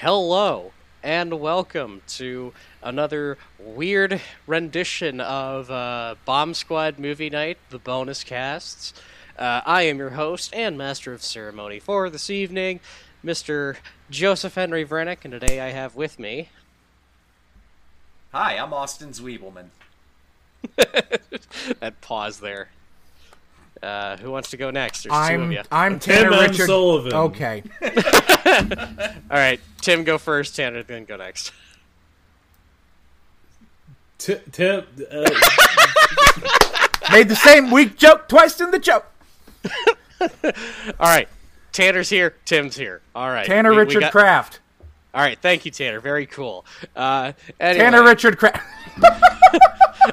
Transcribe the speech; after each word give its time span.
Hello 0.00 0.72
and 1.02 1.40
welcome 1.40 2.02
to 2.06 2.52
another 2.82 3.38
weird 3.58 4.20
rendition 4.46 5.22
of 5.22 5.70
uh, 5.70 6.16
Bomb 6.26 6.52
Squad 6.52 6.98
Movie 6.98 7.30
Night, 7.30 7.56
the 7.70 7.78
bonus 7.78 8.22
casts. 8.22 8.92
Uh, 9.38 9.62
I 9.64 9.84
am 9.84 9.96
your 9.96 10.10
host 10.10 10.54
and 10.54 10.76
master 10.76 11.14
of 11.14 11.22
ceremony 11.22 11.80
for 11.80 12.10
this 12.10 12.28
evening, 12.28 12.80
Mr. 13.24 13.76
Joseph 14.10 14.56
Henry 14.56 14.84
Vrenick, 14.84 15.24
and 15.24 15.32
today 15.32 15.62
I 15.62 15.70
have 15.70 15.96
with 15.96 16.18
me. 16.18 16.50
Hi, 18.32 18.58
I'm 18.58 18.74
Austin 18.74 19.12
Zwiebelman. 19.12 19.68
that 20.76 22.02
pause 22.02 22.40
there. 22.40 22.68
Uh, 23.82 24.16
who 24.16 24.30
wants 24.30 24.50
to 24.50 24.56
go 24.56 24.70
next? 24.70 25.02
There's 25.04 25.12
two 25.12 25.34
of 25.34 25.40
I'm 25.42 25.52
you. 25.52 25.62
I'm 25.70 25.98
Tim 25.98 26.14
Tanner 26.24 26.32
M. 26.34 26.50
Richard. 26.50 26.66
Sullivan. 26.66 27.12
Okay. 27.12 27.62
All 29.30 29.36
right, 29.36 29.60
Tim, 29.80 30.04
go 30.04 30.18
first. 30.18 30.56
Tanner, 30.56 30.82
then 30.82 31.04
go 31.04 31.16
next. 31.16 31.52
T- 34.18 34.36
Tim, 34.52 34.84
uh, 35.10 35.30
Made 37.12 37.28
the 37.28 37.36
same 37.36 37.70
weak 37.70 37.96
joke 37.96 38.28
twice 38.28 38.60
in 38.60 38.70
the 38.70 38.78
joke. 38.78 39.06
All 40.20 40.50
right, 41.00 41.28
Tanner's 41.72 42.08
here. 42.08 42.34
Tim's 42.44 42.76
here. 42.76 43.02
All 43.14 43.28
right, 43.30 43.46
Tanner 43.46 43.70
we- 43.70 43.76
we 43.76 43.82
Richard 43.84 44.00
got- 44.00 44.12
Kraft. 44.12 44.60
All 45.14 45.22
right, 45.22 45.38
thank 45.40 45.64
you, 45.64 45.70
Tanner. 45.70 46.00
Very 46.00 46.26
cool. 46.26 46.64
Uh, 46.94 47.32
anyway, 47.60 47.84
Tanner 47.84 48.02
Richard 48.04 48.36
Kraft. 48.38 48.60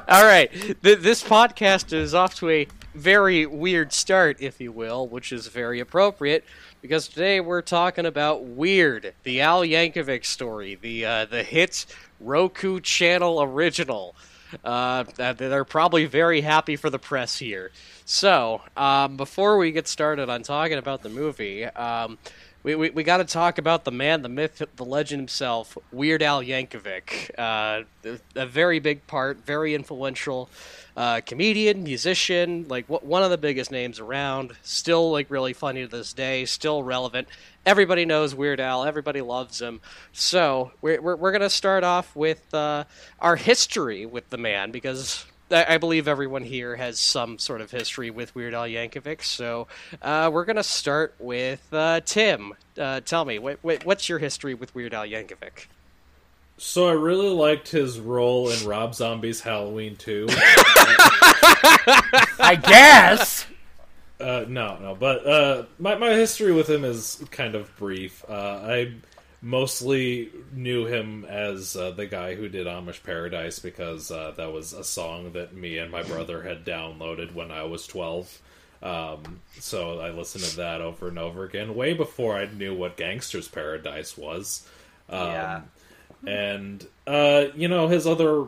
all 0.08 0.24
right, 0.24 0.50
Th- 0.52 0.98
this 0.98 1.22
podcast 1.22 1.92
is 1.92 2.14
off 2.14 2.34
to 2.36 2.48
a 2.50 2.66
very 2.94 3.44
weird 3.44 3.92
start, 3.92 4.36
if 4.40 4.60
you 4.60 4.72
will, 4.72 5.06
which 5.06 5.32
is 5.32 5.48
very 5.48 5.80
appropriate 5.80 6.44
because 6.80 7.08
today 7.08 7.40
we're 7.40 7.62
talking 7.62 8.06
about 8.06 8.44
Weird, 8.44 9.14
the 9.22 9.40
Al 9.40 9.62
Yankovic 9.62 10.24
story, 10.24 10.74
the 10.74 11.04
uh, 11.04 11.24
the 11.24 11.42
hit 11.42 11.86
Roku 12.20 12.80
channel 12.80 13.42
original. 13.42 14.14
Uh, 14.62 15.04
they're 15.16 15.64
probably 15.64 16.04
very 16.04 16.42
happy 16.42 16.76
for 16.76 16.90
the 16.90 16.98
press 16.98 17.38
here. 17.38 17.72
So, 18.04 18.60
um, 18.76 19.16
before 19.16 19.56
we 19.56 19.72
get 19.72 19.88
started 19.88 20.28
on 20.28 20.42
talking 20.42 20.78
about 20.78 21.02
the 21.02 21.08
movie, 21.08 21.64
um, 21.64 22.18
we, 22.64 22.74
we, 22.74 22.90
we 22.90 23.02
got 23.04 23.18
to 23.18 23.24
talk 23.24 23.58
about 23.58 23.84
the 23.84 23.92
man, 23.92 24.22
the 24.22 24.28
myth, 24.28 24.62
the 24.74 24.84
legend 24.84 25.20
himself, 25.20 25.76
Weird 25.92 26.22
Al 26.22 26.42
Yankovic. 26.42 27.30
Uh, 27.38 27.82
a 28.34 28.46
very 28.46 28.80
big 28.80 29.06
part, 29.06 29.44
very 29.44 29.74
influential 29.74 30.48
uh, 30.96 31.20
comedian, 31.26 31.82
musician, 31.82 32.64
like 32.68 32.88
w- 32.88 33.06
one 33.06 33.22
of 33.22 33.30
the 33.30 33.36
biggest 33.36 33.70
names 33.70 34.00
around. 34.00 34.52
Still 34.62 35.12
like 35.12 35.30
really 35.30 35.52
funny 35.52 35.82
to 35.82 35.88
this 35.88 36.14
day. 36.14 36.46
Still 36.46 36.82
relevant. 36.82 37.28
Everybody 37.66 38.06
knows 38.06 38.34
Weird 38.34 38.60
Al. 38.60 38.84
Everybody 38.84 39.20
loves 39.20 39.60
him. 39.60 39.82
So 40.12 40.72
we're 40.80 41.00
we're, 41.02 41.16
we're 41.16 41.32
gonna 41.32 41.50
start 41.50 41.84
off 41.84 42.16
with 42.16 42.52
uh, 42.54 42.84
our 43.20 43.36
history 43.36 44.06
with 44.06 44.30
the 44.30 44.38
man 44.38 44.70
because. 44.70 45.26
I 45.50 45.74
I 45.74 45.78
believe 45.78 46.08
everyone 46.08 46.42
here 46.42 46.76
has 46.76 46.98
some 46.98 47.38
sort 47.38 47.60
of 47.60 47.70
history 47.70 48.10
with 48.10 48.34
Weird 48.34 48.54
Al 48.54 48.64
Yankovic, 48.66 49.22
so 49.22 49.66
uh, 50.02 50.30
we're 50.32 50.44
gonna 50.44 50.62
start 50.62 51.14
with 51.18 51.66
uh, 51.72 52.00
Tim. 52.04 52.54
Uh, 52.78 53.00
tell 53.00 53.24
me, 53.24 53.36
wh- 53.38 53.60
wh- 53.62 53.86
what's 53.86 54.08
your 54.08 54.18
history 54.18 54.54
with 54.54 54.74
Weird 54.74 54.94
Al 54.94 55.04
Yankovic? 55.06 55.66
so 56.56 56.88
I 56.88 56.92
really 56.92 57.30
liked 57.30 57.68
his 57.68 57.98
role 57.98 58.48
in 58.48 58.64
Rob 58.64 58.94
Zombie's 58.94 59.40
Halloween 59.40 59.96
2. 59.96 60.26
I 62.38 62.56
guess. 62.62 63.44
Uh, 64.20 64.44
no, 64.48 64.78
no, 64.80 64.94
but 64.94 65.26
uh, 65.26 65.64
my 65.80 65.96
my 65.96 66.10
history 66.10 66.52
with 66.52 66.70
him 66.70 66.84
is 66.84 67.22
kind 67.32 67.54
of 67.56 67.74
brief. 67.76 68.24
Uh, 68.28 68.32
I 68.62 68.92
mostly 69.44 70.30
knew 70.52 70.86
him 70.86 71.24
as 71.26 71.76
uh, 71.76 71.90
the 71.90 72.06
guy 72.06 72.34
who 72.34 72.48
did 72.48 72.66
Amish 72.66 73.02
Paradise 73.02 73.58
because 73.58 74.10
uh, 74.10 74.32
that 74.36 74.52
was 74.52 74.72
a 74.72 74.82
song 74.82 75.32
that 75.32 75.54
me 75.54 75.76
and 75.78 75.92
my 75.92 76.02
brother 76.02 76.42
had 76.42 76.64
downloaded 76.64 77.34
when 77.34 77.50
I 77.50 77.64
was 77.64 77.86
twelve. 77.86 78.40
Um, 78.82 79.40
so 79.60 80.00
I 80.00 80.10
listened 80.10 80.44
to 80.44 80.56
that 80.56 80.80
over 80.80 81.08
and 81.08 81.18
over 81.18 81.44
again, 81.44 81.74
way 81.74 81.94
before 81.94 82.36
I 82.36 82.46
knew 82.46 82.74
what 82.74 82.96
Gangster's 82.96 83.48
Paradise 83.48 84.16
was. 84.16 84.66
Um, 85.08 85.28
yeah. 85.28 85.60
and 86.26 86.86
uh, 87.06 87.44
you 87.54 87.68
know 87.68 87.88
his 87.88 88.06
other 88.06 88.46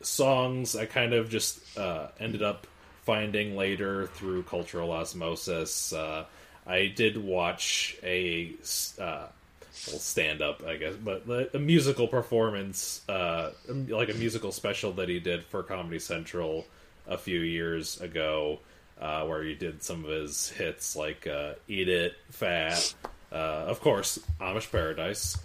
songs 0.00 0.74
i 0.74 0.84
kind 0.84 1.14
of 1.14 1.30
just 1.30 1.78
uh, 1.78 2.08
ended 2.18 2.42
up 2.42 2.66
finding 3.04 3.56
later 3.56 4.06
through 4.08 4.42
cultural 4.42 4.90
osmosis 4.90 5.92
uh, 5.92 6.24
i 6.66 6.86
did 6.86 7.16
watch 7.16 7.96
a 8.02 8.52
uh, 9.00 9.26
stand 9.72 10.42
up 10.42 10.62
i 10.66 10.76
guess 10.76 10.94
but 10.94 11.24
a 11.54 11.58
musical 11.58 12.06
performance 12.06 13.00
uh, 13.08 13.50
like 13.88 14.10
a 14.10 14.14
musical 14.14 14.52
special 14.52 14.92
that 14.92 15.08
he 15.08 15.18
did 15.18 15.44
for 15.44 15.62
comedy 15.62 15.98
central 15.98 16.66
a 17.08 17.16
few 17.16 17.40
years 17.40 18.00
ago 18.00 18.58
uh, 19.00 19.24
where 19.24 19.42
he 19.42 19.54
did 19.54 19.82
some 19.82 20.04
of 20.04 20.10
his 20.10 20.50
hits 20.50 20.94
like 20.94 21.26
uh, 21.26 21.52
eat 21.68 21.88
it 21.88 22.14
fat 22.30 22.94
uh, 23.32 23.34
of 23.34 23.80
course 23.80 24.18
amish 24.40 24.70
paradise 24.70 25.38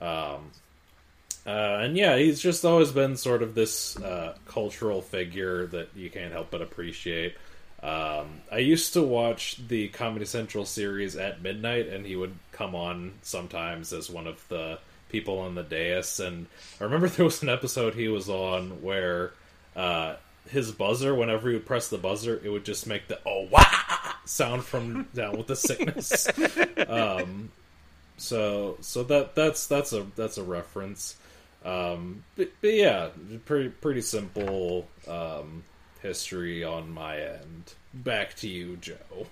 um, 0.00 0.50
uh, 1.46 1.80
and 1.82 1.96
yeah, 1.96 2.16
he's 2.16 2.40
just 2.40 2.64
always 2.64 2.90
been 2.90 3.16
sort 3.16 3.42
of 3.42 3.54
this 3.54 3.96
uh, 3.98 4.34
cultural 4.46 5.02
figure 5.02 5.66
that 5.66 5.88
you 5.94 6.08
can't 6.08 6.32
help 6.32 6.50
but 6.50 6.62
appreciate. 6.62 7.34
Um, 7.84 8.40
I 8.50 8.58
used 8.58 8.94
to 8.94 9.02
watch 9.02 9.58
the 9.68 9.88
Comedy 9.88 10.24
Central 10.24 10.64
series 10.64 11.16
at 11.16 11.42
midnight, 11.42 11.88
and 11.88 12.06
he 12.06 12.16
would 12.16 12.34
come 12.50 12.74
on 12.74 13.12
sometimes 13.20 13.92
as 13.92 14.08
one 14.08 14.26
of 14.26 14.42
the 14.48 14.78
people 15.10 15.40
on 15.40 15.54
the 15.54 15.62
dais. 15.62 16.18
And 16.18 16.46
I 16.80 16.84
remember 16.84 17.08
there 17.10 17.26
was 17.26 17.42
an 17.42 17.50
episode 17.50 17.94
he 17.94 18.08
was 18.08 18.30
on 18.30 18.82
where 18.82 19.32
uh, 19.76 20.16
his 20.48 20.72
buzzer, 20.72 21.14
whenever 21.14 21.48
he 21.48 21.54
would 21.56 21.66
press 21.66 21.88
the 21.88 21.98
buzzer, 21.98 22.40
it 22.42 22.48
would 22.48 22.64
just 22.64 22.86
make 22.86 23.06
the 23.06 23.20
oh 23.26 23.48
wow 23.50 24.14
sound 24.24 24.64
from 24.64 25.06
down 25.14 25.36
with 25.36 25.46
the 25.46 25.56
sickness. 25.56 26.26
um, 26.88 27.50
so 28.16 28.78
so 28.80 29.02
that 29.04 29.34
that's 29.34 29.66
that's 29.66 29.92
a 29.92 30.06
that's 30.16 30.38
a 30.38 30.42
reference. 30.42 31.16
Um, 31.66 32.24
but, 32.36 32.50
but 32.62 32.72
yeah, 32.72 33.08
pretty 33.44 33.68
pretty 33.68 34.00
simple 34.00 34.86
um, 35.06 35.64
history 36.04 36.62
on 36.62 36.92
my 36.92 37.18
end. 37.18 37.72
Back 37.94 38.34
to 38.36 38.48
you, 38.48 38.76
Joe. 38.76 39.26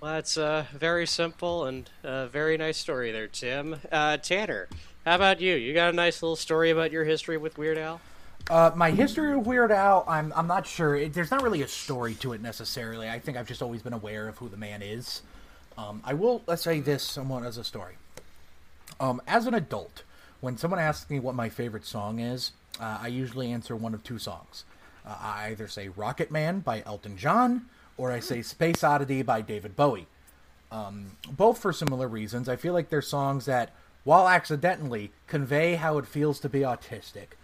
Well, 0.00 0.14
that's 0.14 0.36
uh, 0.36 0.66
very 0.74 1.06
simple 1.06 1.64
and 1.64 1.88
uh, 2.02 2.26
very 2.26 2.58
nice 2.58 2.76
story 2.76 3.12
there, 3.12 3.28
Tim. 3.28 3.76
Uh, 3.90 4.16
Tanner, 4.16 4.68
how 5.06 5.14
about 5.14 5.40
you? 5.40 5.54
You 5.54 5.72
got 5.72 5.90
a 5.90 5.96
nice 5.96 6.20
little 6.20 6.36
story 6.36 6.70
about 6.70 6.90
your 6.90 7.04
history 7.04 7.36
with 7.36 7.56
Weird 7.56 7.78
Al? 7.78 8.00
Uh, 8.50 8.72
my 8.74 8.90
history 8.90 9.32
of 9.32 9.46
Weird 9.46 9.70
Al, 9.70 10.04
I'm 10.06 10.30
I'm 10.36 10.46
not 10.46 10.66
sure. 10.66 10.94
It, 10.96 11.14
there's 11.14 11.30
not 11.30 11.42
really 11.42 11.62
a 11.62 11.68
story 11.68 12.14
to 12.16 12.34
it 12.34 12.42
necessarily. 12.42 13.08
I 13.08 13.18
think 13.18 13.38
I've 13.38 13.46
just 13.46 13.62
always 13.62 13.80
been 13.80 13.94
aware 13.94 14.28
of 14.28 14.36
who 14.36 14.50
the 14.50 14.58
man 14.58 14.82
is. 14.82 15.22
Um, 15.78 16.02
I 16.04 16.12
will 16.12 16.42
let's 16.46 16.62
say 16.62 16.80
this 16.80 17.02
somewhat 17.02 17.44
as 17.44 17.56
a 17.56 17.64
story. 17.64 17.94
Um, 19.00 19.22
as 19.26 19.46
an 19.46 19.54
adult, 19.54 20.02
when 20.40 20.58
someone 20.58 20.80
asks 20.80 21.08
me 21.08 21.20
what 21.20 21.34
my 21.34 21.48
favorite 21.48 21.86
song 21.86 22.18
is, 22.18 22.52
uh, 22.78 22.98
I 23.00 23.06
usually 23.06 23.50
answer 23.50 23.74
one 23.74 23.94
of 23.94 24.04
two 24.04 24.18
songs. 24.18 24.64
Uh, 25.06 25.16
I 25.20 25.48
either 25.50 25.68
say 25.68 25.88
Rocket 25.88 26.30
Man 26.30 26.60
by 26.60 26.82
Elton 26.86 27.16
John, 27.16 27.66
or 27.96 28.10
I 28.10 28.20
say 28.20 28.42
Space 28.42 28.82
Oddity 28.82 29.22
by 29.22 29.40
David 29.40 29.76
Bowie. 29.76 30.06
Um, 30.72 31.16
both 31.30 31.58
for 31.58 31.72
similar 31.72 32.08
reasons. 32.08 32.48
I 32.48 32.56
feel 32.56 32.72
like 32.72 32.88
they're 32.88 33.02
songs 33.02 33.44
that, 33.44 33.70
while 34.02 34.28
accidentally, 34.28 35.12
convey 35.26 35.76
how 35.76 35.98
it 35.98 36.06
feels 36.06 36.40
to 36.40 36.48
be 36.48 36.60
autistic. 36.60 37.36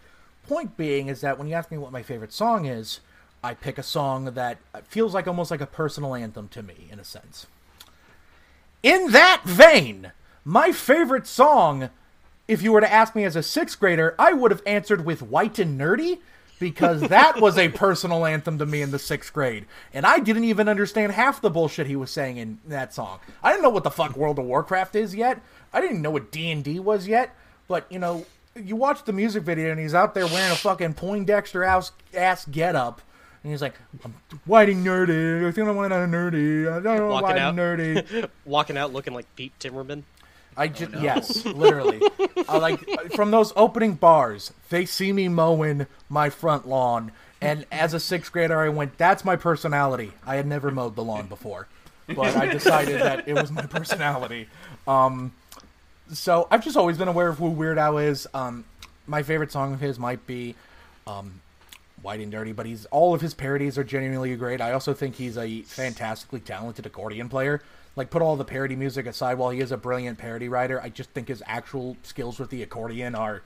Point 0.49 0.77
being 0.77 1.09
is 1.09 1.21
that 1.21 1.39
when 1.39 1.47
you 1.47 1.55
ask 1.55 1.71
me 1.71 1.79
what 1.79 1.93
my 1.93 2.03
favorite 2.03 2.33
song 2.33 2.65
is, 2.65 3.01
I 3.43 3.55
pick 3.55 3.79
a 3.79 3.83
song 3.83 4.25
that 4.25 4.59
feels 4.89 5.15
like 5.15 5.29
almost 5.29 5.51
like 5.51 5.61
a 5.61 5.67
personal 5.67 6.15
anthem 6.15 6.49
to 6.49 6.63
me, 6.63 6.89
in 6.91 6.99
a 6.99 7.05
sense. 7.05 7.47
In 8.83 9.13
that 9.13 9.43
vein, 9.45 10.13
my 10.45 10.73
favorite 10.73 11.27
song, 11.27 11.91
if 12.49 12.63
you 12.63 12.73
were 12.73 12.81
to 12.81 12.93
ask 12.93 13.15
me 13.15 13.25
as 13.25 13.37
a 13.37 13.43
sixth 13.43 13.79
grader, 13.79 14.15
I 14.19 14.33
would 14.33 14.51
have 14.51 14.63
answered 14.67 15.05
with 15.05 15.23
White 15.23 15.59
and 15.59 15.79
Nerdy 15.81 16.19
because 16.61 17.01
that 17.01 17.41
was 17.41 17.59
a 17.59 17.69
personal 17.71 18.25
anthem 18.25 18.59
to 18.59 18.67
me 18.67 18.83
in 18.83 18.93
the 18.93 18.99
sixth 18.99 19.33
grade. 19.33 19.67
And 19.93 20.07
I 20.07 20.21
didn't 20.21 20.45
even 20.45 20.69
understand 20.69 21.13
half 21.13 21.41
the 21.41 21.51
bullshit 21.51 21.89
he 21.89 21.97
was 21.97 22.11
saying 22.13 22.37
in 22.37 22.59
that 22.69 22.95
song. 22.95 23.19
I 23.43 23.51
didn't 23.51 23.63
know 23.65 23.71
what 23.71 23.83
the 23.83 23.91
fuck 23.91 24.17
World 24.17 24.39
of 24.39 24.45
Warcraft 24.45 24.95
is 24.95 25.15
yet. 25.15 25.41
I 25.73 25.81
didn't 25.81 26.03
know 26.03 26.11
what 26.11 26.31
D&D 26.31 26.79
was 26.79 27.09
yet. 27.09 27.35
But, 27.67 27.91
you 27.91 27.99
know, 27.99 28.27
you 28.55 28.77
watch 28.77 29.05
the 29.05 29.13
music 29.13 29.43
video 29.43 29.71
and 29.71 29.81
he's 29.81 29.95
out 29.95 30.15
there 30.15 30.27
wearing 30.27 30.53
a 30.53 30.57
fucking 30.57 30.95
Poindexter 30.95 31.65
ass, 31.65 31.93
ass 32.15 32.45
get 32.45 32.77
up. 32.77 33.01
And 33.43 33.51
he's 33.51 33.63
like, 33.63 33.75
I'm 34.05 34.15
white 34.45 34.69
and 34.69 34.85
nerdy. 34.87 35.47
I 35.49 35.53
think 35.53 35.67
I 35.67 35.71
want 35.71 35.93
a 35.95 35.97
nerdy. 35.97 36.71
I 36.71 36.81
don't 36.81 36.99
know 36.99 37.09
Walking 37.09 37.23
white 37.23 37.39
out. 37.39 37.59
and 37.59 37.59
nerdy. 37.59 38.29
Walking 38.45 38.77
out 38.77 38.93
looking 38.93 39.15
like 39.15 39.25
Pete 39.35 39.53
Timmerman? 39.59 40.03
I 40.61 40.69
just 40.69 40.93
yes, 41.01 41.47
literally. 41.47 42.03
I 42.47 42.59
like 42.59 43.13
from 43.15 43.31
those 43.31 43.51
opening 43.57 43.95
bars. 43.95 44.53
They 44.69 44.85
see 44.85 45.11
me 45.11 45.27
mowing 45.27 45.87
my 46.11 46.29
front 46.29 46.69
lawn, 46.69 47.13
and 47.41 47.65
as 47.73 47.95
a 47.95 47.99
sixth 47.99 48.31
grader, 48.31 48.61
I 48.61 48.69
went, 48.69 48.99
"That's 48.99 49.25
my 49.25 49.37
personality." 49.37 50.13
I 50.27 50.37
had 50.37 50.47
never 50.47 50.71
mowed 50.71 50.97
the 50.97 51.03
lawn 51.03 51.29
before, 51.29 51.67
but 52.09 52.37
I 52.37 52.45
decided 52.47 53.01
that 53.01 53.27
it 53.27 53.33
was 53.33 53.51
my 53.51 53.63
personality. 53.63 54.49
Um, 54.87 55.33
so 56.13 56.47
I've 56.51 56.63
just 56.63 56.77
always 56.77 56.99
been 56.99 57.09
aware 57.09 57.29
of 57.29 57.39
who 57.39 57.49
Weird 57.49 57.79
Al 57.79 57.97
is. 57.97 58.29
Um, 58.35 58.67
my 59.07 59.23
favorite 59.23 59.51
song 59.51 59.73
of 59.73 59.81
his 59.81 59.99
might 59.99 60.27
be 60.27 60.57
um, 61.07 61.41
White 62.03 62.21
and 62.21 62.31
Dirty, 62.31 62.53
but 62.53 62.67
he's 62.67 62.85
all 62.87 63.15
of 63.15 63.23
his 63.23 63.33
parodies 63.33 63.79
are 63.79 63.85
genuinely 63.85 64.37
great. 64.37 64.61
I 64.61 64.73
also 64.73 64.93
think 64.93 65.15
he's 65.15 65.39
a 65.39 65.63
fantastically 65.63 66.41
talented 66.41 66.85
accordion 66.85 67.31
player. 67.31 67.63
Like, 67.97 68.11
put 68.11 68.23
all 68.23 68.37
the 68.37 68.45
parody 68.45 68.77
music 68.77 69.07
aside, 69.07 69.39
while 69.39 69.51
he 69.51 69.61
is 69.61 69.73
a 69.73 69.77
brilliant 69.77 70.19
parody 70.19 70.49
writer, 70.49 70.81
I 70.81 70.89
just 70.89 71.11
think 71.11 71.29
his 71.29 71.43
actual 71.47 71.97
skills 72.03 72.39
with 72.39 72.51
the 72.51 72.63
accordion 72.63 73.15
are 73.15 73.43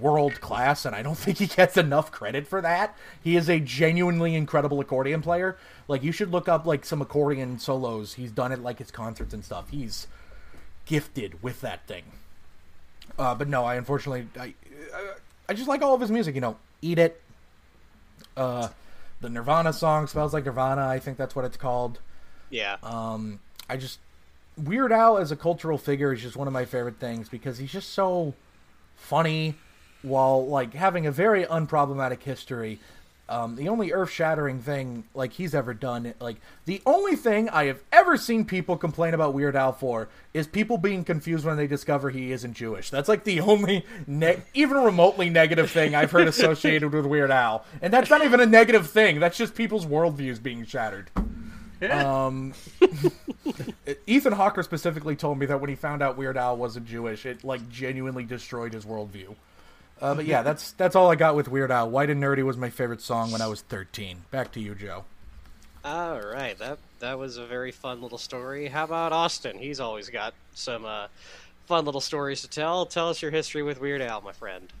world 0.00 0.40
class, 0.40 0.84
and 0.84 0.94
I 0.94 1.02
don't 1.02 1.14
think 1.18 1.38
he 1.38 1.46
gets 1.46 1.76
enough 1.76 2.10
credit 2.10 2.46
for 2.46 2.60
that. 2.60 2.96
He 3.22 3.36
is 3.36 3.48
a 3.48 3.60
genuinely 3.60 4.34
incredible 4.34 4.80
accordion 4.80 5.22
player. 5.22 5.56
Like, 5.88 6.02
you 6.02 6.12
should 6.12 6.32
look 6.32 6.48
up 6.48 6.66
like 6.66 6.84
some 6.84 7.00
accordion 7.00 7.58
solos. 7.58 8.14
He's 8.14 8.32
done 8.32 8.52
it 8.52 8.60
like 8.60 8.78
his 8.78 8.90
concerts 8.90 9.32
and 9.32 9.44
stuff. 9.44 9.70
He's 9.70 10.08
gifted 10.84 11.42
with 11.42 11.60
that 11.60 11.86
thing. 11.86 12.04
Uh, 13.18 13.34
but 13.34 13.48
no, 13.48 13.64
I 13.64 13.76
unfortunately 13.76 14.28
I 14.38 14.54
I 15.48 15.54
just 15.54 15.68
like 15.68 15.82
all 15.82 15.94
of 15.94 16.00
his 16.00 16.10
music. 16.10 16.34
You 16.34 16.40
know, 16.40 16.56
Eat 16.82 16.98
It, 16.98 17.22
uh, 18.36 18.68
the 19.20 19.28
Nirvana 19.28 19.72
song 19.72 20.06
"Smells 20.06 20.34
Like 20.34 20.44
Nirvana." 20.44 20.86
I 20.86 20.98
think 20.98 21.16
that's 21.16 21.34
what 21.34 21.44
it's 21.44 21.56
called. 21.56 22.00
Yeah. 22.50 22.76
Um, 22.82 23.40
I 23.68 23.76
just 23.76 23.98
Weird 24.56 24.92
Al 24.92 25.18
as 25.18 25.30
a 25.30 25.36
cultural 25.36 25.76
figure 25.76 26.12
is 26.12 26.22
just 26.22 26.36
one 26.36 26.46
of 26.46 26.52
my 26.52 26.64
favorite 26.64 26.96
things 26.98 27.28
because 27.28 27.58
he's 27.58 27.72
just 27.72 27.92
so 27.92 28.34
funny 28.96 29.54
while 30.02 30.46
like 30.46 30.72
having 30.74 31.06
a 31.06 31.10
very 31.10 31.44
unproblematic 31.44 32.22
history. 32.22 32.78
Um, 33.28 33.56
the 33.56 33.68
only 33.68 33.92
earth-shattering 33.92 34.60
thing 34.60 35.02
like 35.12 35.32
he's 35.32 35.52
ever 35.52 35.74
done, 35.74 36.14
like 36.20 36.36
the 36.64 36.80
only 36.86 37.16
thing 37.16 37.48
I 37.48 37.64
have 37.64 37.80
ever 37.92 38.16
seen 38.16 38.44
people 38.44 38.76
complain 38.76 39.14
about 39.14 39.34
Weird 39.34 39.56
Al 39.56 39.72
for 39.72 40.08
is 40.32 40.46
people 40.46 40.78
being 40.78 41.02
confused 41.02 41.44
when 41.44 41.56
they 41.56 41.66
discover 41.66 42.10
he 42.10 42.30
isn't 42.30 42.54
Jewish. 42.54 42.88
That's 42.88 43.08
like 43.08 43.24
the 43.24 43.40
only 43.40 43.84
ne- 44.06 44.42
even 44.54 44.76
remotely 44.76 45.28
negative 45.28 45.72
thing 45.72 45.96
I've 45.96 46.12
heard 46.12 46.28
associated 46.28 46.94
with 46.94 47.04
Weird 47.04 47.32
Al, 47.32 47.64
and 47.82 47.92
that's 47.92 48.10
not 48.10 48.24
even 48.24 48.38
a 48.38 48.46
negative 48.46 48.88
thing. 48.88 49.18
That's 49.18 49.36
just 49.36 49.56
people's 49.56 49.86
worldviews 49.86 50.40
being 50.40 50.64
shattered. 50.64 51.10
Um, 51.82 52.54
Ethan 54.06 54.32
Hawker 54.32 54.62
specifically 54.62 55.16
told 55.16 55.38
me 55.38 55.46
that 55.46 55.60
when 55.60 55.68
he 55.68 55.76
found 55.76 56.02
out 56.02 56.16
Weird 56.16 56.36
Al 56.36 56.56
wasn't 56.56 56.86
Jewish, 56.86 57.26
it 57.26 57.44
like 57.44 57.68
genuinely 57.68 58.24
destroyed 58.24 58.72
his 58.72 58.84
worldview. 58.84 59.34
Uh, 60.00 60.14
but 60.14 60.26
yeah, 60.26 60.42
that's 60.42 60.72
that's 60.72 60.94
all 60.94 61.10
I 61.10 61.14
got 61.14 61.36
with 61.36 61.48
Weird 61.48 61.70
Al. 61.70 61.90
White 61.90 62.10
and 62.10 62.22
Nerdy 62.22 62.42
was 62.44 62.56
my 62.56 62.70
favorite 62.70 63.00
song 63.00 63.30
when 63.30 63.40
I 63.40 63.46
was 63.46 63.62
13. 63.62 64.24
Back 64.30 64.52
to 64.52 64.60
you, 64.60 64.74
Joe. 64.74 65.04
All 65.84 66.20
right, 66.20 66.58
that 66.58 66.78
that 66.98 67.18
was 67.18 67.36
a 67.36 67.46
very 67.46 67.72
fun 67.72 68.02
little 68.02 68.18
story. 68.18 68.68
How 68.68 68.84
about 68.84 69.12
Austin? 69.12 69.58
He's 69.58 69.80
always 69.80 70.10
got 70.10 70.34
some 70.54 70.84
uh, 70.84 71.06
fun 71.66 71.84
little 71.84 72.00
stories 72.00 72.42
to 72.42 72.48
tell. 72.48 72.86
Tell 72.86 73.08
us 73.08 73.22
your 73.22 73.30
history 73.30 73.62
with 73.62 73.80
Weird 73.80 74.02
Al, 74.02 74.20
my 74.20 74.32
friend. 74.32 74.72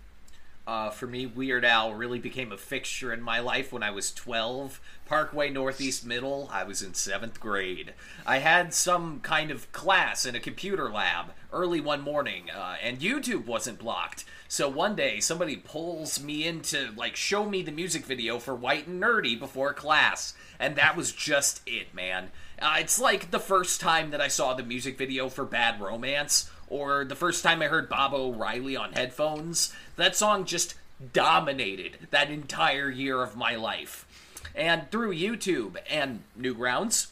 Uh, 0.66 0.90
for 0.90 1.06
me, 1.06 1.26
Weird 1.26 1.64
Al 1.64 1.94
really 1.94 2.18
became 2.18 2.50
a 2.50 2.56
fixture 2.56 3.12
in 3.12 3.22
my 3.22 3.38
life 3.38 3.72
when 3.72 3.84
I 3.84 3.92
was 3.92 4.12
12. 4.12 4.80
Parkway 5.06 5.48
Northeast 5.48 6.04
Middle, 6.04 6.50
I 6.52 6.64
was 6.64 6.82
in 6.82 6.94
seventh 6.94 7.38
grade. 7.38 7.94
I 8.26 8.38
had 8.38 8.74
some 8.74 9.20
kind 9.20 9.52
of 9.52 9.70
class 9.70 10.26
in 10.26 10.34
a 10.34 10.40
computer 10.40 10.90
lab 10.90 11.26
early 11.52 11.80
one 11.80 12.00
morning, 12.00 12.50
uh, 12.50 12.74
and 12.82 12.98
YouTube 12.98 13.46
wasn't 13.46 13.78
blocked. 13.78 14.24
So 14.48 14.68
one 14.68 14.96
day, 14.96 15.20
somebody 15.20 15.54
pulls 15.54 16.20
me 16.20 16.44
in 16.44 16.62
to 16.62 16.90
like 16.96 17.14
show 17.14 17.48
me 17.48 17.62
the 17.62 17.70
music 17.70 18.04
video 18.04 18.40
for 18.40 18.54
White 18.54 18.88
and 18.88 19.00
Nerdy 19.00 19.38
before 19.38 19.72
class, 19.72 20.34
and 20.58 20.74
that 20.74 20.96
was 20.96 21.12
just 21.12 21.62
it, 21.64 21.94
man. 21.94 22.30
Uh, 22.60 22.76
it's 22.80 23.00
like 23.00 23.30
the 23.30 23.38
first 23.38 23.80
time 23.80 24.10
that 24.10 24.20
I 24.20 24.28
saw 24.28 24.54
the 24.54 24.62
music 24.64 24.98
video 24.98 25.28
for 25.28 25.44
Bad 25.44 25.80
Romance, 25.80 26.50
or 26.68 27.04
the 27.04 27.14
first 27.14 27.42
time 27.42 27.62
I 27.62 27.66
heard 27.66 27.88
Baba 27.88 28.16
O'Riley 28.16 28.76
on 28.76 28.92
headphones. 28.92 29.72
That 29.96 30.16
song 30.16 30.44
just 30.44 30.74
dominated 31.12 32.08
that 32.10 32.30
entire 32.30 32.90
year 32.90 33.22
of 33.22 33.36
my 33.36 33.54
life. 33.54 34.06
And 34.54 34.90
through 34.90 35.14
YouTube 35.14 35.76
and 35.90 36.22
Newgrounds, 36.38 37.08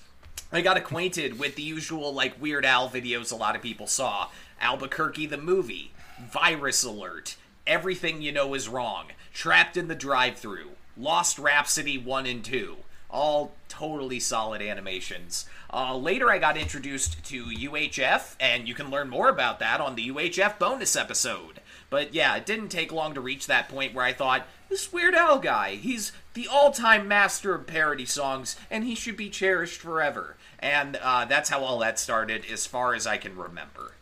I 0.51 0.61
got 0.61 0.77
acquainted 0.77 1.39
with 1.39 1.57
the 1.57 1.63
usual 1.63 2.13
like 2.13 2.41
Weird 2.41 2.65
Al 2.65 2.89
videos 2.89 3.33
a 3.33 3.37
lot 3.37 3.57
of 3.57 3.63
people 3.63 3.87
saw. 3.87 4.29
Albuquerque 4.61 5.27
the 5.27 5.37
movie, 5.37 5.93
Virus 6.31 6.85
Alert, 6.85 7.37
Everything 7.67 8.23
You 8.23 8.33
Know 8.33 8.55
Is 8.55 8.69
Wrong, 8.69 9.07
Trapped 9.33 9.77
in 9.77 9.89
the 9.89 9.95
Drive 9.95 10.37
Through, 10.37 10.71
Lost 10.97 11.39
Rhapsody 11.39 11.99
1 11.99 12.27
and 12.27 12.45
2. 12.45 12.77
All 13.15 13.53
totally 13.69 14.19
solid 14.19 14.61
animations. 14.61 15.47
Uh, 15.73 15.97
later, 15.97 16.31
I 16.31 16.39
got 16.39 16.57
introduced 16.57 17.25
to 17.27 17.45
UHF, 17.45 18.35
and 18.41 18.67
you 18.67 18.75
can 18.75 18.91
learn 18.91 19.09
more 19.09 19.29
about 19.29 19.61
that 19.61 19.81
on 19.81 19.95
the 19.95 20.11
UHF 20.11 20.59
bonus 20.59 20.97
episode. 20.97 21.61
But 21.91 22.13
yeah, 22.13 22.35
it 22.35 22.45
didn't 22.45 22.71
take 22.71 22.93
long 22.93 23.15
to 23.15 23.21
reach 23.21 23.47
that 23.47 23.69
point 23.69 23.95
where 23.95 24.05
I 24.05 24.13
thought, 24.13 24.49
this 24.69 24.93
Weird 24.93 25.15
Al 25.15 25.39
guy, 25.39 25.77
he's 25.77 26.11
the 26.35 26.49
all 26.49 26.73
time 26.73 27.07
master 27.07 27.55
of 27.55 27.69
parody 27.69 28.05
songs, 28.05 28.57
and 28.69 28.83
he 28.83 28.97
should 28.97 29.17
be 29.17 29.31
cherished 29.31 29.81
forever. 29.81 30.37
And 30.59 30.97
uh, 30.97 31.25
that's 31.27 31.51
how 31.51 31.63
all 31.63 31.79
that 31.79 32.01
started, 32.01 32.45
as 32.51 32.67
far 32.67 32.95
as 32.95 33.07
I 33.07 33.17
can 33.17 33.37
remember. 33.37 33.93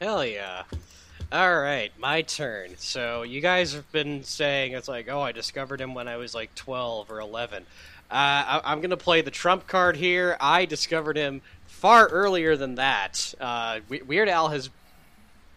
Hell 0.00 0.24
yeah. 0.24 0.64
All 1.32 1.58
right, 1.60 1.90
my 1.98 2.22
turn. 2.22 2.76
So 2.78 3.22
you 3.22 3.40
guys 3.40 3.72
have 3.72 3.90
been 3.90 4.22
saying 4.22 4.72
it's 4.72 4.86
like, 4.88 5.08
oh, 5.08 5.20
I 5.20 5.32
discovered 5.32 5.80
him 5.80 5.92
when 5.92 6.06
I 6.06 6.16
was 6.16 6.34
like 6.34 6.54
12 6.54 7.10
or 7.10 7.18
11. 7.20 7.64
Uh, 8.08 8.14
I- 8.14 8.60
I'm 8.64 8.80
gonna 8.80 8.96
play 8.96 9.22
the 9.22 9.32
trump 9.32 9.66
card 9.66 9.96
here. 9.96 10.36
I 10.40 10.66
discovered 10.66 11.16
him 11.16 11.42
far 11.66 12.06
earlier 12.06 12.56
than 12.56 12.76
that. 12.76 13.34
Uh, 13.40 13.80
We- 13.88 14.02
Weird 14.02 14.28
Al 14.28 14.48
has 14.50 14.70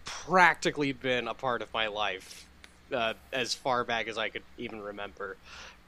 practically 0.05 0.91
been 0.91 1.27
a 1.27 1.35
part 1.35 1.61
of 1.61 1.71
my 1.71 1.85
life 1.87 2.45
uh, 2.91 3.13
as 3.31 3.53
far 3.53 3.83
back 3.83 4.07
as 4.07 4.17
I 4.17 4.29
could 4.29 4.43
even 4.57 4.81
remember. 4.81 5.37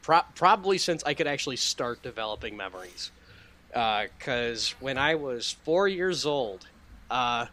Pro- 0.03 0.21
probably 0.35 0.77
since 0.77 1.03
I 1.03 1.15
could 1.15 1.25
actually 1.27 1.55
start 1.57 2.03
developing 2.03 2.55
memories. 2.55 3.09
Because 3.69 4.75
when 4.79 4.99
I 4.99 5.15
was 5.15 5.53
four 5.63 5.87
years 5.87 6.25
old, 6.25 6.67
uh, 7.09 7.47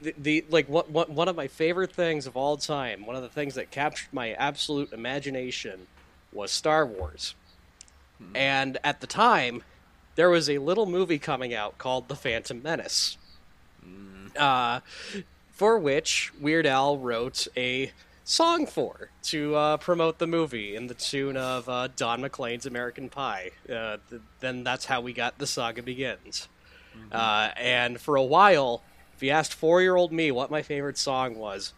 the, 0.00 0.14
the 0.18 0.44
like 0.50 0.68
what, 0.68 0.90
what 0.90 1.10
one 1.10 1.28
of 1.28 1.36
my 1.36 1.48
favorite 1.48 1.92
things 1.92 2.26
of 2.26 2.36
all 2.36 2.56
time, 2.56 3.06
one 3.06 3.16
of 3.16 3.22
the 3.22 3.28
things 3.28 3.54
that 3.54 3.70
captured 3.70 4.08
my 4.12 4.32
absolute 4.32 4.92
imagination 4.92 5.86
was 6.32 6.50
Star 6.50 6.86
Wars. 6.86 7.34
And 8.34 8.78
at 8.84 9.00
the 9.00 9.06
time, 9.06 9.62
there 10.14 10.28
was 10.28 10.50
a 10.50 10.58
little 10.58 10.84
movie 10.86 11.18
coming 11.18 11.54
out 11.54 11.78
called 11.78 12.08
The 12.08 12.16
Phantom 12.16 12.62
Menace. 12.62 13.16
Uh, 14.36 14.80
for 15.50 15.78
which 15.78 16.32
Weird 16.40 16.66
Al 16.66 16.98
wrote 16.98 17.48
a 17.56 17.92
song 18.24 18.66
for 18.66 19.10
to 19.24 19.54
uh, 19.56 19.76
promote 19.78 20.18
the 20.18 20.26
movie 20.26 20.76
in 20.76 20.86
the 20.86 20.94
tune 20.94 21.36
of 21.36 21.68
uh, 21.68 21.88
Don 21.96 22.20
McLean's 22.20 22.66
American 22.66 23.08
Pie. 23.08 23.50
Uh, 23.68 23.96
th- 24.08 24.22
then 24.40 24.62
that's 24.62 24.84
how 24.84 25.00
we 25.00 25.12
got 25.12 25.38
The 25.38 25.46
Saga 25.46 25.82
Begins. 25.82 26.48
Uh, 27.10 27.50
and 27.56 28.00
for 28.00 28.16
a 28.16 28.22
while, 28.22 28.82
if 29.20 29.24
you 29.24 29.32
asked 29.32 29.52
four 29.52 29.82
year 29.82 29.96
old 29.96 30.12
me 30.12 30.30
what 30.30 30.50
my 30.50 30.62
favorite 30.62 30.96
song 30.96 31.36
was, 31.36 31.74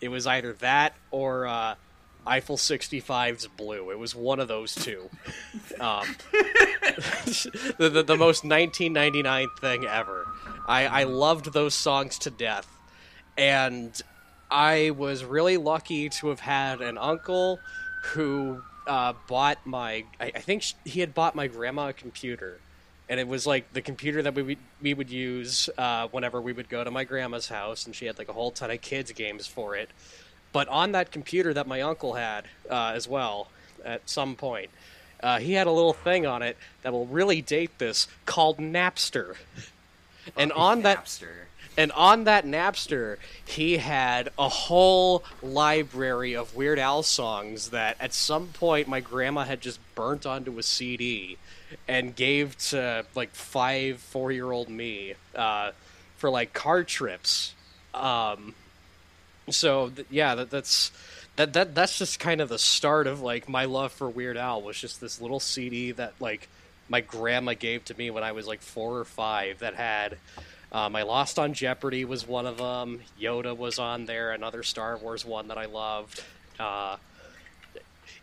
it 0.00 0.08
was 0.08 0.26
either 0.26 0.54
that 0.54 0.94
or 1.10 1.46
uh, 1.46 1.74
Eiffel 2.26 2.56
65's 2.56 3.46
Blue. 3.48 3.90
It 3.90 3.98
was 3.98 4.14
one 4.14 4.40
of 4.40 4.48
those 4.48 4.74
two. 4.74 5.10
Um, 5.78 6.06
the, 6.32 7.90
the, 7.92 8.02
the 8.02 8.16
most 8.16 8.44
1999 8.44 9.46
thing 9.60 9.84
ever. 9.84 10.26
I, 10.66 10.86
I 10.86 11.04
loved 11.04 11.52
those 11.52 11.74
songs 11.74 12.18
to 12.20 12.30
death. 12.30 12.66
And 13.36 14.00
I 14.50 14.92
was 14.96 15.22
really 15.22 15.58
lucky 15.58 16.08
to 16.08 16.28
have 16.28 16.40
had 16.40 16.80
an 16.80 16.96
uncle 16.96 17.60
who 18.04 18.62
uh, 18.86 19.12
bought 19.28 19.58
my. 19.66 20.04
I, 20.18 20.32
I 20.34 20.40
think 20.40 20.64
he 20.86 21.00
had 21.00 21.12
bought 21.12 21.34
my 21.34 21.46
grandma 21.46 21.88
a 21.88 21.92
computer, 21.92 22.58
and 23.08 23.20
it 23.20 23.28
was 23.28 23.46
like 23.46 23.72
the 23.72 23.80
computer 23.80 24.22
that 24.22 24.34
we 24.34 24.42
would, 24.42 24.58
we 24.82 24.94
would 24.94 25.10
use 25.10 25.70
uh, 25.78 26.08
whenever 26.08 26.40
we 26.40 26.52
would 26.52 26.68
go 26.68 26.82
to 26.82 26.90
my 26.90 27.04
grandma's 27.04 27.48
house, 27.48 27.86
and 27.86 27.94
she 27.94 28.06
had 28.06 28.18
like 28.18 28.28
a 28.28 28.32
whole 28.32 28.50
ton 28.50 28.70
of 28.70 28.80
kids 28.80 29.12
games 29.12 29.46
for 29.46 29.76
it. 29.76 29.90
But 30.52 30.68
on 30.68 30.92
that 30.92 31.12
computer 31.12 31.54
that 31.54 31.66
my 31.66 31.82
uncle 31.82 32.14
had 32.14 32.44
uh, 32.70 32.92
as 32.94 33.06
well, 33.06 33.48
at 33.84 34.08
some 34.08 34.34
point, 34.34 34.70
uh, 35.22 35.38
he 35.38 35.52
had 35.52 35.66
a 35.66 35.70
little 35.70 35.92
thing 35.92 36.26
on 36.26 36.42
it 36.42 36.56
that 36.82 36.92
will 36.92 37.06
really 37.06 37.42
date 37.42 37.78
this 37.78 38.08
called 38.24 38.58
Napster. 38.58 39.36
And 40.36 40.50
on 40.52 40.82
that 40.82 41.04
Napster. 41.04 41.28
and 41.76 41.92
on 41.92 42.24
that 42.24 42.44
Napster, 42.44 43.18
he 43.44 43.76
had 43.76 44.30
a 44.38 44.48
whole 44.48 45.22
library 45.40 46.34
of 46.34 46.56
Weird 46.56 46.80
Al 46.80 47.04
songs 47.04 47.70
that 47.70 47.96
at 48.00 48.12
some 48.12 48.48
point 48.48 48.88
my 48.88 49.00
grandma 49.00 49.44
had 49.44 49.60
just 49.60 49.78
burnt 49.94 50.26
onto 50.26 50.58
a 50.58 50.62
CD 50.64 51.38
and 51.88 52.14
gave 52.14 52.56
to 52.70 53.04
like 53.14 53.30
five, 53.30 53.98
four 53.98 54.32
year 54.32 54.50
old 54.50 54.68
me 54.68 55.14
uh, 55.34 55.72
for 56.16 56.30
like 56.30 56.52
car 56.52 56.84
trips. 56.84 57.54
Um, 57.94 58.54
so 59.50 59.90
th- 59.90 60.08
yeah, 60.10 60.34
that, 60.34 60.50
that's 60.50 60.90
that 61.36 61.52
that 61.52 61.74
that's 61.74 61.98
just 61.98 62.18
kind 62.18 62.40
of 62.40 62.48
the 62.48 62.58
start 62.58 63.06
of 63.06 63.20
like 63.20 63.48
my 63.48 63.64
love 63.64 63.92
for 63.92 64.08
Weird 64.08 64.36
Al 64.36 64.62
was 64.62 64.78
just 64.78 65.00
this 65.00 65.20
little 65.20 65.40
CD 65.40 65.92
that 65.92 66.14
like 66.20 66.48
my 66.88 67.00
grandma 67.00 67.54
gave 67.54 67.84
to 67.86 67.96
me 67.96 68.10
when 68.10 68.22
I 68.22 68.32
was 68.32 68.46
like 68.46 68.60
four 68.60 68.98
or 68.98 69.04
five 69.04 69.58
that 69.60 69.74
had 69.74 70.18
Um, 70.72 70.96
I 70.96 71.02
Lost 71.02 71.38
on 71.38 71.54
Jeopardy 71.54 72.04
was 72.04 72.26
one 72.26 72.46
of 72.46 72.58
them. 72.58 73.00
Yoda 73.20 73.56
was 73.56 73.78
on 73.78 74.06
there. 74.06 74.32
Another 74.32 74.62
Star 74.62 74.96
Wars 74.96 75.24
one 75.24 75.48
that 75.48 75.58
I 75.58 75.66
loved. 75.66 76.22
Uh, 76.58 76.96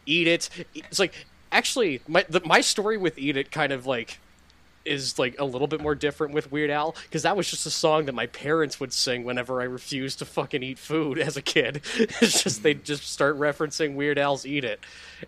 Eat 0.05 0.27
It. 0.27 0.49
It's 0.75 0.99
like 0.99 1.13
actually 1.53 2.01
my 2.07 2.25
the, 2.27 2.41
my 2.45 2.61
story 2.61 2.97
with 2.97 3.17
Eat 3.17 3.37
It 3.37 3.51
kind 3.51 3.71
of 3.71 3.85
like 3.85 4.19
is 4.85 5.17
like 5.17 5.35
a 5.39 5.45
little 5.45 5.67
bit 5.67 5.81
more 5.81 5.95
different 5.95 6.33
with 6.33 6.51
Weird 6.51 6.69
Al 6.69 6.95
because 7.03 7.23
that 7.23 7.37
was 7.37 7.49
just 7.49 7.65
a 7.65 7.69
song 7.69 8.05
that 8.05 8.13
my 8.13 8.27
parents 8.27 8.79
would 8.79 8.91
sing 8.91 9.23
whenever 9.23 9.61
I 9.61 9.65
refused 9.65 10.19
to 10.19 10.25
fucking 10.25 10.61
eat 10.61 10.77
food 10.77 11.19
as 11.19 11.37
a 11.37 11.41
kid. 11.41 11.81
it's 11.97 12.43
just 12.43 12.63
they'd 12.63 12.83
just 12.83 13.09
start 13.09 13.39
referencing 13.39 13.95
Weird 13.95 14.17
Al's 14.17 14.45
"Eat 14.45 14.65
It," 14.65 14.81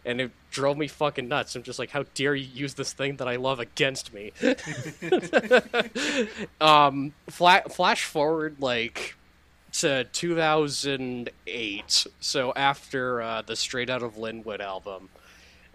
and 0.06 0.20
it 0.20 0.32
drove 0.52 0.78
me 0.78 0.88
fucking 0.88 1.28
nuts. 1.28 1.56
I'm 1.56 1.64
just 1.64 1.80
like, 1.80 1.92
how 1.92 2.04
dare 2.14 2.36
you 2.36 2.48
use 2.54 2.74
this 2.74 2.94
thing 2.94 3.18
that 3.18 3.28
I 3.28 3.38
love 3.38 3.60
against 3.60 4.14
me? 4.14 4.32
um, 6.62 7.14
fla- 7.30 7.64
flash 7.70 8.06
forward 8.06 8.58
like 8.60 9.16
to 9.74 10.06
2008, 10.06 12.08
so 12.20 12.54
after 12.56 13.22
uh, 13.22 13.42
the 13.42 13.56
Straight 13.56 13.90
Out 13.90 14.04
of 14.04 14.16
Lynwood 14.16 14.62
album 14.62 15.10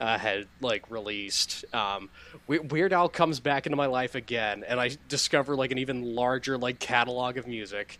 uh, 0.00 0.18
had 0.18 0.46
like 0.60 0.90
released. 0.90 1.64
Um, 1.74 2.08
Weird 2.48 2.92
Al 2.92 3.08
comes 3.08 3.38
back 3.38 3.66
into 3.66 3.76
my 3.76 3.86
life 3.86 4.14
again, 4.14 4.64
and 4.66 4.80
I 4.80 4.90
discover 5.08 5.54
like 5.54 5.70
an 5.70 5.78
even 5.78 6.14
larger 6.14 6.58
like 6.58 6.78
catalog 6.78 7.36
of 7.36 7.46
music. 7.46 7.98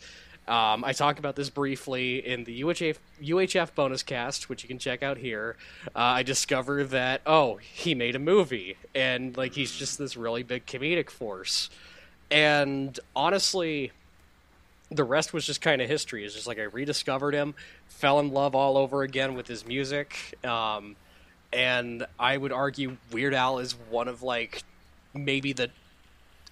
Um, 0.48 0.82
I 0.84 0.92
talk 0.92 1.20
about 1.20 1.36
this 1.36 1.50
briefly 1.50 2.26
in 2.26 2.42
the 2.42 2.62
UHF, 2.62 2.96
UHF 3.22 3.74
bonus 3.74 4.02
cast, 4.02 4.48
which 4.48 4.64
you 4.64 4.68
can 4.68 4.78
check 4.78 5.02
out 5.02 5.18
here. 5.18 5.56
Uh, 5.88 5.98
I 5.98 6.22
discover 6.24 6.82
that 6.84 7.20
oh, 7.26 7.56
he 7.56 7.94
made 7.94 8.16
a 8.16 8.18
movie, 8.18 8.76
and 8.94 9.36
like 9.36 9.52
he's 9.52 9.70
just 9.70 9.98
this 9.98 10.16
really 10.16 10.42
big 10.42 10.66
comedic 10.66 11.10
force. 11.10 11.70
And 12.30 12.98
honestly, 13.14 13.92
the 14.90 15.04
rest 15.04 15.32
was 15.32 15.46
just 15.46 15.60
kind 15.60 15.82
of 15.82 15.88
history. 15.88 16.24
It's 16.24 16.34
just 16.34 16.46
like 16.46 16.58
I 16.58 16.62
rediscovered 16.62 17.34
him, 17.34 17.54
fell 17.88 18.18
in 18.18 18.32
love 18.32 18.54
all 18.54 18.76
over 18.76 19.02
again 19.02 19.34
with 19.34 19.46
his 19.46 19.66
music. 19.66 20.16
Um, 20.44 20.96
and 21.52 22.06
I 22.18 22.36
would 22.36 22.52
argue 22.52 22.96
Weird 23.10 23.34
Al 23.34 23.58
is 23.58 23.72
one 23.90 24.08
of 24.08 24.22
like 24.22 24.62
maybe 25.14 25.52
the 25.52 25.70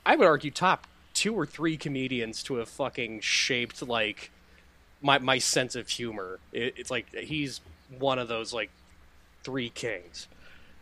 I 0.05 0.17
would 0.17 0.26
argue 0.26 0.50
top 0.50 0.87
two 1.14 1.35
or 1.35 1.47
three 1.47 1.76
comedians 1.76 2.43
to 2.45 2.57
have 2.57 2.69
fucking 2.69 3.21
shaped 3.21 3.83
like 3.83 4.31
my 5.00 5.19
my 5.19 5.38
sense 5.38 5.76
of 5.76 5.88
humor. 5.88 6.38
It, 6.52 6.75
it's 6.76 6.90
like 6.90 7.14
he's 7.14 7.61
one 7.99 8.19
of 8.19 8.28
those 8.28 8.52
like 8.52 8.71
three 9.43 9.71
kings. 9.71 10.28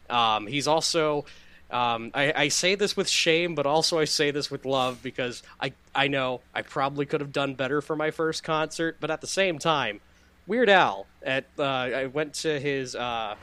Um, 0.09 0.47
he's 0.47 0.69
also 0.69 1.25
um, 1.71 2.13
I, 2.15 2.33
I, 2.37 2.49
say 2.49 2.77
this 2.77 2.97
with 2.97 3.09
shame, 3.09 3.57
but 3.57 3.67
also 3.67 3.99
I 3.99 4.05
say 4.05 4.31
this 4.31 4.53
with 4.53 4.65
love 4.65 5.03
because 5.03 5.43
I 5.61 5.73
I 5.95 6.07
know 6.07 6.41
I 6.55 6.63
probably 6.63 7.07
could 7.07 7.21
have 7.21 7.33
done 7.33 7.55
better 7.55 7.81
for 7.83 7.97
my 7.97 8.13
first 8.13 8.45
concert, 8.45 8.99
but 9.01 9.11
at 9.11 9.21
the 9.21 9.27
same 9.27 9.59
time, 9.59 10.01
Weird 10.47 10.71
Al 10.71 11.07
at 11.25 11.47
uh, 11.59 11.63
I 11.65 12.07
went 12.07 12.35
to 12.35 12.61
his 12.61 12.95
uh, 12.95 13.35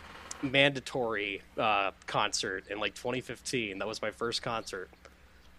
mandatory 0.43 1.41
uh, 1.57 1.91
concert 2.05 2.65
in 2.69 2.79
like 2.79 2.95
2015. 2.95 3.79
That 3.79 3.87
was 3.87 4.01
my 4.01 4.11
first 4.11 4.41
concert. 4.41 4.89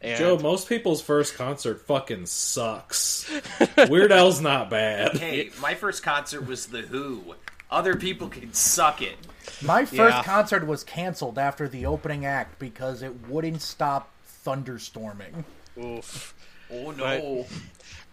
And... 0.01 0.19
Joe, 0.19 0.39
most 0.39 0.69
people's 0.69 1.01
first 1.01 1.35
concert 1.35 1.81
fucking 1.87 2.27
sucks. 2.27 3.31
Weird 3.89 4.13
Al's 4.13 4.41
not 4.41 4.69
bad. 4.71 5.17
Hey, 5.17 5.51
my 5.61 5.75
first 5.75 6.03
concert 6.03 6.47
was 6.47 6.67
The 6.67 6.83
Who. 6.83 7.35
Other 7.71 7.97
people 7.97 8.29
can 8.29 8.53
suck 8.53 9.01
it. 9.03 9.17
My 9.63 9.85
first 9.85 10.17
yeah. 10.17 10.23
concert 10.23 10.67
was 10.67 10.85
canceled 10.85 11.39
after 11.39 11.69
the 11.69 11.87
opening 11.87 12.27
act 12.27 12.59
because 12.59 13.03
it 13.03 13.29
wouldn't 13.29 13.63
stop 13.63 14.11
thunderstorming. 14.45 15.45
Oof. 15.83 16.35
Oh 16.71 16.91
no. 16.91 17.47
But, 17.49 17.59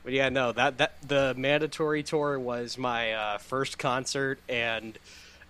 but 0.04 0.13
yeah, 0.13 0.30
no, 0.30 0.51
that 0.54 0.78
that 0.78 0.96
the 1.08 1.34
mandatory 1.38 2.04
tour 2.04 2.40
was 2.40 2.78
my 2.78 3.13
uh, 3.13 3.38
first 3.38 3.78
concert 3.78 4.40
and 4.50 4.98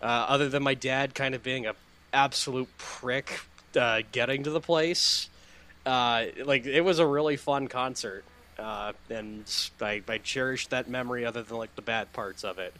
uh, 0.02 0.06
other 0.06 0.50
than 0.50 0.64
my 0.64 0.74
dad 0.74 1.14
kind 1.16 1.36
of 1.36 1.44
being 1.44 1.66
a 1.66 1.76
absolute 2.14 2.70
prick 2.78 3.42
uh, 3.76 4.02
getting 4.12 4.44
to 4.44 4.50
the 4.50 4.62
place. 4.62 5.30
Uh, 5.86 6.26
like 6.44 6.66
it 6.66 6.82
was 6.82 7.00
a 7.00 7.06
really 7.06 7.38
fun 7.38 7.68
concert, 7.68 8.24
uh, 8.60 8.94
and 9.10 9.44
I, 9.82 10.02
I 10.08 10.18
cherish 10.20 10.68
that 10.68 10.90
memory. 10.90 11.26
Other 11.26 11.42
than 11.42 11.58
like 11.58 11.76
the 11.76 11.82
bad 11.82 12.14
parts 12.14 12.44
of 12.44 12.60
it, 12.60 12.74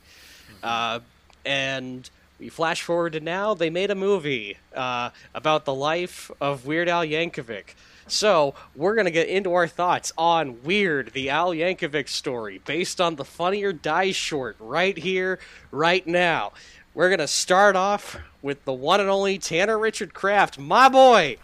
mm-hmm. 0.62 1.04
and 1.46 2.10
we 2.42 2.50
flash 2.50 2.82
forward 2.82 3.14
to 3.14 3.20
now. 3.20 3.54
They 3.54 3.70
made 3.70 3.92
a 3.92 3.96
movie 3.96 4.58
uh, 4.76 5.12
about 5.34 5.66
the 5.66 5.74
life 5.74 6.32
of 6.42 6.66
Weird 6.66 6.90
Al 6.90 7.06
Yankovic. 7.06 7.76
So 8.08 8.56
we're 8.76 8.96
gonna 8.96 9.12
get 9.12 9.30
into 9.30 9.54
our 9.54 9.68
thoughts 9.68 10.12
on 10.18 10.64
Weird, 10.64 11.14
the 11.14 11.30
Al 11.30 11.52
Yankovic 11.52 12.10
story, 12.10 12.60
based 12.66 13.00
on 13.00 13.16
the 13.16 13.24
Funny 13.24 13.64
or 13.64 13.72
Die 13.72 14.12
short, 14.12 14.58
right 14.60 14.98
here, 14.98 15.40
right 15.72 16.06
now. 16.06 16.52
We're 16.94 17.10
going 17.10 17.20
to 17.20 17.28
start 17.28 17.76
off 17.76 18.18
with 18.42 18.66
the 18.66 18.74
one 18.74 19.00
and 19.00 19.10
only 19.10 19.38
Tanner 19.38 19.80
Richard 19.80 20.14
Kraft. 20.14 20.60
My 20.60 20.90
boy, 20.90 21.38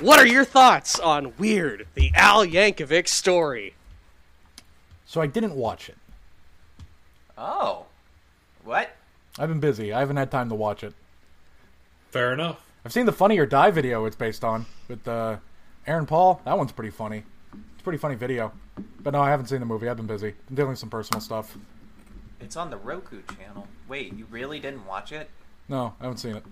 what 0.00 0.20
are 0.20 0.26
your 0.26 0.44
thoughts 0.44 1.00
on 1.00 1.32
Weird, 1.38 1.88
the 1.94 2.12
Al 2.14 2.46
Yankovic 2.46 3.08
story? 3.08 3.74
So 5.04 5.20
I 5.20 5.26
didn't 5.26 5.54
watch 5.54 5.88
it. 5.88 5.96
Oh. 7.36 7.86
What? 8.64 8.96
I've 9.38 9.48
been 9.48 9.60
busy. 9.60 9.92
I 9.92 10.00
haven't 10.00 10.16
had 10.16 10.30
time 10.30 10.48
to 10.50 10.54
watch 10.54 10.84
it. 10.84 10.94
Fair 12.10 12.32
enough. 12.32 12.60
I've 12.84 12.92
seen 12.92 13.06
the 13.06 13.12
Funny 13.12 13.38
or 13.38 13.46
Die 13.46 13.70
video 13.72 14.04
it's 14.04 14.16
based 14.16 14.44
on 14.44 14.66
with 14.86 15.06
uh, 15.08 15.38
Aaron 15.86 16.06
Paul. 16.06 16.40
That 16.44 16.56
one's 16.56 16.72
pretty 16.72 16.90
funny. 16.90 17.24
It's 17.52 17.80
a 17.80 17.82
pretty 17.82 17.98
funny 17.98 18.14
video. 18.14 18.52
But 19.00 19.14
no, 19.14 19.20
I 19.20 19.30
haven't 19.30 19.46
seen 19.46 19.58
the 19.60 19.66
movie. 19.66 19.88
I've 19.88 19.96
been 19.96 20.06
busy. 20.06 20.34
I'm 20.48 20.54
dealing 20.54 20.70
with 20.70 20.78
some 20.78 20.90
personal 20.90 21.20
stuff. 21.20 21.56
It's 22.40 22.56
on 22.56 22.70
the 22.70 22.76
Roku 22.76 23.22
channel. 23.38 23.66
Wait, 23.88 24.16
you 24.16 24.26
really 24.30 24.60
didn't 24.60 24.86
watch 24.86 25.12
it? 25.12 25.30
No, 25.68 25.94
I 26.00 26.04
haven't 26.04 26.18
seen 26.18 26.36
it. 26.36 26.44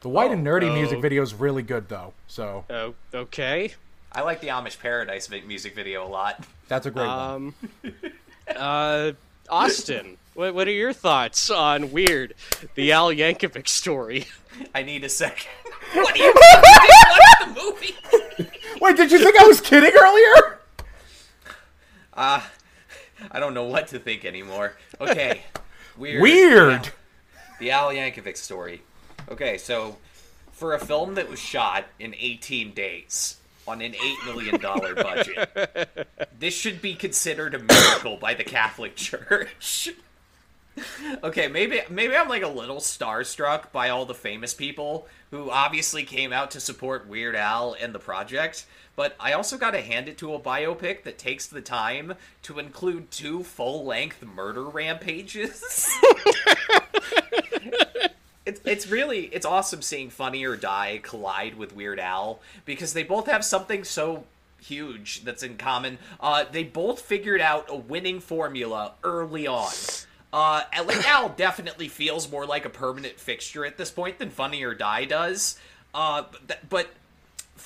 The 0.00 0.08
white 0.08 0.30
oh, 0.30 0.34
and 0.34 0.46
nerdy 0.46 0.70
oh. 0.70 0.74
music 0.74 1.00
video 1.00 1.22
is 1.22 1.34
really 1.34 1.62
good, 1.62 1.88
though. 1.88 2.14
So. 2.26 2.64
Oh, 2.70 2.94
okay. 3.12 3.74
I 4.12 4.22
like 4.22 4.40
the 4.40 4.48
Amish 4.48 4.78
Paradise 4.78 5.30
music 5.30 5.74
video 5.74 6.06
a 6.06 6.08
lot. 6.08 6.44
That's 6.68 6.86
a 6.86 6.90
great 6.90 7.06
um, 7.06 7.54
one. 7.82 7.94
uh, 8.56 9.12
Austin, 9.48 10.16
what, 10.34 10.54
what 10.54 10.68
are 10.68 10.72
your 10.72 10.92
thoughts 10.92 11.50
on 11.50 11.92
Weird, 11.92 12.34
the 12.74 12.92
Al 12.92 13.10
Yankovic 13.10 13.68
story? 13.68 14.26
I 14.74 14.82
need 14.82 15.04
a 15.04 15.08
second. 15.08 15.50
what 15.92 16.14
are 16.14 16.18
you? 16.18 16.34
watch 16.34 17.54
the 17.54 17.62
movie? 17.62 18.48
Wait, 18.80 18.96
did 18.96 19.12
you 19.12 19.18
think 19.18 19.38
I 19.38 19.44
was 19.44 19.60
kidding 19.60 19.92
earlier? 19.94 20.59
Uh, 22.14 22.42
I 23.30 23.40
don't 23.40 23.54
know 23.54 23.64
what 23.64 23.88
to 23.88 23.98
think 23.98 24.24
anymore. 24.24 24.76
Okay. 25.00 25.42
Weird. 25.96 26.22
Weird. 26.22 26.90
the 27.58 27.70
Al 27.70 27.90
Yankovic 27.90 28.36
story. 28.36 28.82
Okay, 29.30 29.58
so 29.58 29.96
for 30.52 30.74
a 30.74 30.78
film 30.78 31.14
that 31.14 31.28
was 31.28 31.38
shot 31.38 31.84
in 31.98 32.14
18 32.18 32.72
days 32.72 33.36
on 33.66 33.82
an 33.82 33.92
$8 33.92 34.26
million 34.26 34.60
budget, 34.60 36.08
this 36.38 36.54
should 36.54 36.80
be 36.80 36.94
considered 36.94 37.54
a 37.54 37.58
miracle 37.58 38.16
by 38.16 38.34
the 38.34 38.44
Catholic 38.44 38.96
Church. 38.96 39.90
okay, 41.22 41.48
maybe 41.48 41.80
maybe 41.90 42.16
I'm 42.16 42.28
like 42.28 42.42
a 42.42 42.48
little 42.48 42.76
starstruck 42.78 43.72
by 43.72 43.90
all 43.90 44.06
the 44.06 44.14
famous 44.14 44.54
people 44.54 45.06
who 45.30 45.50
obviously 45.50 46.04
came 46.04 46.32
out 46.32 46.52
to 46.52 46.60
support 46.60 47.08
Weird 47.08 47.36
Al 47.36 47.76
and 47.80 47.94
the 47.94 47.98
project, 47.98 48.66
but 49.00 49.16
I 49.18 49.32
also 49.32 49.56
got 49.56 49.70
to 49.70 49.80
hand 49.80 50.10
it 50.10 50.18
to 50.18 50.34
a 50.34 50.38
biopic 50.38 51.04
that 51.04 51.16
takes 51.16 51.46
the 51.46 51.62
time 51.62 52.16
to 52.42 52.58
include 52.58 53.10
two 53.10 53.42
full 53.42 53.82
length 53.86 54.22
murder 54.22 54.64
rampages. 54.64 55.64
it's, 58.44 58.60
it's 58.66 58.86
really 58.88 59.20
it's 59.32 59.46
awesome 59.46 59.80
seeing 59.80 60.10
Funny 60.10 60.44
or 60.44 60.54
Die 60.54 61.00
collide 61.02 61.54
with 61.54 61.74
Weird 61.74 61.98
Al 61.98 62.40
because 62.66 62.92
they 62.92 63.02
both 63.02 63.26
have 63.26 63.42
something 63.42 63.84
so 63.84 64.24
huge 64.60 65.24
that's 65.24 65.42
in 65.42 65.56
common. 65.56 65.96
Uh, 66.20 66.44
they 66.52 66.64
both 66.64 67.00
figured 67.00 67.40
out 67.40 67.70
a 67.70 67.76
winning 67.76 68.20
formula 68.20 68.92
early 69.02 69.46
on. 69.46 69.72
Uh, 70.30 70.64
like 70.84 71.08
Al 71.08 71.30
definitely 71.30 71.88
feels 71.88 72.30
more 72.30 72.44
like 72.44 72.66
a 72.66 72.70
permanent 72.70 73.18
fixture 73.18 73.64
at 73.64 73.78
this 73.78 73.90
point 73.90 74.18
than 74.18 74.28
Funny 74.28 74.62
or 74.62 74.74
Die 74.74 75.06
does. 75.06 75.58
Uh, 75.94 76.24
but, 76.46 76.68
but 76.68 76.90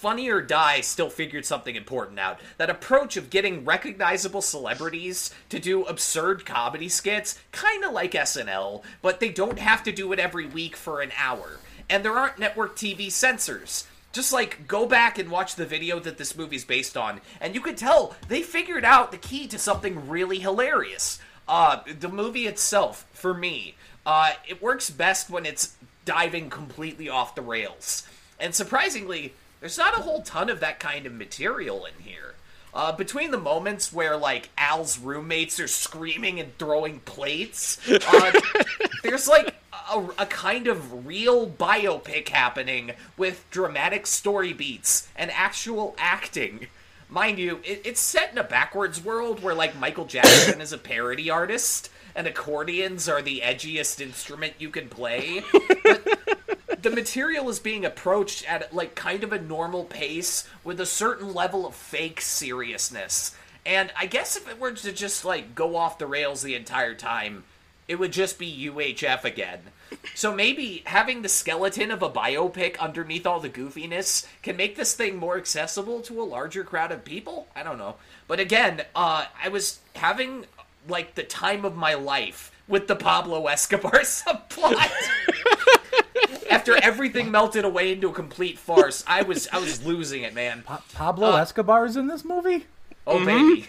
Funny 0.05 0.29
or 0.29 0.43
Die 0.43 0.83
still 0.83 1.09
figured 1.09 1.47
something 1.47 1.77
important 1.77 2.19
out. 2.19 2.39
That 2.59 2.69
approach 2.69 3.17
of 3.17 3.31
getting 3.31 3.65
recognizable 3.65 4.43
celebrities 4.43 5.31
to 5.49 5.59
do 5.59 5.85
absurd 5.85 6.45
comedy 6.45 6.91
skits, 6.91 7.39
kind 7.53 7.83
of 7.83 7.95
like 7.95 8.13
SNL, 8.13 8.83
but 9.01 9.19
they 9.19 9.31
don't 9.31 9.59
have 9.59 9.83
to 9.85 9.93
do 9.93 10.13
it 10.13 10.19
every 10.19 10.45
week 10.45 10.77
for 10.77 11.01
an 11.01 11.11
hour. 11.19 11.59
And 11.89 12.05
there 12.05 12.19
aren't 12.19 12.39
network 12.39 12.77
TV 12.77 13.11
censors. 13.11 13.87
Just 14.13 14.31
like 14.31 14.69
go 14.69 14.85
back 14.85 15.19
and 15.19 15.31
watch 15.31 15.55
the 15.55 15.65
video 15.65 15.99
that 16.01 16.19
this 16.19 16.37
movie's 16.37 16.67
based 16.67 16.99
on, 16.99 17.23
and 17.41 17.55
you 17.55 17.63
can 17.63 17.75
tell 17.75 18.15
they 18.29 18.43
figured 18.43 18.85
out 18.85 19.11
the 19.11 19.17
key 19.17 19.47
to 19.47 19.59
something 19.59 20.07
really 20.07 20.39
hilarious. 20.39 21.19
Uh, 21.49 21.81
the 21.99 22.11
movie 22.11 22.47
itself, 22.47 23.07
for 23.15 23.33
me, 23.33 23.75
uh, 24.05 24.33
it 24.47 24.61
works 24.61 24.91
best 24.91 25.31
when 25.31 25.47
it's 25.47 25.77
diving 26.05 26.51
completely 26.51 27.09
off 27.09 27.35
the 27.35 27.41
rails. 27.41 28.07
And 28.39 28.55
surprisingly, 28.55 29.33
there's 29.65 29.79
not 29.79 29.99
a 29.99 30.03
whole 30.03 30.21
ton 30.21 30.51
of 30.51 30.61
that 30.61 30.79
kind 30.79 31.07
of 31.07 31.15
material 31.15 31.87
in 31.87 32.05
here. 32.05 32.35
Uh, 32.75 32.93
between 32.93 33.31
the 33.31 33.39
moments 33.39 33.95
where 33.95 34.15
like 34.15 34.51
Al's 34.59 34.99
roommates 34.99 35.59
are 35.59 35.67
screaming 35.67 36.39
and 36.39 36.55
throwing 36.59 37.01
plates, 37.01 37.79
uh, 37.91 38.41
there's 39.03 39.27
like 39.27 39.55
a, 39.91 40.07
a, 40.19 40.27
kind 40.27 40.67
of 40.67 41.07
real 41.07 41.49
biopic 41.49 42.29
happening 42.29 42.93
with 43.17 43.47
dramatic 43.51 44.07
story 44.07 44.53
beats 44.53 45.09
and 45.17 45.31
actual 45.31 45.95
acting. 45.97 46.67
Mind 47.09 47.39
you, 47.39 47.61
it, 47.65 47.81
it's 47.87 48.01
set 48.01 48.33
in 48.33 48.37
a 48.37 48.45
backwards 48.45 49.03
world 49.03 49.43
where 49.43 49.55
like 49.55 49.81
Michael 49.81 50.05
Jackson 50.05 50.61
is 50.61 50.75
a 50.75 50.79
parody 50.79 51.31
artist 51.31 51.89
and 52.15 52.27
accordions 52.27 53.09
are 53.09 53.23
the 53.23 53.41
edgiest 53.43 54.03
instrument 54.03 54.53
you 54.59 54.69
can 54.69 54.91
play. 54.91 55.43
But 55.83 56.21
the 56.85 56.91
material 56.91 57.49
is 57.49 57.59
being 57.59 57.85
approached 57.85 58.49
at 58.49 58.73
like 58.75 58.95
kind 58.95 59.25
of 59.25 59.33
a 59.33 59.41
normal 59.41 59.85
pace 59.85 60.47
with 60.63 60.79
a 60.79 60.87
certain 60.87 61.33
level 61.33 61.67
of 61.67 61.75
fake 61.75 62.21
seriousness. 62.21 63.35
And 63.65 63.91
I 63.99 64.05
guess 64.05 64.37
if 64.37 64.47
it 64.49 64.61
were 64.61 64.73
to 64.73 64.93
just 64.93 65.25
like 65.25 65.55
go 65.55 65.77
off 65.77 65.99
the 65.99 66.07
rails 66.07 66.43
the 66.43 66.55
entire 66.55 66.95
time, 66.95 67.45
it 67.89 67.99
would 67.99 68.13
just 68.13 68.39
be 68.39 68.71
UHF 68.71 69.25
again. 69.25 69.61
So 70.15 70.35
maybe 70.35 70.83
having 70.85 71.23
the 71.23 71.29
skeleton 71.29 71.91
of 71.91 72.03
a 72.03 72.11
biopic 72.11 72.79
underneath 72.79 73.27
all 73.27 73.41
the 73.41 73.49
goofiness 73.49 74.27
can 74.43 74.57
make 74.57 74.77
this 74.77 74.93
thing 74.93 75.17
more 75.17 75.39
accessible 75.39 76.03
to 76.03 76.21
a 76.21 76.25
larger 76.25 76.65
crowd 76.65 76.93
of 76.93 77.05
people. 77.05 77.47
I 77.57 77.63
don't 77.63 77.79
know. 77.79 77.97
But 78.29 78.41
again, 78.41 78.83
uh, 78.95 79.25
I 79.43 79.49
was 79.49 79.81
having 79.95 80.45
like 80.87 81.15
the 81.15 81.23
time 81.23 81.65
of 81.65 81.77
my 81.77 81.95
life 81.95 82.53
with 82.69 82.89
the 82.89 82.97
Pablo 82.97 83.47
Escobar 83.47 83.93
subplot. 84.01 84.91
After 86.55 86.77
everything 86.83 87.31
melted 87.31 87.65
away 87.65 87.93
into 87.93 88.09
a 88.09 88.13
complete 88.13 88.59
farce, 88.59 89.03
I 89.07 89.23
was 89.23 89.49
I 89.53 89.59
was 89.59 89.85
losing 89.85 90.23
it, 90.23 90.35
man. 90.35 90.63
Pa- 90.65 90.83
Pablo 90.95 91.33
Uh, 91.33 91.37
Escobar 91.37 91.85
is 91.87 91.97
in 91.97 92.07
this 92.07 92.25
movie. 92.25 92.67
Oh 93.07 93.25
baby. 93.25 93.69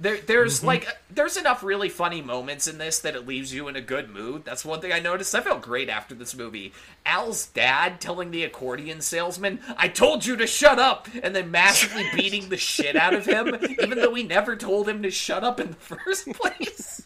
There, 0.00 0.16
there's 0.16 0.64
like 0.64 0.88
there's 1.10 1.36
enough 1.36 1.62
really 1.62 1.90
funny 1.90 2.22
moments 2.22 2.66
in 2.66 2.78
this 2.78 3.00
that 3.00 3.14
it 3.14 3.26
leaves 3.26 3.52
you 3.52 3.68
in 3.68 3.76
a 3.76 3.82
good 3.82 4.08
mood. 4.08 4.46
That's 4.46 4.64
one 4.64 4.80
thing 4.80 4.92
I 4.92 4.98
noticed. 5.00 5.34
I 5.34 5.42
felt 5.42 5.60
great 5.60 5.90
after 5.90 6.14
this 6.14 6.34
movie. 6.34 6.72
Al's 7.04 7.46
dad 7.48 8.00
telling 8.00 8.30
the 8.30 8.44
accordion 8.44 9.02
salesman, 9.02 9.60
"I 9.76 9.88
told 9.88 10.24
you 10.24 10.36
to 10.36 10.46
shut 10.46 10.78
up," 10.78 11.08
and 11.22 11.36
then 11.36 11.50
massively 11.50 12.06
beating 12.14 12.48
the 12.48 12.56
shit 12.56 12.96
out 12.96 13.12
of 13.12 13.26
him, 13.26 13.54
even 13.78 13.98
though 13.98 14.10
we 14.10 14.22
never 14.22 14.56
told 14.56 14.88
him 14.88 15.02
to 15.02 15.10
shut 15.10 15.44
up 15.44 15.60
in 15.60 15.68
the 15.68 15.74
first 16.04 16.26
place. 16.32 17.02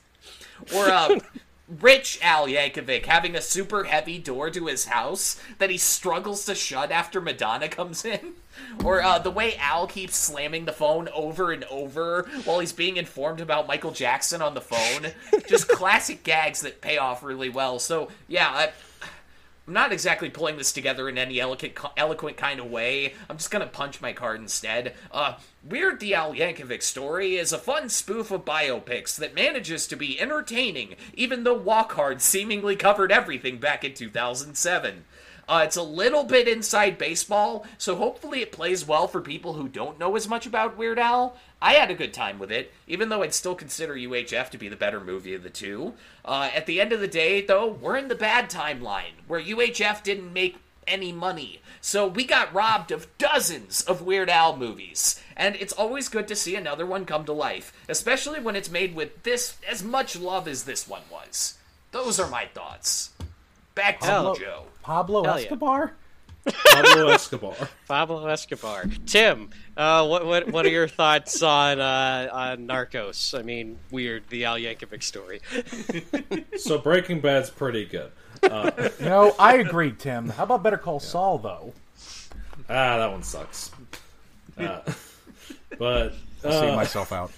Or 0.73 0.89
uh, 0.89 1.19
rich 1.81 2.19
Al 2.23 2.47
Yankovic 2.47 3.07
having 3.07 3.37
a 3.37 3.41
super 3.41 3.85
heavy 3.85 4.19
door 4.19 4.51
to 4.51 4.67
his 4.67 4.87
house 4.87 5.41
that 5.59 5.71
he 5.71 5.79
struggles 5.79 6.45
to 6.47 6.55
shut 6.55 6.91
after 6.91 7.21
Madonna 7.21 7.69
comes 7.69 8.05
in. 8.05 8.35
Or 8.85 9.01
uh, 9.03 9.19
the 9.19 9.31
way 9.31 9.57
Al 9.57 9.87
keeps 9.87 10.17
slamming 10.17 10.67
the 10.67 10.73
phone 10.73 11.09
over 11.15 11.51
and 11.51 11.65
over 11.65 12.29
while 12.45 12.59
he's 12.59 12.75
being 12.75 12.99
informed 12.99 13.41
about 13.41 13.67
Michael 13.67 13.91
Jackson 13.91 14.43
on 14.43 14.53
the 14.53 14.61
phone. 14.61 15.13
Just 15.49 15.69
classic 15.69 16.25
gags 16.25 16.61
that 16.61 16.83
pay 16.83 16.99
off 16.99 17.23
really 17.23 17.49
well. 17.49 17.79
So, 17.79 18.09
yeah, 18.29 18.49
I, 18.49 18.73
I'm 19.71 19.75
not 19.75 19.93
exactly 19.93 20.31
pulling 20.31 20.57
this 20.57 20.73
together 20.73 21.09
in 21.09 21.17
any 21.17 21.39
eloquent, 21.39 21.79
eloquent 21.97 22.37
kind 22.37 22.59
of 22.59 22.69
way. 22.69 23.15
I'm 23.29 23.37
just 23.37 23.53
gonna 23.53 23.69
punch 23.69 24.01
my 24.01 24.13
card 24.13 24.41
instead. 24.41 24.95
Uh, 25.13 25.35
Weird 25.63 26.01
the 26.01 26.13
Al 26.13 26.35
Yankovic 26.35 26.83
story 26.83 27.37
is 27.37 27.53
a 27.53 27.59
fun 27.59 27.89
spoof 27.89 28.33
of 28.33 28.45
biopics 28.45 29.15
that 29.15 29.33
manages 29.33 29.87
to 29.87 29.95
be 29.95 30.21
entertaining, 30.21 30.97
even 31.15 31.45
though 31.45 31.55
Walk 31.55 31.93
Hard 31.93 32.21
seemingly 32.21 32.75
covered 32.75 33.13
everything 33.13 33.59
back 33.59 33.85
in 33.85 33.95
2007. 33.95 35.05
Uh, 35.49 35.63
it's 35.65 35.77
a 35.77 35.83
little 35.83 36.25
bit 36.25 36.49
inside 36.49 36.99
baseball, 36.99 37.65
so 37.79 37.95
hopefully 37.95 38.41
it 38.41 38.51
plays 38.51 38.89
well 38.89 39.07
for 39.07 39.21
people 39.21 39.53
who 39.53 39.69
don't 39.69 40.01
know 40.01 40.17
as 40.17 40.29
much 40.29 40.47
about 40.47 40.77
Weird 40.77 40.99
Al. 40.99 41.37
I 41.63 41.75
had 41.75 41.91
a 41.91 41.95
good 41.95 42.15
time 42.15 42.39
with 42.39 42.51
it, 42.51 42.73
even 42.87 43.09
though 43.09 43.23
I'd 43.23 43.35
still 43.35 43.55
consider 43.55 43.95
UHF 43.95 44.49
to 44.51 44.59
be 44.59 44.69
the 44.69 44.77
better 44.77 45.01
movie 45.01 45.35
of 45.35 45.43
the 45.43 45.51
two. 45.51 45.95
Uh, 46.25 46.51
at 46.55 46.67
the 46.67 46.81
end 46.81 46.93
of 46.93 47.01
the 47.01 47.09
day, 47.09 47.43
though, 47.43 47.69
we're 47.69 47.97
in 47.97 48.09
the 48.09 48.15
bad 48.15 48.49
timeline, 48.49 49.13
where 49.27 49.41
UHF 49.41 50.03
didn't 50.03 50.33
make 50.33 50.57
any 50.87 51.13
money. 51.13 51.61
So 51.81 52.07
we 52.07 52.25
got 52.25 52.53
robbed 52.53 52.91
of 52.91 53.07
dozens 53.19 53.83
of 53.83 54.03
Weird 54.03 54.29
Al 54.29 54.57
movies. 54.57 55.23
And 55.37 55.57
it's 55.57 55.73
always 55.73 56.09
good 56.09 56.29
to 56.29 56.37
see 56.37 56.57
another 56.57 56.85
one 56.85 57.05
come 57.05 57.25
to 57.25 57.33
life, 57.33 57.73
especially 57.89 58.41
when 58.41 58.57
it's 58.57 58.71
made 58.71 58.95
with 58.95 59.23
this 59.23 59.57
as 59.69 59.83
much 59.83 60.17
love 60.17 60.49
as 60.49 60.65
this 60.65 60.89
one 60.89 61.03
was. 61.11 61.59
Those 61.93 62.21
are 62.21 62.29
my 62.29 62.47
thoughts. 62.47 63.11
Back 63.75 64.01
to 64.01 64.07
Hell. 64.07 64.35
you, 64.35 64.45
Joe. 64.45 64.65
Pablo 64.83 65.25
Hell 65.25 65.41
yeah. 65.41 65.49
Escobar. 66.47 66.83
Pablo 66.83 67.09
Escobar. 67.09 67.69
Pablo 67.87 68.27
Escobar. 68.27 68.85
Tim, 69.07 69.51
uh, 69.77 70.07
what 70.07 70.27
what 70.27 70.49
what 70.51 70.67
are 70.67 70.71
your 70.71 70.89
thoughts 70.89 71.43
on 71.43 71.81
uh, 71.81 72.29
on 72.33 72.67
Narcos? 72.67 73.39
I 73.39 73.43
mean, 73.43 73.79
weird 73.91 74.25
the 74.29 74.45
Al 74.45 74.57
Yankovic 74.57 75.03
story. 75.03 75.41
So 76.59 76.79
Breaking 76.79 77.21
Bad's 77.21 77.51
pretty 77.51 77.87
good. 77.87 78.11
You 78.43 79.07
know, 79.07 79.35
I 79.39 79.57
agree, 79.57 79.93
Tim. 79.93 80.29
How 80.29 80.45
about 80.45 80.63
Better 80.63 80.77
Call 80.79 81.01
Saul, 81.01 81.39
though? 81.39 81.73
Ah, 82.69 82.99
that 82.99 83.11
one 83.11 83.23
sucks. 83.23 83.71
Uh, 84.57 84.81
but 85.79 86.13
See 86.43 86.49
uh, 86.49 86.77
myself 86.77 87.13
out. 87.13 87.33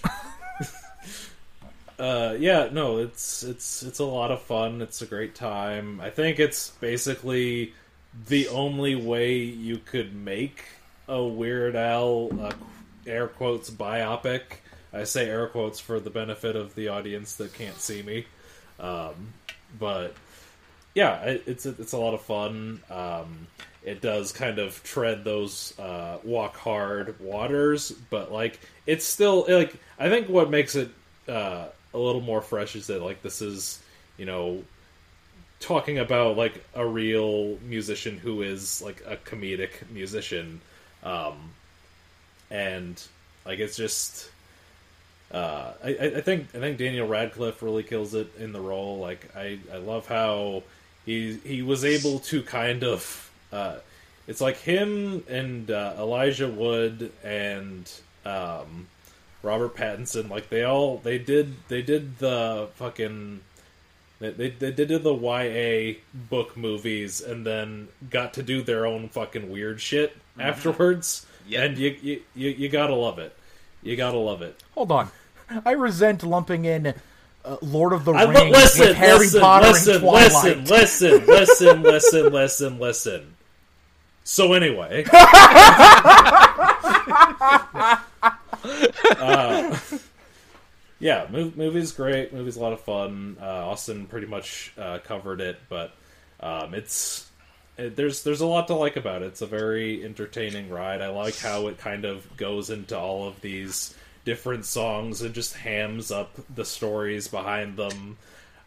uh, 1.98 2.36
yeah, 2.38 2.68
no, 2.72 2.98
it's 2.98 3.42
it's 3.42 3.82
it's 3.82 3.98
a 3.98 4.04
lot 4.04 4.30
of 4.30 4.42
fun. 4.42 4.80
It's 4.80 5.02
a 5.02 5.06
great 5.06 5.34
time. 5.34 6.00
I 6.00 6.10
think 6.10 6.38
it's 6.38 6.70
basically 6.80 7.74
the 8.28 8.48
only 8.48 8.94
way 8.94 9.38
you 9.38 9.78
could 9.78 10.14
make 10.14 10.64
a 11.08 11.22
Weird 11.22 11.76
Al 11.76 12.30
uh, 12.40 12.52
air 13.06 13.28
quotes 13.28 13.70
biopic. 13.70 14.42
I 14.92 15.04
say 15.04 15.28
air 15.28 15.46
quotes 15.46 15.80
for 15.80 16.00
the 16.00 16.10
benefit 16.10 16.54
of 16.56 16.74
the 16.74 16.88
audience 16.88 17.36
that 17.36 17.54
can't 17.54 17.80
see 17.80 18.02
me. 18.02 18.26
Um, 18.78 19.32
but 19.78 20.14
yeah, 20.94 21.22
it, 21.22 21.44
it's 21.46 21.66
it's 21.66 21.92
a 21.92 21.98
lot 21.98 22.14
of 22.14 22.22
fun. 22.22 22.82
Um, 22.90 23.46
it 23.82 24.00
does 24.00 24.32
kind 24.32 24.58
of 24.58 24.82
tread 24.84 25.24
those 25.24 25.76
uh, 25.78 26.18
walk 26.22 26.56
hard 26.56 27.18
waters, 27.20 27.90
but 28.10 28.30
like 28.30 28.60
it's 28.86 29.04
still 29.04 29.46
like 29.48 29.74
I 29.98 30.08
think 30.08 30.28
what 30.28 30.50
makes 30.50 30.74
it 30.74 30.90
uh, 31.28 31.66
a 31.94 31.98
little 31.98 32.20
more 32.20 32.42
fresh 32.42 32.76
is 32.76 32.86
that 32.88 33.02
like 33.02 33.22
this 33.22 33.42
is 33.42 33.80
you 34.18 34.26
know 34.26 34.62
talking 35.62 35.98
about 35.98 36.36
like 36.36 36.64
a 36.74 36.86
real 36.86 37.56
musician 37.66 38.18
who 38.18 38.42
is 38.42 38.82
like 38.82 39.02
a 39.06 39.16
comedic 39.16 39.70
musician, 39.90 40.60
um, 41.02 41.36
and 42.50 43.02
like 43.46 43.58
it's 43.58 43.76
just 43.76 44.30
uh, 45.32 45.72
I, 45.82 45.88
I 46.16 46.20
think 46.20 46.48
I 46.54 46.58
think 46.58 46.76
Daniel 46.76 47.08
Radcliffe 47.08 47.62
really 47.62 47.82
kills 47.82 48.14
it 48.14 48.28
in 48.38 48.52
the 48.52 48.60
role. 48.60 48.98
Like 48.98 49.34
I, 49.34 49.58
I 49.72 49.78
love 49.78 50.06
how 50.06 50.62
he 51.06 51.38
he 51.44 51.62
was 51.62 51.84
able 51.84 52.18
to 52.20 52.42
kind 52.42 52.84
of 52.84 53.30
uh, 53.50 53.76
it's 54.26 54.40
like 54.40 54.58
him 54.58 55.24
and 55.28 55.70
uh, 55.70 55.94
Elijah 55.98 56.48
Wood 56.48 57.12
and 57.24 57.90
um, 58.26 58.88
Robert 59.42 59.74
Pattinson. 59.74 60.28
Like 60.28 60.50
they 60.50 60.64
all 60.64 60.98
they 60.98 61.18
did 61.18 61.54
they 61.68 61.80
did 61.80 62.18
the 62.18 62.68
fucking 62.74 63.40
they, 64.22 64.30
they, 64.30 64.70
they 64.70 64.84
did 64.86 65.02
the 65.02 65.14
YA 65.14 65.98
book 66.30 66.56
movies 66.56 67.20
and 67.20 67.44
then 67.46 67.88
got 68.10 68.34
to 68.34 68.42
do 68.42 68.62
their 68.62 68.86
own 68.86 69.08
fucking 69.08 69.50
weird 69.50 69.80
shit 69.80 70.16
afterwards. 70.38 71.26
Yep. 71.48 71.64
And 71.70 71.78
you, 71.78 71.96
you 72.02 72.22
you 72.34 72.50
you 72.50 72.68
gotta 72.68 72.94
love 72.94 73.18
it. 73.18 73.36
You 73.82 73.96
gotta 73.96 74.18
love 74.18 74.42
it. 74.42 74.62
Hold 74.74 74.92
on. 74.92 75.10
I 75.64 75.72
resent 75.72 76.22
lumping 76.22 76.64
in 76.64 76.94
uh, 77.44 77.56
Lord 77.60 77.92
of 77.92 78.04
the 78.04 78.12
I, 78.12 78.24
Rings 78.24 78.40
li- 78.40 78.50
listen, 78.52 78.86
with 78.88 78.96
Harry 78.96 79.18
listen, 79.18 79.40
Potter 79.40 79.66
listen, 79.68 79.92
and 79.94 80.02
Twilight. 80.02 80.32
listen, 80.32 80.64
listen, 80.64 81.26
listen, 81.26 81.82
listen, 81.82 82.32
listen, 82.32 82.78
listen. 82.78 83.36
So 84.24 84.52
anyway, 84.52 85.04
uh, 89.18 89.76
yeah, 91.02 91.26
mov- 91.26 91.56
movie's 91.56 91.90
great. 91.90 92.32
Movie's 92.32 92.54
a 92.56 92.60
lot 92.60 92.72
of 92.72 92.80
fun. 92.80 93.36
Uh, 93.42 93.44
Austin 93.66 94.06
pretty 94.06 94.28
much 94.28 94.72
uh, 94.78 95.00
covered 95.02 95.40
it, 95.40 95.58
but 95.68 95.92
um, 96.38 96.74
it's 96.74 97.28
it, 97.76 97.96
there's 97.96 98.22
there's 98.22 98.40
a 98.40 98.46
lot 98.46 98.68
to 98.68 98.74
like 98.74 98.94
about 98.96 99.22
it. 99.22 99.26
It's 99.26 99.42
a 99.42 99.46
very 99.46 100.04
entertaining 100.04 100.70
ride. 100.70 101.02
I 101.02 101.08
like 101.08 101.36
how 101.36 101.66
it 101.66 101.78
kind 101.78 102.04
of 102.04 102.36
goes 102.36 102.70
into 102.70 102.96
all 102.96 103.26
of 103.26 103.40
these 103.40 103.96
different 104.24 104.64
songs 104.64 105.22
and 105.22 105.34
just 105.34 105.56
hams 105.56 106.12
up 106.12 106.38
the 106.54 106.64
stories 106.64 107.26
behind 107.26 107.76
them. 107.76 108.16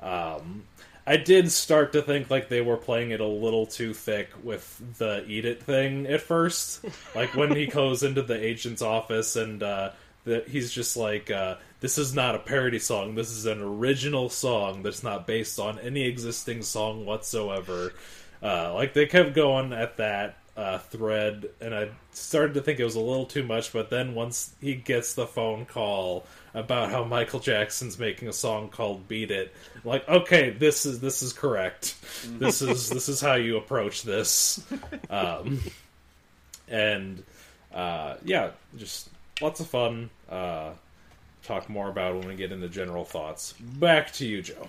Um, 0.01 0.63
I 1.07 1.15
did 1.15 1.53
start 1.53 1.93
to 1.93 2.01
think 2.01 2.29
like 2.29 2.49
they 2.49 2.59
were 2.59 2.75
playing 2.75 3.11
it 3.11 3.21
a 3.21 3.25
little 3.25 3.65
too 3.65 3.93
thick 3.93 4.29
with 4.43 4.97
the 4.97 5.23
eat 5.25 5.45
it 5.45 5.63
thing 5.63 6.05
at 6.07 6.19
first. 6.19 6.83
like 7.15 7.33
when 7.33 7.55
he 7.55 7.65
goes 7.67 8.03
into 8.03 8.23
the 8.23 8.35
agent's 8.35 8.81
office 8.81 9.37
and 9.37 9.63
uh, 9.63 9.91
that 10.25 10.49
he's 10.49 10.71
just 10.71 10.97
like, 10.97 11.31
uh, 11.31 11.55
"This 11.79 11.97
is 11.97 12.13
not 12.13 12.35
a 12.35 12.39
parody 12.39 12.79
song. 12.79 13.15
This 13.15 13.31
is 13.31 13.45
an 13.45 13.61
original 13.61 14.29
song 14.29 14.83
that's 14.83 15.03
not 15.03 15.27
based 15.27 15.59
on 15.59 15.79
any 15.79 16.03
existing 16.05 16.63
song 16.63 17.05
whatsoever." 17.05 17.93
Uh, 18.43 18.73
like 18.73 18.93
they 18.93 19.05
kept 19.05 19.33
going 19.33 19.73
at 19.73 19.97
that 19.97 20.38
uh, 20.57 20.77
thread, 20.77 21.49
and 21.59 21.75
I 21.75 21.89
started 22.11 22.53
to 22.53 22.61
think 22.61 22.79
it 22.79 22.83
was 22.83 22.95
a 22.95 22.99
little 22.99 23.25
too 23.25 23.43
much. 23.43 23.73
But 23.73 23.89
then 23.89 24.15
once 24.15 24.53
he 24.61 24.75
gets 24.75 25.13
the 25.13 25.27
phone 25.27 25.65
call 25.65 26.25
about 26.53 26.91
how 26.91 27.03
Michael 27.03 27.39
Jackson's 27.41 27.99
making 27.99 28.27
a 28.29 28.33
song 28.33 28.69
called 28.69 29.07
"Beat 29.07 29.31
It," 29.31 29.53
like, 29.83 30.07
okay, 30.07 30.51
this 30.51 30.85
is 30.85 31.01
this 31.01 31.21
is 31.21 31.33
correct. 31.33 31.95
This 32.39 32.61
is 32.61 32.89
this 32.89 33.09
is 33.09 33.19
how 33.19 33.35
you 33.35 33.57
approach 33.57 34.03
this. 34.03 34.63
Um, 35.09 35.61
and 36.67 37.23
uh, 37.73 38.15
yeah, 38.23 38.51
just 38.77 39.09
lots 39.41 39.59
of 39.59 39.67
fun. 39.67 40.09
Uh, 40.29 40.71
talk 41.45 41.69
more 41.69 41.89
about 41.89 42.15
when 42.15 42.27
we 42.27 42.36
get 42.36 42.51
into 42.51 42.67
general 42.67 43.05
thoughts. 43.05 43.53
Back 43.53 44.12
to 44.13 44.25
you, 44.25 44.41
Joe. 44.41 44.67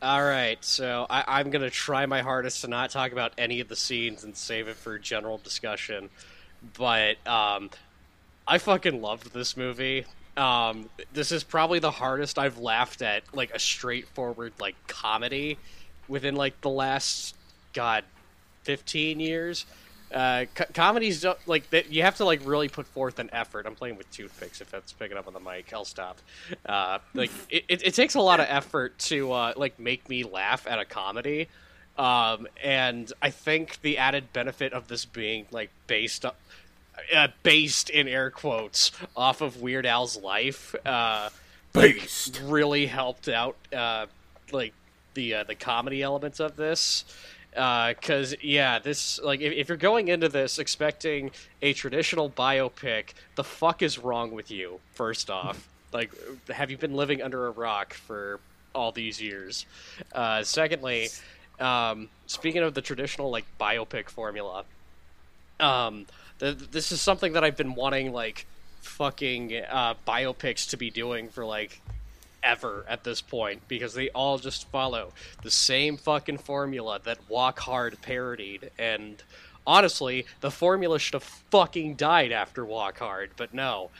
All 0.00 0.22
right, 0.22 0.62
so 0.64 1.06
I, 1.10 1.24
I'm 1.26 1.50
gonna 1.50 1.70
try 1.70 2.06
my 2.06 2.22
hardest 2.22 2.60
to 2.60 2.68
not 2.68 2.90
talk 2.90 3.10
about 3.12 3.32
any 3.36 3.60
of 3.60 3.68
the 3.68 3.76
scenes 3.76 4.22
and 4.22 4.36
save 4.36 4.68
it 4.68 4.76
for 4.76 4.98
general 4.98 5.38
discussion. 5.38 6.08
But 6.76 7.24
um, 7.26 7.70
I 8.46 8.58
fucking 8.58 9.00
loved 9.00 9.32
this 9.32 9.56
movie. 9.56 10.04
Um, 10.36 10.88
this 11.12 11.32
is 11.32 11.42
probably 11.42 11.80
the 11.80 11.90
hardest 11.90 12.38
I've 12.38 12.58
laughed 12.58 13.02
at 13.02 13.24
like 13.34 13.50
a 13.50 13.58
straightforward 13.58 14.52
like 14.60 14.76
comedy 14.86 15.58
within 16.06 16.36
like 16.36 16.60
the 16.60 16.70
last 16.70 17.34
god 17.72 18.04
15 18.62 19.18
years. 19.18 19.66
Uh, 20.12 20.46
co- 20.54 20.64
comedies 20.72 21.20
don't 21.20 21.38
like 21.46 21.68
that. 21.70 21.92
You 21.92 22.02
have 22.02 22.16
to 22.16 22.24
like 22.24 22.40
really 22.44 22.68
put 22.68 22.86
forth 22.86 23.18
an 23.18 23.28
effort. 23.32 23.66
I'm 23.66 23.74
playing 23.74 23.96
with 23.96 24.10
toothpicks. 24.10 24.60
If 24.60 24.70
that's 24.70 24.92
picking 24.92 25.16
up 25.16 25.26
on 25.26 25.34
the 25.34 25.40
mic, 25.40 25.72
I'll 25.72 25.84
stop. 25.84 26.18
Uh, 26.64 26.98
like 27.14 27.30
it, 27.50 27.64
it, 27.68 27.82
it 27.86 27.94
takes 27.94 28.14
a 28.14 28.20
lot 28.20 28.40
of 28.40 28.46
effort 28.48 28.98
to 29.00 29.32
uh, 29.32 29.52
like 29.56 29.78
make 29.78 30.08
me 30.08 30.24
laugh 30.24 30.66
at 30.66 30.78
a 30.78 30.84
comedy. 30.84 31.48
Um, 31.98 32.46
and 32.62 33.12
I 33.20 33.30
think 33.30 33.82
the 33.82 33.98
added 33.98 34.32
benefit 34.32 34.72
of 34.72 34.88
this 34.88 35.04
being 35.04 35.46
like 35.50 35.70
based 35.88 36.24
up, 36.24 36.36
uh, 37.14 37.28
based 37.42 37.90
in 37.90 38.06
air 38.08 38.30
quotes 38.30 38.92
off 39.16 39.40
of 39.40 39.60
Weird 39.60 39.84
Al's 39.84 40.16
life, 40.16 40.74
uh, 40.86 41.30
Based. 41.72 42.40
really 42.44 42.86
helped 42.86 43.28
out 43.28 43.56
uh, 43.76 44.06
like 44.52 44.72
the 45.14 45.34
uh, 45.34 45.44
the 45.44 45.54
comedy 45.56 46.02
elements 46.02 46.38
of 46.40 46.56
this 46.56 47.04
because 47.50 48.34
yeah 48.42 48.78
this 48.78 49.18
like 49.22 49.40
if, 49.40 49.52
if 49.52 49.68
you're 49.68 49.76
going 49.76 50.08
into 50.08 50.28
this 50.28 50.58
expecting 50.58 51.30
a 51.62 51.72
traditional 51.72 52.30
biopic 52.30 53.10
the 53.36 53.44
fuck 53.44 53.82
is 53.82 53.98
wrong 53.98 54.30
with 54.30 54.50
you 54.50 54.80
first 54.94 55.30
off? 55.30 55.68
Like 55.92 56.12
have 56.48 56.70
you 56.70 56.76
been 56.76 56.94
living 56.94 57.22
under 57.22 57.46
a 57.46 57.50
rock 57.50 57.94
for 57.94 58.40
all 58.74 58.92
these 58.92 59.20
years? 59.20 59.66
Uh, 60.12 60.42
secondly 60.42 61.08
um, 61.58 62.08
speaking 62.26 62.62
of 62.62 62.74
the 62.74 62.82
traditional 62.82 63.30
like 63.30 63.44
biopic 63.58 64.08
formula 64.08 64.64
um, 65.58 66.06
th- 66.38 66.58
this 66.70 66.92
is 66.92 67.00
something 67.00 67.32
that 67.32 67.42
i've 67.42 67.56
been 67.56 67.74
wanting 67.74 68.12
like 68.12 68.46
fucking 68.80 69.54
uh, 69.68 69.94
biopics 70.06 70.70
to 70.70 70.76
be 70.76 70.90
doing 70.90 71.28
for 71.28 71.44
like 71.44 71.80
ever 72.42 72.84
at 72.88 73.04
this 73.04 73.20
point 73.20 73.66
because 73.68 73.94
they 73.94 74.08
all 74.10 74.38
just 74.38 74.68
follow 74.70 75.12
the 75.42 75.50
same 75.50 75.96
fucking 75.96 76.38
formula 76.38 77.00
that 77.04 77.18
Walk 77.28 77.58
Hard 77.60 78.00
parodied. 78.02 78.70
And 78.78 79.22
honestly 79.66 80.26
the 80.40 80.50
formula 80.50 80.98
should 80.98 81.14
have 81.14 81.22
fucking 81.22 81.94
died 81.94 82.32
after 82.32 82.64
Walk 82.64 82.98
Hard 82.98 83.30
but 83.36 83.52
no. 83.52 83.90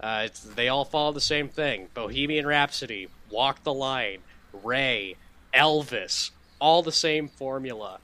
Uh, 0.00 0.28
they 0.54 0.68
all 0.68 0.84
follow 0.84 1.12
the 1.12 1.20
same 1.20 1.48
thing. 1.48 1.88
Bohemian 1.94 2.46
Rhapsody 2.46 3.08
Walk 3.30 3.64
the 3.64 3.74
Line 3.74 4.20
Ray 4.62 5.16
Elvis 5.52 6.30
all 6.60 6.82
the 6.82 6.92
same 6.92 7.28
formula. 7.28 7.98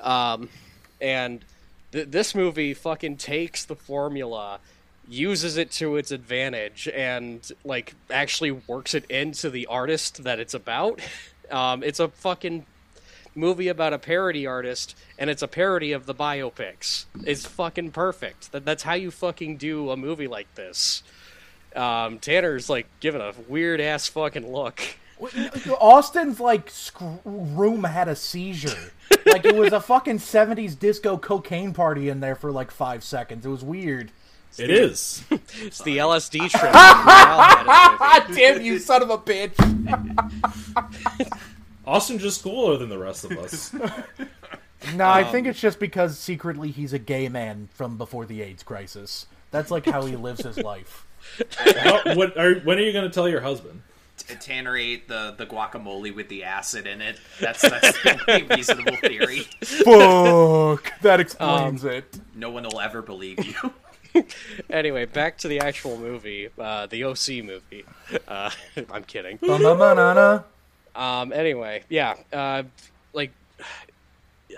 Um, 0.00 0.48
and 1.00 1.44
th- 1.92 2.08
this 2.08 2.34
movie 2.34 2.74
fucking 2.74 3.16
takes 3.16 3.64
the 3.64 3.76
formula 3.76 4.60
uses 5.08 5.56
it 5.56 5.70
to 5.72 5.96
its 5.96 6.10
advantage 6.10 6.88
and 6.94 7.50
like 7.64 7.94
actually 8.10 8.50
works 8.50 8.94
it 8.94 9.04
into 9.10 9.50
the 9.50 9.66
artist 9.66 10.24
that 10.24 10.38
it's 10.38 10.54
about. 10.54 11.00
Um, 11.50 11.82
it's 11.82 11.98
a 11.98 12.08
fucking 12.08 12.66
movie 13.34 13.68
about 13.68 13.94
a 13.94 13.98
parody 13.98 14.46
artist, 14.46 14.94
and 15.18 15.30
it's 15.30 15.40
a 15.40 15.48
parody 15.48 15.92
of 15.92 16.04
the 16.04 16.14
biopics. 16.14 17.06
It's 17.24 17.46
fucking 17.46 17.92
perfect. 17.92 18.52
That 18.52 18.66
that's 18.66 18.82
how 18.82 18.92
you 18.92 19.10
fucking 19.10 19.56
do 19.56 19.90
a 19.90 19.96
movie 19.96 20.28
like 20.28 20.54
this. 20.56 21.02
Um, 21.74 22.18
Tanner's 22.18 22.68
like 22.68 22.86
giving 23.00 23.22
a 23.22 23.32
weird 23.48 23.80
ass 23.80 24.08
fucking 24.08 24.52
look. 24.52 24.82
Austin's 25.80 26.38
like 26.38 26.70
sc- 26.70 27.00
room 27.24 27.84
had 27.84 28.08
a 28.08 28.14
seizure. 28.16 28.92
Like 29.26 29.44
it 29.44 29.56
was 29.56 29.72
a 29.72 29.80
fucking 29.80 30.18
seventies 30.18 30.74
disco 30.74 31.16
cocaine 31.18 31.72
party 31.72 32.08
in 32.08 32.20
there 32.20 32.34
for 32.36 32.52
like 32.52 32.70
five 32.70 33.02
seconds. 33.02 33.46
It 33.46 33.48
was 33.48 33.64
weird. 33.64 34.10
It 34.56 34.70
is. 34.70 35.24
It's 35.60 35.82
the 35.82 35.98
LSD 35.98 36.50
trip. 36.50 36.72
God 36.72 38.26
damn 38.34 38.62
you, 38.62 38.78
son 38.78 39.02
of 39.02 39.10
a 39.10 39.18
bitch! 39.18 39.54
Austin's 41.84 42.22
just 42.22 42.42
cooler 42.42 42.76
than 42.76 42.88
the 42.88 42.98
rest 42.98 43.24
of 43.24 43.32
us. 43.32 43.72
No, 44.94 45.08
I 45.08 45.24
think 45.24 45.46
um, 45.46 45.50
it's 45.50 45.60
just 45.60 45.80
because 45.80 46.16
secretly 46.16 46.70
he's 46.70 46.92
a 46.92 46.98
gay 46.98 47.28
man 47.28 47.68
from 47.72 47.98
before 47.98 48.24
the 48.24 48.40
AIDS 48.42 48.62
crisis. 48.62 49.26
That's 49.50 49.70
like 49.70 49.84
how 49.84 50.06
he 50.06 50.14
lives 50.14 50.44
his 50.44 50.58
life. 50.58 51.06
How, 51.56 52.14
what 52.14 52.36
are, 52.38 52.60
when 52.60 52.78
are 52.78 52.82
you 52.82 52.92
going 52.92 53.08
to 53.08 53.10
tell 53.12 53.28
your 53.28 53.40
husband? 53.40 53.82
T- 54.18 54.34
Tanner 54.34 54.76
ate 54.76 55.08
the, 55.08 55.34
the 55.36 55.46
guacamole 55.46 56.14
with 56.14 56.28
the 56.28 56.44
acid 56.44 56.86
in 56.86 57.00
it. 57.00 57.18
That's 57.40 57.62
that's 57.62 58.02
the 58.02 58.20
only 58.28 58.56
reasonable 58.56 58.96
theory. 58.96 59.40
Fuck, 59.62 61.00
that 61.02 61.20
explains 61.20 61.84
um, 61.84 61.90
it. 61.90 62.18
No 62.34 62.50
one 62.50 62.64
will 62.64 62.80
ever 62.80 63.02
believe 63.02 63.44
you. 63.44 63.72
anyway, 64.70 65.04
back 65.04 65.38
to 65.38 65.48
the 65.48 65.60
actual 65.60 65.98
movie, 65.98 66.48
uh, 66.58 66.86
the 66.86 67.04
OC 67.04 67.44
movie. 67.44 67.84
Uh, 68.26 68.50
I'm 68.90 69.04
kidding. 69.04 69.38
Um, 70.94 71.32
anyway, 71.32 71.84
yeah, 71.88 72.14
uh, 72.32 72.64
like, 73.12 73.30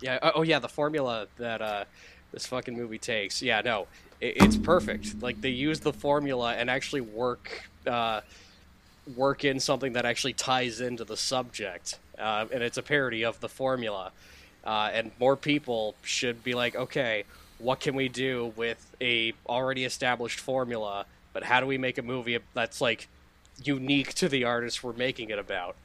yeah, 0.00 0.18
oh 0.22 0.32
oh, 0.36 0.42
yeah, 0.42 0.58
the 0.58 0.68
formula 0.68 1.26
that 1.38 1.60
uh, 1.60 1.84
this 2.32 2.46
fucking 2.46 2.76
movie 2.76 2.98
takes. 2.98 3.42
Yeah, 3.42 3.60
no, 3.62 3.86
it, 4.20 4.36
it's 4.36 4.56
perfect. 4.56 5.20
Like 5.22 5.40
they 5.40 5.50
use 5.50 5.80
the 5.80 5.92
formula 5.92 6.54
and 6.54 6.70
actually 6.70 7.00
work 7.00 7.68
uh, 7.86 8.20
work 9.16 9.44
in 9.44 9.58
something 9.58 9.94
that 9.94 10.04
actually 10.04 10.34
ties 10.34 10.80
into 10.80 11.04
the 11.04 11.16
subject, 11.16 11.98
uh, 12.18 12.46
and 12.52 12.62
it's 12.62 12.78
a 12.78 12.82
parody 12.82 13.24
of 13.24 13.40
the 13.40 13.48
formula. 13.48 14.12
Uh, 14.62 14.90
and 14.92 15.10
more 15.18 15.36
people 15.36 15.94
should 16.02 16.44
be 16.44 16.54
like, 16.54 16.76
okay, 16.76 17.24
what 17.60 17.80
can 17.80 17.94
we 17.94 18.08
do 18.08 18.52
with 18.56 18.94
a 19.00 19.32
already 19.48 19.84
established 19.84 20.40
formula? 20.40 21.06
But 21.32 21.44
how 21.44 21.60
do 21.60 21.66
we 21.66 21.78
make 21.78 21.98
a 21.98 22.02
movie 22.02 22.38
that's 22.54 22.80
like 22.80 23.08
unique 23.62 24.14
to 24.14 24.28
the 24.28 24.44
artist 24.44 24.82
we're 24.82 24.92
making 24.92 25.30
it 25.30 25.38
about? 25.38 25.76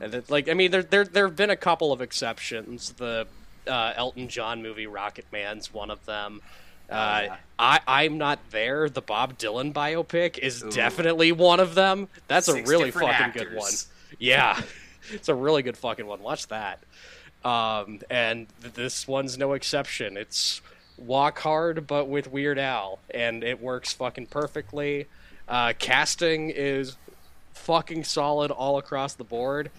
And 0.00 0.12
that, 0.12 0.30
like, 0.30 0.48
I 0.48 0.54
mean, 0.54 0.70
there 0.70 0.82
there 0.82 1.04
there 1.04 1.26
have 1.26 1.36
been 1.36 1.50
a 1.50 1.56
couple 1.56 1.92
of 1.92 2.00
exceptions. 2.00 2.92
The 2.92 3.26
uh, 3.66 3.92
Elton 3.96 4.28
John 4.28 4.62
movie 4.62 4.86
Rocket 4.86 5.26
Man's 5.32 5.72
one 5.72 5.90
of 5.90 6.04
them. 6.06 6.42
Uh, 6.90 7.22
yeah. 7.24 7.36
I 7.58 7.80
I'm 7.86 8.18
not 8.18 8.38
there. 8.50 8.88
The 8.88 9.00
Bob 9.00 9.38
Dylan 9.38 9.72
biopic 9.72 10.38
is 10.38 10.62
definitely 10.62 11.32
one 11.32 11.60
of 11.60 11.74
them. 11.74 12.08
That's 12.28 12.46
Six 12.46 12.68
a 12.68 12.70
really 12.70 12.90
fucking 12.90 13.32
good 13.32 13.54
one. 13.54 13.72
Yeah, 14.18 14.60
it's 15.12 15.28
a 15.28 15.34
really 15.34 15.62
good 15.62 15.76
fucking 15.76 16.06
one. 16.06 16.20
Watch 16.22 16.48
that. 16.48 16.82
Um, 17.44 18.00
and 18.10 18.46
th- 18.60 18.74
this 18.74 19.08
one's 19.08 19.38
no 19.38 19.52
exception. 19.54 20.16
It's 20.16 20.60
Walk 21.02 21.38
Hard, 21.40 21.86
but 21.86 22.08
with 22.08 22.30
Weird 22.30 22.58
Al, 22.58 22.98
and 23.10 23.42
it 23.44 23.60
works 23.60 23.92
fucking 23.92 24.26
perfectly. 24.26 25.06
Uh, 25.48 25.72
casting 25.78 26.50
is 26.50 26.96
fucking 27.52 28.04
solid 28.04 28.50
all 28.50 28.78
across 28.78 29.14
the 29.14 29.24
board. 29.24 29.70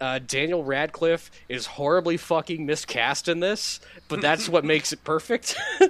Uh, 0.00 0.18
Daniel 0.18 0.64
Radcliffe 0.64 1.30
is 1.48 1.66
horribly 1.66 2.16
fucking 2.16 2.66
miscast 2.66 3.28
in 3.28 3.38
this, 3.38 3.78
but 4.08 4.20
that's 4.20 4.48
what 4.48 4.64
makes 4.64 4.92
it 4.92 5.02
perfect. 5.04 5.56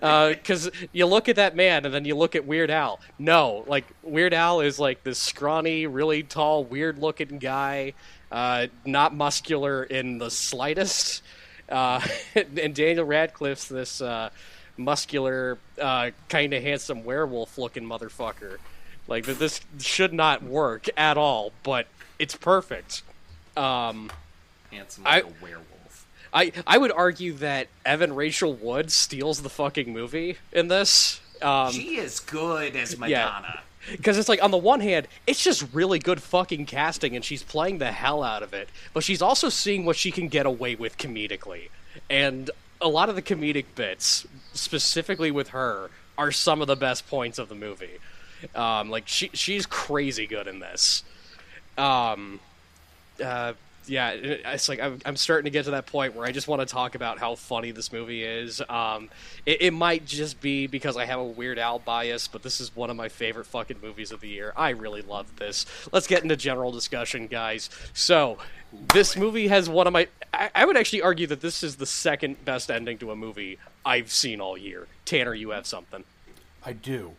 Because 0.00 0.70
you 0.92 1.06
look 1.06 1.28
at 1.28 1.36
that 1.36 1.56
man 1.56 1.84
and 1.84 1.94
then 1.94 2.04
you 2.04 2.14
look 2.14 2.34
at 2.34 2.44
Weird 2.44 2.70
Al. 2.70 3.00
No, 3.18 3.64
like 3.66 3.86
Weird 4.02 4.34
Al 4.34 4.60
is 4.60 4.78
like 4.78 5.02
this 5.04 5.18
scrawny, 5.18 5.86
really 5.86 6.22
tall, 6.22 6.64
weird-looking 6.64 7.38
guy, 7.38 7.94
uh, 8.30 8.66
not 8.84 9.14
muscular 9.14 9.84
in 9.84 10.18
the 10.18 10.30
slightest. 10.30 11.22
Uh, 11.74 12.00
and 12.36 12.74
Daniel 12.74 13.04
Radcliffe's 13.04 13.68
this 13.68 14.00
uh, 14.00 14.30
muscular, 14.76 15.58
uh, 15.80 16.10
kind 16.28 16.54
of 16.54 16.62
handsome 16.62 17.04
werewolf-looking 17.04 17.82
motherfucker. 17.84 18.58
Like 19.08 19.26
this 19.26 19.60
should 19.80 20.12
not 20.12 20.42
work 20.42 20.86
at 20.96 21.18
all, 21.18 21.52
but 21.62 21.86
it's 22.18 22.34
perfect. 22.36 23.02
Um, 23.56 24.10
Handsome 24.72 25.04
like 25.04 25.24
I- 25.24 25.28
a 25.28 25.32
werewolf. 25.42 26.06
I 26.32 26.52
I 26.66 26.78
would 26.78 26.90
argue 26.90 27.34
that 27.34 27.68
Evan 27.84 28.14
Rachel 28.14 28.54
Wood 28.54 28.90
steals 28.90 29.42
the 29.42 29.50
fucking 29.50 29.92
movie 29.92 30.38
in 30.52 30.68
this. 30.68 31.20
Um, 31.42 31.70
She 31.72 31.96
is 31.96 32.18
good 32.20 32.74
as 32.76 32.96
Madonna. 32.98 33.60
Because 33.92 34.18
it's 34.18 34.28
like 34.28 34.42
on 34.42 34.50
the 34.50 34.58
one 34.58 34.80
hand, 34.80 35.08
it's 35.26 35.42
just 35.42 35.66
really 35.72 35.98
good 35.98 36.22
fucking 36.22 36.66
casting, 36.66 37.16
and 37.16 37.24
she's 37.24 37.42
playing 37.42 37.78
the 37.78 37.92
hell 37.92 38.22
out 38.22 38.42
of 38.42 38.52
it. 38.52 38.68
But 38.92 39.04
she's 39.04 39.22
also 39.22 39.48
seeing 39.48 39.84
what 39.84 39.96
she 39.96 40.10
can 40.10 40.28
get 40.28 40.46
away 40.46 40.74
with 40.74 40.98
comedically, 40.98 41.68
and 42.10 42.50
a 42.80 42.88
lot 42.88 43.08
of 43.08 43.16
the 43.16 43.22
comedic 43.22 43.66
bits, 43.74 44.26
specifically 44.52 45.30
with 45.30 45.48
her, 45.48 45.90
are 46.18 46.30
some 46.32 46.60
of 46.60 46.66
the 46.66 46.76
best 46.76 47.08
points 47.08 47.38
of 47.38 47.48
the 47.48 47.54
movie. 47.54 47.98
Um, 48.54 48.90
like 48.90 49.08
she 49.08 49.30
she's 49.32 49.66
crazy 49.66 50.26
good 50.26 50.46
in 50.46 50.60
this. 50.60 51.02
Um, 51.78 52.40
uh, 53.22 53.54
yeah, 53.86 54.10
it's 54.10 54.68
like 54.68 54.80
I'm, 54.80 54.98
I'm 55.04 55.16
starting 55.16 55.44
to 55.44 55.50
get 55.50 55.64
to 55.66 55.72
that 55.72 55.86
point 55.86 56.14
where 56.14 56.26
I 56.26 56.32
just 56.32 56.48
want 56.48 56.60
to 56.60 56.66
talk 56.66 56.94
about 56.94 57.18
how 57.18 57.34
funny 57.34 57.70
this 57.70 57.92
movie 57.92 58.22
is. 58.22 58.62
Um, 58.68 59.10
it, 59.46 59.62
it 59.62 59.70
might 59.72 60.06
just 60.06 60.40
be 60.40 60.66
because 60.66 60.96
I 60.96 61.04
have 61.04 61.18
a 61.18 61.24
Weird 61.24 61.58
Al 61.58 61.78
bias, 61.78 62.28
but 62.28 62.42
this 62.42 62.60
is 62.60 62.74
one 62.74 62.90
of 62.90 62.96
my 62.96 63.08
favorite 63.08 63.46
fucking 63.46 63.78
movies 63.82 64.12
of 64.12 64.20
the 64.20 64.28
year. 64.28 64.52
I 64.56 64.70
really 64.70 65.02
love 65.02 65.36
this. 65.36 65.66
Let's 65.92 66.06
get 66.06 66.22
into 66.22 66.36
general 66.36 66.72
discussion, 66.72 67.26
guys. 67.26 67.70
So, 67.92 68.38
this 68.92 69.16
movie 69.16 69.48
has 69.48 69.68
one 69.68 69.86
of 69.86 69.92
my. 69.92 70.08
I, 70.32 70.50
I 70.54 70.64
would 70.64 70.76
actually 70.76 71.02
argue 71.02 71.26
that 71.28 71.40
this 71.40 71.62
is 71.62 71.76
the 71.76 71.86
second 71.86 72.44
best 72.44 72.70
ending 72.70 72.98
to 72.98 73.10
a 73.10 73.16
movie 73.16 73.58
I've 73.84 74.10
seen 74.10 74.40
all 74.40 74.56
year. 74.56 74.86
Tanner, 75.04 75.34
you 75.34 75.50
have 75.50 75.66
something. 75.66 76.04
I 76.64 76.72
do. 76.72 77.12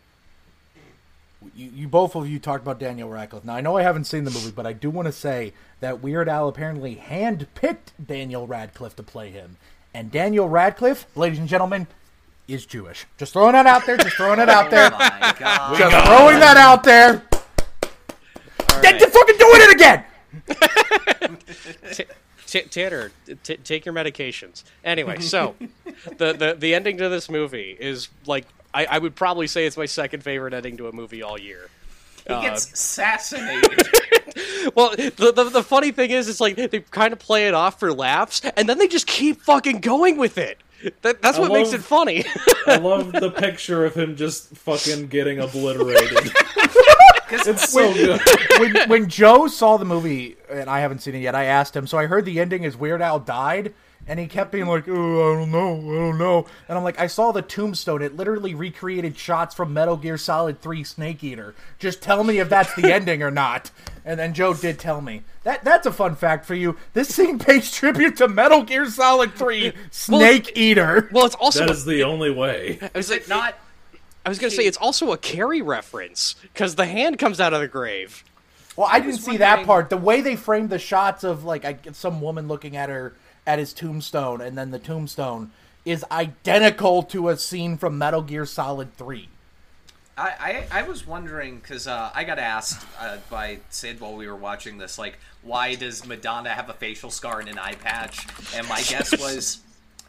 You, 1.55 1.69
you 1.73 1.88
both 1.88 2.15
of 2.15 2.27
you 2.29 2.39
talked 2.39 2.63
about 2.63 2.79
Daniel 2.79 3.10
Radcliffe. 3.10 3.43
Now 3.45 3.55
I 3.55 3.62
know 3.62 3.77
I 3.77 3.84
haven't 3.84 4.05
seen 4.05 4.23
the 4.23 4.31
movie, 4.31 4.51
but 4.51 4.65
I 4.65 4.73
do 4.73 4.89
want 4.89 5.08
to 5.08 5.12
say 5.12 5.53
that 5.81 6.01
Weird 6.01 6.27
Al 6.29 6.47
apparently 6.47 6.95
handpicked 6.95 7.91
Daniel 8.03 8.47
Radcliffe 8.47 8.95
to 8.95 9.03
play 9.03 9.29
him, 9.31 9.58
and 9.93 10.12
Daniel 10.12 10.47
Radcliffe, 10.49 11.05
ladies 11.15 11.39
and 11.39 11.47
gentlemen, 11.47 11.88
is 12.47 12.65
Jewish. 12.65 13.05
Just 13.17 13.34
throwing 13.34 13.53
that 13.53 13.65
out 13.67 13.86
there. 13.86 13.97
Just 13.97 14.15
throwing 14.15 14.39
it 14.39 14.49
out 14.49 14.67
Oh 14.67 14.69
there. 14.71 14.89
my 14.91 15.36
god. 15.39 15.77
Just 15.77 16.05
throwing 16.08 16.39
that 16.39 16.58
out 16.58 16.84
there. 16.84 17.23
Get 18.81 18.99
to 18.99 19.08
fucking 19.08 19.38
doing 19.38 19.62
it 19.62 19.75
again. 19.75 20.03
T- 22.47 22.62
Tanner, 22.62 23.12
t- 23.43 23.58
take 23.58 23.86
your 23.86 23.93
medications. 23.95 24.63
Anyway, 24.84 25.19
so 25.19 25.55
the, 26.17 26.31
the 26.34 26.55
the 26.58 26.75
ending 26.75 26.97
to 26.97 27.10
this 27.10 27.29
movie 27.29 27.75
is 27.77 28.08
like 28.27 28.45
I, 28.75 28.85
I 28.85 28.97
would 28.99 29.15
probably 29.15 29.47
say 29.47 29.65
it's 29.65 29.77
my 29.77 29.85
second 29.85 30.21
favorite 30.23 30.53
ending 30.53 30.77
to 30.77 30.88
a 30.88 30.91
movie 30.91 31.23
all 31.23 31.39
year. 31.39 31.69
He 32.27 32.33
Uh, 32.33 32.41
gets 32.41 32.71
assassinated. 32.71 33.88
Well, 34.75 34.89
the, 34.95 35.31
the 35.33 35.43
the 35.45 35.63
funny 35.63 35.91
thing 35.91 36.09
is, 36.09 36.27
it's 36.27 36.41
like 36.41 36.55
they 36.55 36.79
kind 36.81 37.13
of 37.13 37.19
play 37.19 37.47
it 37.47 37.53
off 37.53 37.79
for 37.79 37.93
laughs, 37.93 38.41
and 38.57 38.67
then 38.67 38.79
they 38.79 38.88
just 38.88 39.05
keep 39.07 39.41
fucking 39.43 39.79
going 39.79 40.17
with 40.17 40.38
it. 40.38 40.57
That, 41.03 41.21
that's 41.21 41.38
I 41.38 41.41
what 41.41 41.51
makes 41.53 41.71
it 41.71 41.81
funny. 41.81 42.25
I 42.67 42.77
love 42.77 43.11
the 43.13 43.29
picture 43.31 43.85
of 43.85 43.93
him 43.95 44.15
just 44.17 44.49
fucking 44.57 45.07
getting 45.07 45.39
obliterated. 45.39 46.31
It's 47.31 47.71
so 47.71 47.91
good. 47.93 48.21
when, 48.59 48.89
when 48.89 49.09
Joe 49.09 49.47
saw 49.47 49.77
the 49.77 49.85
movie, 49.85 50.35
and 50.49 50.69
I 50.69 50.79
haven't 50.81 50.99
seen 50.99 51.15
it 51.15 51.19
yet, 51.19 51.33
I 51.35 51.45
asked 51.45 51.75
him. 51.75 51.88
So 51.88 51.97
I 51.97 52.05
heard 52.05 52.23
the 52.25 52.39
ending 52.39 52.63
is 52.63 52.77
Weird 52.77 53.01
Al 53.01 53.19
died, 53.19 53.73
and 54.08 54.19
he 54.19 54.27
kept 54.27 54.51
being 54.51 54.67
like, 54.67 54.88
"Oh, 54.88 55.34
I 55.34 55.39
don't 55.39 55.51
know, 55.51 55.75
I 55.77 55.95
don't 55.99 56.17
know." 56.17 56.45
And 56.67 56.77
I'm 56.77 56.84
like, 56.84 56.99
I 56.99 57.08
saw 57.08 57.31
the 57.31 57.41
tombstone. 57.41 58.01
It 58.01 58.15
literally 58.15 58.53
recreated 58.53 59.17
shots 59.17 59.55
from 59.55 59.73
Metal 59.73 59.97
Gear 59.97 60.17
Solid 60.17 60.62
3 60.62 60.84
Snake 60.84 61.23
Eater. 61.23 61.55
Just 61.79 62.01
tell 62.01 62.23
me 62.23 62.39
if 62.39 62.49
that's 62.49 62.73
the 62.75 62.93
ending 62.93 63.23
or 63.23 63.31
not. 63.31 63.71
And 64.03 64.19
then 64.19 64.34
Joe 64.34 64.53
did 64.53 64.77
tell 64.79 65.01
me. 65.01 65.23
That 65.43 65.63
that's 65.63 65.86
a 65.88 65.91
fun 65.91 66.15
fact 66.15 66.45
for 66.45 66.55
you. 66.55 66.77
This 66.93 67.13
scene 67.13 67.39
pays 67.39 67.71
tribute 67.71 68.17
to 68.17 68.27
Metal 68.27 68.63
Gear 68.63 68.86
Solid 68.86 69.34
3 69.34 69.73
Snake 69.91 70.51
Eater. 70.55 71.10
well, 71.12 71.25
it's 71.25 71.36
also 71.36 71.62
That 71.62 71.71
is 71.71 71.86
the 71.86 72.03
only 72.03 72.29
way. 72.31 72.79
I 72.81 72.89
was 72.97 73.05
Is 73.05 73.12
like, 73.12 73.21
it 73.21 73.29
not? 73.29 73.55
I 74.25 74.29
was 74.29 74.39
gonna 74.39 74.51
say 74.51 74.63
it's 74.65 74.77
also 74.77 75.12
a 75.12 75.17
Carrie 75.17 75.62
reference 75.62 76.36
because 76.41 76.75
the 76.75 76.86
hand 76.86 77.19
comes 77.19 77.39
out 77.39 77.53
of 77.53 77.62
the 77.62 77.67
grave. 77.67 78.23
Well, 78.75 78.88
I 78.91 78.99
didn't 78.99 79.13
was 79.13 79.23
see 79.23 79.38
that 79.38 79.65
part. 79.65 79.89
The 79.89 79.97
way 79.97 80.21
they 80.21 80.36
framed 80.36 80.69
the 80.69 80.79
shots 80.79 81.23
of 81.23 81.43
like 81.43 81.63
I, 81.63 81.77
some 81.93 82.21
woman 82.21 82.47
looking 82.47 82.75
at 82.75 82.89
her 82.89 83.13
at 83.47 83.60
his 83.60 83.73
tombstone, 83.73 84.41
and 84.41 84.58
then 84.58 84.71
the 84.71 84.79
tombstone 84.79 85.51
is 85.86 86.03
identical 86.12 87.03
to 87.03 87.29
a 87.29 87.38
scene 87.38 87.77
from 87.77 87.97
Metal 87.97 88.21
Gear 88.21 88.45
Solid 88.45 88.95
Three. 88.95 89.29
I, 90.17 90.65
I, 90.71 90.79
I 90.79 90.84
was 90.84 91.05
wondering 91.05 91.58
because 91.58 91.88
uh, 91.88 92.10
I 92.15 92.23
got 92.23 92.39
asked 92.39 92.86
uh, 92.99 93.17
by 93.29 93.60
Sid 93.69 93.99
while 93.99 94.15
we 94.15 94.27
were 94.27 94.36
watching 94.36 94.77
this, 94.77 94.97
like, 94.97 95.19
why 95.43 95.75
does 95.75 96.05
Madonna 96.05 96.49
have 96.49 96.69
a 96.69 96.73
facial 96.73 97.12
scar 97.12 97.41
and 97.41 97.49
an 97.49 97.60
eye 97.60 97.75
patch? 97.75 98.25
And 98.55 98.65
my 98.69 98.81
guess 98.84 99.12
was 99.19 99.60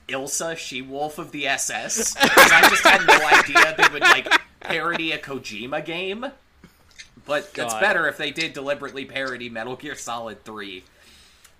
Ilsa, 0.08 0.56
she 0.56 0.80
wolf 0.80 1.18
of 1.18 1.32
the 1.32 1.48
SS. 1.48 2.14
'Cause 2.14 2.52
I 2.52 2.68
just 2.70 2.84
had 2.84 3.04
no 3.04 3.26
idea 3.26 3.74
they 3.76 3.92
would 3.92 4.02
like 4.02 4.28
parody 4.60 5.10
a 5.10 5.18
Kojima 5.18 5.84
game. 5.84 6.26
But 7.24 7.50
it's 7.56 7.74
better 7.74 8.06
if 8.06 8.16
they 8.16 8.30
did 8.30 8.52
deliberately 8.52 9.04
parody 9.04 9.48
Metal 9.48 9.74
Gear 9.74 9.96
Solid 9.96 10.44
3. 10.44 10.84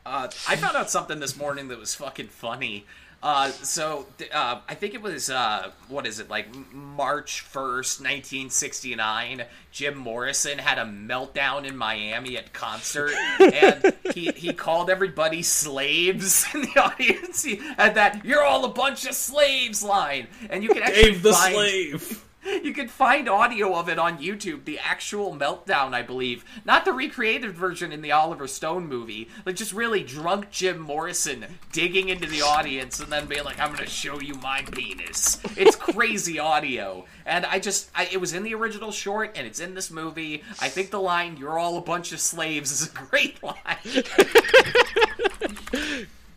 Uh, 0.07 0.29
I 0.49 0.55
found 0.55 0.77
out 0.77 0.88
something 0.88 1.19
this 1.19 1.37
morning 1.37 1.66
that 1.69 1.79
was 1.81 1.97
fucking 1.97 2.29
funny. 2.29 2.87
Uh, 3.23 3.51
so 3.51 4.07
uh, 4.33 4.61
I 4.69 4.75
think 4.75 4.95
it 4.95 5.03
was 5.03 5.31
uh, 5.31 5.73
what 5.88 6.07
is 6.07 6.21
it 6.21 6.31
like 6.31 6.47
March 6.73 7.40
first, 7.40 8.01
nineteen 8.01 8.51
sixty 8.51 8.95
nine. 8.95 9.42
Jim 9.73 9.97
Morrison 9.97 10.59
had 10.59 10.79
a 10.79 10.85
meltdown 10.85 11.66
in 11.66 11.77
Miami 11.77 12.37
at 12.38 12.53
concert, 12.53 13.11
and 13.40 13.95
he 14.14 14.31
he 14.37 14.53
called 14.53 14.90
everybody 14.90 15.42
slaves 15.42 16.47
in 16.55 16.62
the 16.62 16.79
audience. 16.81 17.42
He 17.42 17.57
had 17.77 17.97
that 17.97 18.25
"You're 18.25 18.45
all 18.45 18.64
a 18.64 18.73
bunch 18.73 19.07
of 19.07 19.14
slaves" 19.14 19.83
line, 19.83 20.29
and 20.49 20.62
you 20.62 20.69
can 20.69 20.85
actually 20.85 21.03
Dave 21.03 21.23
the 21.23 21.33
find, 21.33 21.55
slave. 21.55 22.26
You 22.63 22.73
can 22.73 22.89
find 22.89 23.29
audio 23.29 23.75
of 23.75 23.89
it 23.89 23.99
on 23.99 24.19
YouTube, 24.19 24.65
the 24.65 24.79
actual 24.79 25.37
meltdown, 25.37 25.95
I 25.95 26.03
believe. 26.03 26.45
Not 26.65 26.85
the 26.85 26.93
recreated 26.93 27.53
version 27.53 27.93
in 27.93 28.03
the 28.03 28.13
Oliver 28.13 28.47
Stone 28.47 28.89
movie. 28.89 29.29
Like, 29.45 29.57
just 29.57 29.73
really 29.73 30.03
drunk 30.03 30.51
Jim 30.51 30.79
Morrison 30.79 31.45
digging 31.73 32.09
into 32.09 32.29
the 32.29 32.43
audience 32.43 33.01
and 33.01 33.11
then 33.11 33.27
being 33.27 33.45
like, 33.45 33.59
I'm 33.61 33.73
gonna 33.73 33.87
show 33.87 34.21
you 34.21 34.35
my 34.35 34.63
penis. 34.63 35.41
It's 35.57 35.77
crazy 35.97 36.39
audio. 36.39 37.05
And 37.25 37.45
I 37.47 37.59
just, 37.59 37.91
I, 37.95 38.09
it 38.13 38.21
was 38.21 38.33
in 38.33 38.43
the 38.43 38.55
original 38.55 38.93
short 38.93 39.33
and 39.37 39.47
it's 39.47 39.61
in 39.61 39.75
this 39.75 39.91
movie. 39.91 40.43
I 40.61 40.69
think 40.69 40.91
the 40.91 41.01
line, 41.01 41.37
you're 41.37 41.59
all 41.59 41.77
a 41.79 41.83
bunch 41.83 42.13
of 42.13 42.21
slaves, 42.21 42.71
is 42.71 42.89
a 42.89 42.93
great 42.93 43.43
line. 43.43 43.55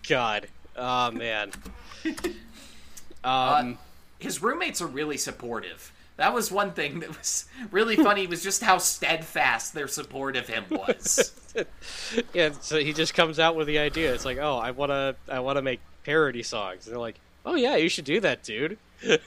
God, 0.08 0.48
oh 0.76 1.12
man. 1.12 1.52
Um, 3.24 3.78
His 4.17 4.41
roommates 4.41 4.82
are 4.82 4.88
really 4.88 5.17
supportive. 5.17 5.91
That 6.19 6.34
was 6.34 6.51
one 6.51 6.73
thing 6.73 6.99
that 6.99 7.17
was 7.17 7.45
really 7.71 7.95
funny, 7.95 8.27
was 8.27 8.43
just 8.43 8.62
how 8.62 8.77
steadfast 8.77 9.73
their 9.73 9.88
support 9.88 10.36
of 10.36 10.47
him 10.47 10.65
was. 10.69 11.34
yeah, 12.34 12.51
so 12.60 12.77
he 12.77 12.91
just 12.91 13.13
comes 13.13 13.39
out 13.39 13.55
with 13.55 13.67
the 13.67 13.79
idea. 13.79 14.13
It's 14.13 14.25
like, 14.25 14.38
oh, 14.38 14.58
I 14.58 14.71
wanna, 14.71 15.15
I 15.29 15.39
wanna 15.39 15.62
make 15.62 15.79
parody 16.03 16.43
songs. 16.43 16.86
And 16.86 16.93
they're 16.93 16.99
like, 16.99 17.15
oh 17.45 17.55
yeah, 17.55 17.77
you 17.77 17.88
should 17.88 18.03
do 18.03 18.19
that, 18.19 18.43
dude. 18.43 18.77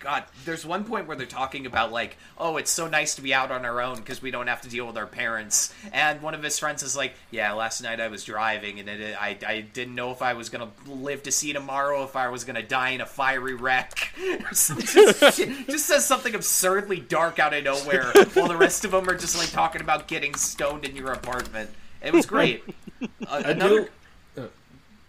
God, 0.00 0.24
there's 0.44 0.64
one 0.64 0.84
point 0.84 1.08
where 1.08 1.16
they're 1.16 1.26
talking 1.26 1.66
about 1.66 1.90
like, 1.90 2.16
oh, 2.36 2.56
it's 2.56 2.70
so 2.70 2.86
nice 2.86 3.16
to 3.16 3.22
be 3.22 3.34
out 3.34 3.50
on 3.50 3.64
our 3.64 3.80
own 3.80 3.96
because 3.96 4.22
we 4.22 4.30
don't 4.30 4.46
have 4.46 4.60
to 4.62 4.68
deal 4.68 4.86
with 4.86 4.96
our 4.96 5.06
parents. 5.06 5.74
And 5.92 6.22
one 6.22 6.34
of 6.34 6.42
his 6.42 6.58
friends 6.58 6.84
is 6.84 6.96
like, 6.96 7.14
yeah, 7.32 7.52
last 7.52 7.82
night 7.82 8.00
I 8.00 8.06
was 8.06 8.22
driving 8.22 8.78
and 8.78 8.88
it, 8.88 9.16
I 9.20 9.36
I 9.44 9.60
didn't 9.60 9.96
know 9.96 10.12
if 10.12 10.22
I 10.22 10.34
was 10.34 10.50
gonna 10.50 10.70
live 10.86 11.24
to 11.24 11.32
see 11.32 11.52
tomorrow, 11.52 12.04
if 12.04 12.14
I 12.14 12.28
was 12.28 12.44
gonna 12.44 12.62
die 12.62 12.90
in 12.90 13.00
a 13.00 13.06
fiery 13.06 13.54
wreck. 13.54 14.12
just, 14.50 14.78
just 14.78 15.86
says 15.86 16.04
something 16.04 16.34
absurdly 16.34 17.00
dark 17.00 17.40
out 17.40 17.52
of 17.52 17.64
nowhere, 17.64 18.12
while 18.34 18.48
the 18.48 18.56
rest 18.56 18.84
of 18.84 18.92
them 18.92 19.08
are 19.08 19.16
just 19.16 19.36
like 19.36 19.50
talking 19.50 19.80
about 19.80 20.06
getting 20.06 20.34
stoned 20.34 20.84
in 20.84 20.94
your 20.94 21.12
apartment. 21.12 21.70
It 22.00 22.12
was 22.12 22.26
great. 22.26 22.62
Uh, 23.02 23.06
I 23.28 23.38
another, 23.50 23.84
do. 23.84 23.88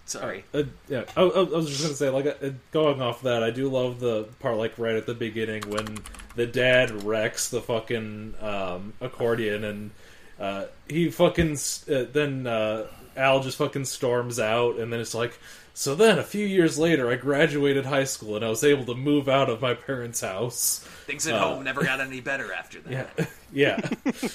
Sorry. 0.10 0.44
Uh, 0.54 0.64
yeah, 0.88 1.04
I, 1.16 1.22
I 1.22 1.40
I 1.40 1.44
was 1.44 1.70
just 1.70 1.82
gonna 1.84 1.94
say, 1.96 2.10
like, 2.10 2.26
uh, 2.26 2.50
going 2.72 3.02
off 3.02 3.22
that, 3.24 3.44
I 3.44 3.52
do 3.52 3.70
love 3.70 4.00
the 4.00 4.24
part, 4.40 4.58
like, 4.58 4.78
right 4.78 4.96
at 4.96 5.06
the 5.06 5.14
beginning 5.14 5.64
when 5.70 6.00
the 6.36 6.46
dad 6.46 7.04
wrecks 7.04 7.50
the 7.50 7.62
fucking 7.62 8.36
um, 8.42 8.94
accordion, 9.02 9.64
and 9.64 9.92
uh, 10.40 10.66
he 10.88 11.10
fucking 11.10 11.58
uh, 11.92 12.06
then 12.12 12.48
uh, 12.48 12.88
Al 13.16 13.42
just 13.42 13.58
fucking 13.58 13.86
storms 13.86 14.40
out, 14.40 14.78
and 14.78 14.92
then 14.92 15.00
it's 15.00 15.14
like, 15.16 15.38
so 15.74 15.96
then 15.96 16.20
a 16.20 16.24
few 16.24 16.46
years 16.46 16.78
later, 16.78 17.10
I 17.10 17.16
graduated 17.16 17.86
high 17.86 18.04
school, 18.04 18.36
and 18.36 18.44
I 18.44 18.50
was 18.50 18.64
able 18.64 18.86
to 18.86 18.96
move 18.96 19.30
out 19.30 19.50
of 19.50 19.62
my 19.62 19.74
parents' 19.74 20.22
house. 20.22 20.80
Things 21.06 21.26
at 21.28 21.36
Uh, 21.36 21.40
home 21.56 21.64
never 21.64 21.84
got 21.84 22.00
any 22.02 22.20
better 22.22 22.52
after 22.54 22.80
that. 22.82 23.30
Yeah, 23.52 23.80
yeah. 24.06 24.12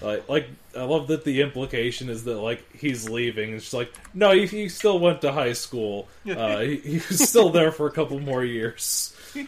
like, 0.00 0.28
like 0.28 0.48
I 0.76 0.82
love 0.84 1.08
that 1.08 1.24
the 1.24 1.42
implication 1.42 2.08
is 2.08 2.24
that 2.24 2.36
like 2.36 2.64
he's 2.76 3.08
leaving. 3.08 3.54
It's 3.54 3.64
just 3.64 3.74
like 3.74 3.92
no, 4.14 4.32
he, 4.32 4.46
he 4.46 4.68
still 4.68 4.98
went 4.98 5.20
to 5.22 5.32
high 5.32 5.52
school. 5.52 6.08
Uh, 6.28 6.60
he, 6.60 6.76
he 6.76 6.94
was 7.08 7.28
still 7.28 7.50
there 7.50 7.72
for 7.72 7.86
a 7.86 7.92
couple 7.92 8.18
more 8.20 8.44
years. 8.44 9.14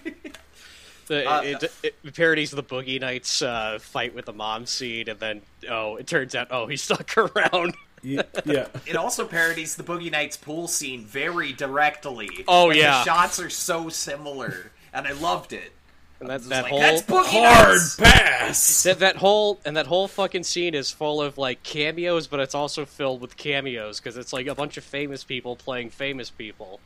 The, 1.06 1.24
Uh, 1.24 1.42
it, 1.42 1.62
it, 1.84 1.94
it 2.02 2.14
parodies 2.14 2.50
the 2.50 2.64
Boogie 2.64 3.00
Nights 3.00 3.40
uh, 3.40 3.78
fight 3.80 4.12
with 4.12 4.24
the 4.24 4.32
mom 4.32 4.66
scene, 4.66 5.08
and 5.08 5.20
then 5.20 5.42
oh, 5.70 5.96
it 5.96 6.06
turns 6.08 6.34
out 6.34 6.48
oh, 6.50 6.66
he 6.66 6.76
stuck 6.88 7.16
around. 7.16 7.76
Yeah, 8.02 8.22
It 8.44 8.96
also 8.96 9.26
parodies 9.26 9.76
the 9.76 9.82
Boogie 9.82 10.10
Nights 10.10 10.36
pool 10.36 10.68
scene 10.68 11.04
very 11.04 11.52
directly. 11.52 12.28
Oh, 12.46 12.70
yeah. 12.70 12.98
the 12.98 13.04
shots 13.04 13.40
are 13.40 13.50
so 13.50 13.88
similar, 13.88 14.72
and 14.92 15.06
I 15.06 15.12
loved 15.12 15.52
it. 15.52 15.72
And 16.20 16.30
that 16.30 16.34
It 16.34 16.38
was 16.38 16.48
that 16.48 16.62
like, 16.64 16.70
whole 16.70 16.80
That's 16.80 17.02
hard 17.08 17.68
Nights. 17.68 17.96
pass. 18.00 18.82
that, 18.84 18.98
that 19.00 19.16
whole 19.16 19.60
and 19.64 19.76
that 19.76 19.86
whole 19.86 20.08
fucking 20.08 20.44
scene 20.44 20.74
is 20.74 20.90
full 20.90 21.20
of 21.20 21.36
like 21.38 21.62
cameos, 21.62 22.26
but 22.26 22.40
it's 22.40 22.54
also 22.54 22.84
filled 22.86 23.20
with 23.20 23.36
cameos 23.36 24.00
because 24.00 24.16
it's 24.16 24.32
like 24.32 24.46
a 24.46 24.54
bunch 24.54 24.76
of 24.76 24.84
famous 24.84 25.24
people 25.24 25.56
playing 25.56 25.90
famous 25.90 26.30
people. 26.30 26.80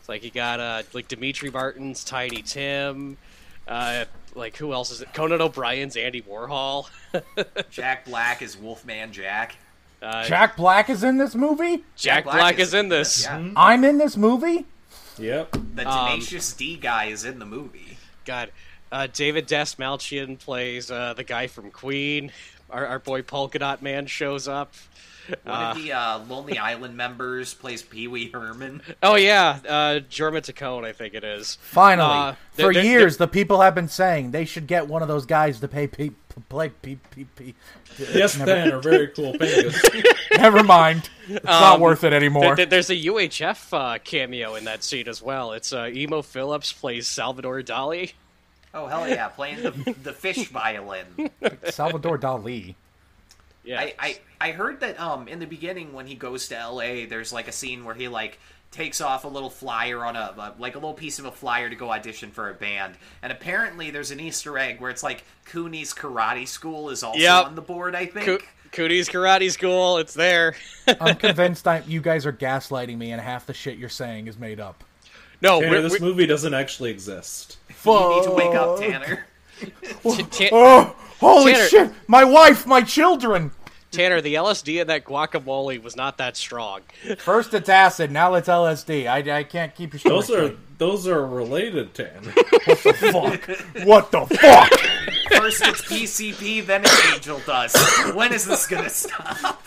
It's 0.00 0.08
Like 0.08 0.24
you 0.24 0.30
got 0.30 0.60
uh 0.60 0.82
like 0.94 1.08
Demetri 1.08 1.50
Martin's 1.50 2.04
Tiny 2.04 2.42
Tim. 2.42 3.16
Uh, 3.68 4.04
like 4.34 4.56
who 4.56 4.72
else 4.72 4.90
is 4.90 5.02
it? 5.02 5.12
Conan 5.12 5.40
O'Brien's 5.40 5.96
Andy 5.96 6.22
Warhol. 6.22 6.88
Jack 7.70 8.06
Black 8.06 8.42
is 8.42 8.56
Wolfman 8.56 9.12
Jack. 9.12 9.56
Uh, 10.02 10.24
Jack 10.24 10.56
Black 10.56 10.88
is 10.88 11.04
in 11.04 11.18
this 11.18 11.34
movie. 11.34 11.84
Jack 11.94 12.24
Black, 12.24 12.58
is 12.58 12.72
in 12.72 12.88
this. 12.88 13.24
Yeah. 13.24 13.50
I'm 13.54 13.84
in 13.84 13.98
this 13.98 14.16
movie. 14.16 14.66
Yep. 15.18 15.56
The 15.74 15.86
Um, 15.88 16.08
Tenacious 16.08 16.52
D 16.54 16.76
guy 16.76 17.06
is 17.06 17.24
in 17.26 17.38
the 17.38 17.44
movie. 17.44 17.98
God, 18.24 18.50
uh, 18.92 19.06
David 19.12 19.46
Dasmalchian 19.48 20.38
plays 20.38 20.90
uh, 20.90 21.14
the 21.14 21.24
guy 21.24 21.46
from 21.46 21.70
Queen. 21.70 22.32
Our, 22.70 22.86
our 22.86 22.98
boy 22.98 23.22
Polka 23.22 23.58
Dot 23.58 23.82
Man 23.82 24.06
shows 24.06 24.46
up. 24.48 24.74
One 25.44 25.54
Uh, 25.54 25.70
of 25.70 25.76
the 25.82 25.92
uh, 25.92 26.18
Lonely 26.28 26.58
Island 26.58 26.96
members 26.96 27.54
plays 27.54 27.82
Pee 27.82 28.08
Wee 28.08 28.30
Herman. 28.32 28.82
oh 29.02 29.14
yeah, 29.14 29.58
uh, 29.68 30.00
Jorma 30.10 30.40
Taccone, 30.40 30.84
I 30.84 30.92
think 30.92 31.14
it 31.14 31.22
is. 31.22 31.56
Finally, 31.60 32.10
Uh, 32.18 32.32
for 32.32 32.38
there- 32.56 32.72
there- 32.74 32.84
years, 32.84 33.16
the 33.16 33.28
people 33.28 33.60
have 33.60 33.74
been 33.74 33.86
saying 33.88 34.32
they 34.32 34.44
should 34.44 34.66
get 34.66 34.88
one 34.88 35.02
of 35.02 35.08
those 35.08 35.26
guys 35.26 35.60
to 35.60 35.68
pay 35.68 35.86
pe- 35.86 36.08
p- 36.08 36.14
play 36.48 36.70
p- 36.70 36.98
p- 37.14 37.26
p- 37.36 37.54
Yes, 38.12 38.36
Ben 38.36 38.72
are 38.72 38.80
very 38.80 39.08
cool 39.08 39.34
fingers. 39.34 39.80
Never 40.36 40.64
mind. 40.64 41.08
It's 41.28 41.44
not 41.44 41.74
Um, 41.76 41.80
worth 41.80 42.02
it 42.02 42.12
anymore. 42.12 42.56
There- 42.56 42.66
there's 42.66 42.90
a 42.90 42.96
UHF 42.96 43.72
uh, 43.72 43.98
cameo 44.02 44.54
in 44.56 44.64
that 44.64 44.82
scene 44.82 45.06
as 45.06 45.20
well. 45.22 45.52
It's 45.52 45.72
uh, 45.72 45.90
Emo 45.92 46.22
Philips 46.22 46.72
plays 46.72 47.06
Salvador 47.06 47.62
Dali. 47.62 48.12
Oh 48.72 48.86
hell 48.86 49.08
yeah, 49.08 49.28
playing 49.28 49.62
the 49.62 49.94
the 50.02 50.12
fish 50.12 50.48
violin. 50.48 51.06
Salvador 51.70 52.18
Dali. 52.18 52.74
Yeah, 53.64 53.80
I, 53.80 53.94
I 53.98 54.20
I 54.40 54.52
heard 54.52 54.80
that 54.80 54.98
um 55.00 55.28
in 55.28 55.38
the 55.38 55.46
beginning 55.46 55.92
when 55.92 56.06
he 56.06 56.14
goes 56.14 56.48
to 56.48 56.56
L.A. 56.56 57.06
there's 57.06 57.32
like 57.32 57.48
a 57.48 57.52
scene 57.52 57.84
where 57.84 57.94
he 57.94 58.08
like 58.08 58.38
takes 58.70 59.00
off 59.00 59.24
a 59.24 59.28
little 59.28 59.50
flyer 59.50 60.04
on 60.04 60.14
a 60.14 60.54
like 60.58 60.74
a 60.76 60.78
little 60.78 60.94
piece 60.94 61.18
of 61.18 61.24
a 61.24 61.32
flyer 61.32 61.68
to 61.68 61.74
go 61.76 61.90
audition 61.92 62.30
for 62.30 62.48
a 62.50 62.54
band, 62.54 62.94
and 63.22 63.32
apparently 63.32 63.90
there's 63.90 64.12
an 64.12 64.20
Easter 64.20 64.56
egg 64.56 64.80
where 64.80 64.90
it's 64.90 65.02
like 65.02 65.24
Cooney's 65.46 65.92
Karate 65.92 66.46
School 66.46 66.90
is 66.90 67.02
also 67.02 67.18
Yep. 67.18 67.44
on 67.46 67.54
the 67.56 67.62
board. 67.62 67.94
I 67.94 68.06
think. 68.06 68.26
Co- 68.26 68.38
Cootie's 68.72 69.08
Karate 69.08 69.50
School. 69.50 69.98
It's 69.98 70.14
there. 70.14 70.54
I'm 71.00 71.16
convinced 71.18 71.66
I, 71.66 71.82
you 71.88 72.00
guys 72.00 72.24
are 72.24 72.32
gaslighting 72.32 72.96
me, 72.96 73.10
and 73.10 73.20
half 73.20 73.44
the 73.46 73.52
shit 73.52 73.76
you're 73.78 73.88
saying 73.88 74.28
is 74.28 74.38
made 74.38 74.60
up. 74.60 74.84
no, 75.42 75.60
Tanner, 75.60 75.72
we're, 75.72 75.82
this 75.82 75.92
we're- 75.94 76.04
movie 76.04 76.24
doesn't 76.26 76.54
actually 76.54 76.90
exist. 76.90 77.58
You 77.84 78.16
need 78.16 78.24
to 78.24 78.30
wake 78.32 78.54
up, 78.54 78.78
Tanner. 78.78 79.26
Oh, 80.52 80.96
holy 81.18 81.52
Tanner. 81.52 81.68
shit! 81.68 81.90
My 82.06 82.24
wife, 82.24 82.66
my 82.66 82.80
children. 82.80 83.50
Tanner, 83.90 84.20
the 84.20 84.34
LSD 84.36 84.80
in 84.80 84.86
that 84.86 85.04
guacamole 85.04 85.82
was 85.82 85.96
not 85.96 86.16
that 86.18 86.36
strong. 86.36 86.80
First 87.18 87.52
it's 87.54 87.68
acid, 87.68 88.10
now 88.10 88.34
it's 88.34 88.48
LSD. 88.48 89.06
I, 89.06 89.38
I 89.40 89.42
can't 89.42 89.74
keep 89.74 89.92
your 89.92 90.00
Those 90.14 90.30
are 90.30 90.46
straight. 90.46 90.78
those 90.78 91.06
are 91.08 91.26
related, 91.26 91.92
Tanner. 91.94 92.32
What 92.64 92.82
the 92.82 92.92
fuck. 92.94 93.84
What 93.86 94.10
the 94.12 94.26
fuck? 94.36 94.70
First 95.38 95.62
it's 95.66 95.82
PCP, 95.82 96.64
then 96.64 96.82
it's 96.84 97.12
Angel 97.14 97.40
Dust. 97.44 98.14
When 98.14 98.32
is 98.32 98.46
this 98.46 98.66
gonna 98.66 98.88
stop? 98.90 99.66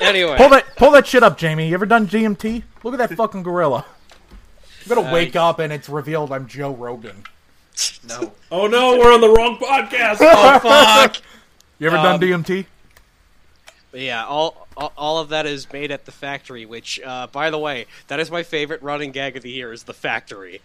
Anyway, 0.00 0.36
Pull 0.38 0.48
that 0.48 0.76
pull 0.76 0.90
that 0.92 1.06
shit 1.06 1.22
up, 1.22 1.36
Jamie. 1.38 1.68
You 1.68 1.74
ever 1.74 1.86
done 1.86 2.08
GMT? 2.08 2.62
Look 2.82 2.94
at 2.98 3.08
that 3.08 3.14
fucking 3.16 3.42
gorilla. 3.42 3.84
I'm 4.86 4.88
gonna 4.96 5.08
uh, 5.08 5.12
wake 5.12 5.36
up 5.36 5.58
and 5.58 5.72
it's 5.72 5.88
revealed 5.88 6.32
I'm 6.32 6.46
Joe 6.48 6.72
Rogan. 6.74 7.22
No. 8.08 8.32
oh 8.50 8.66
no, 8.66 8.98
we're 8.98 9.12
on 9.12 9.20
the 9.20 9.28
wrong 9.30 9.56
podcast. 9.58 10.18
oh 10.20 10.58
fuck. 10.62 11.16
You 11.78 11.86
ever 11.88 11.96
Um, 11.96 12.20
done 12.20 12.20
DMT? 12.44 12.66
But 13.92 14.00
yeah, 14.00 14.24
all, 14.24 14.68
all 14.76 14.92
all 14.96 15.18
of 15.18 15.30
that 15.30 15.46
is 15.46 15.70
made 15.72 15.90
at 15.90 16.04
the 16.04 16.12
factory. 16.12 16.64
Which, 16.66 17.00
uh, 17.04 17.26
by 17.28 17.50
the 17.50 17.58
way, 17.58 17.86
that 18.08 18.20
is 18.20 18.30
my 18.30 18.42
favorite 18.42 18.82
running 18.82 19.10
gag 19.10 19.36
of 19.36 19.42
the 19.42 19.50
year. 19.50 19.72
Is 19.72 19.82
the 19.84 19.94
factory. 19.94 20.60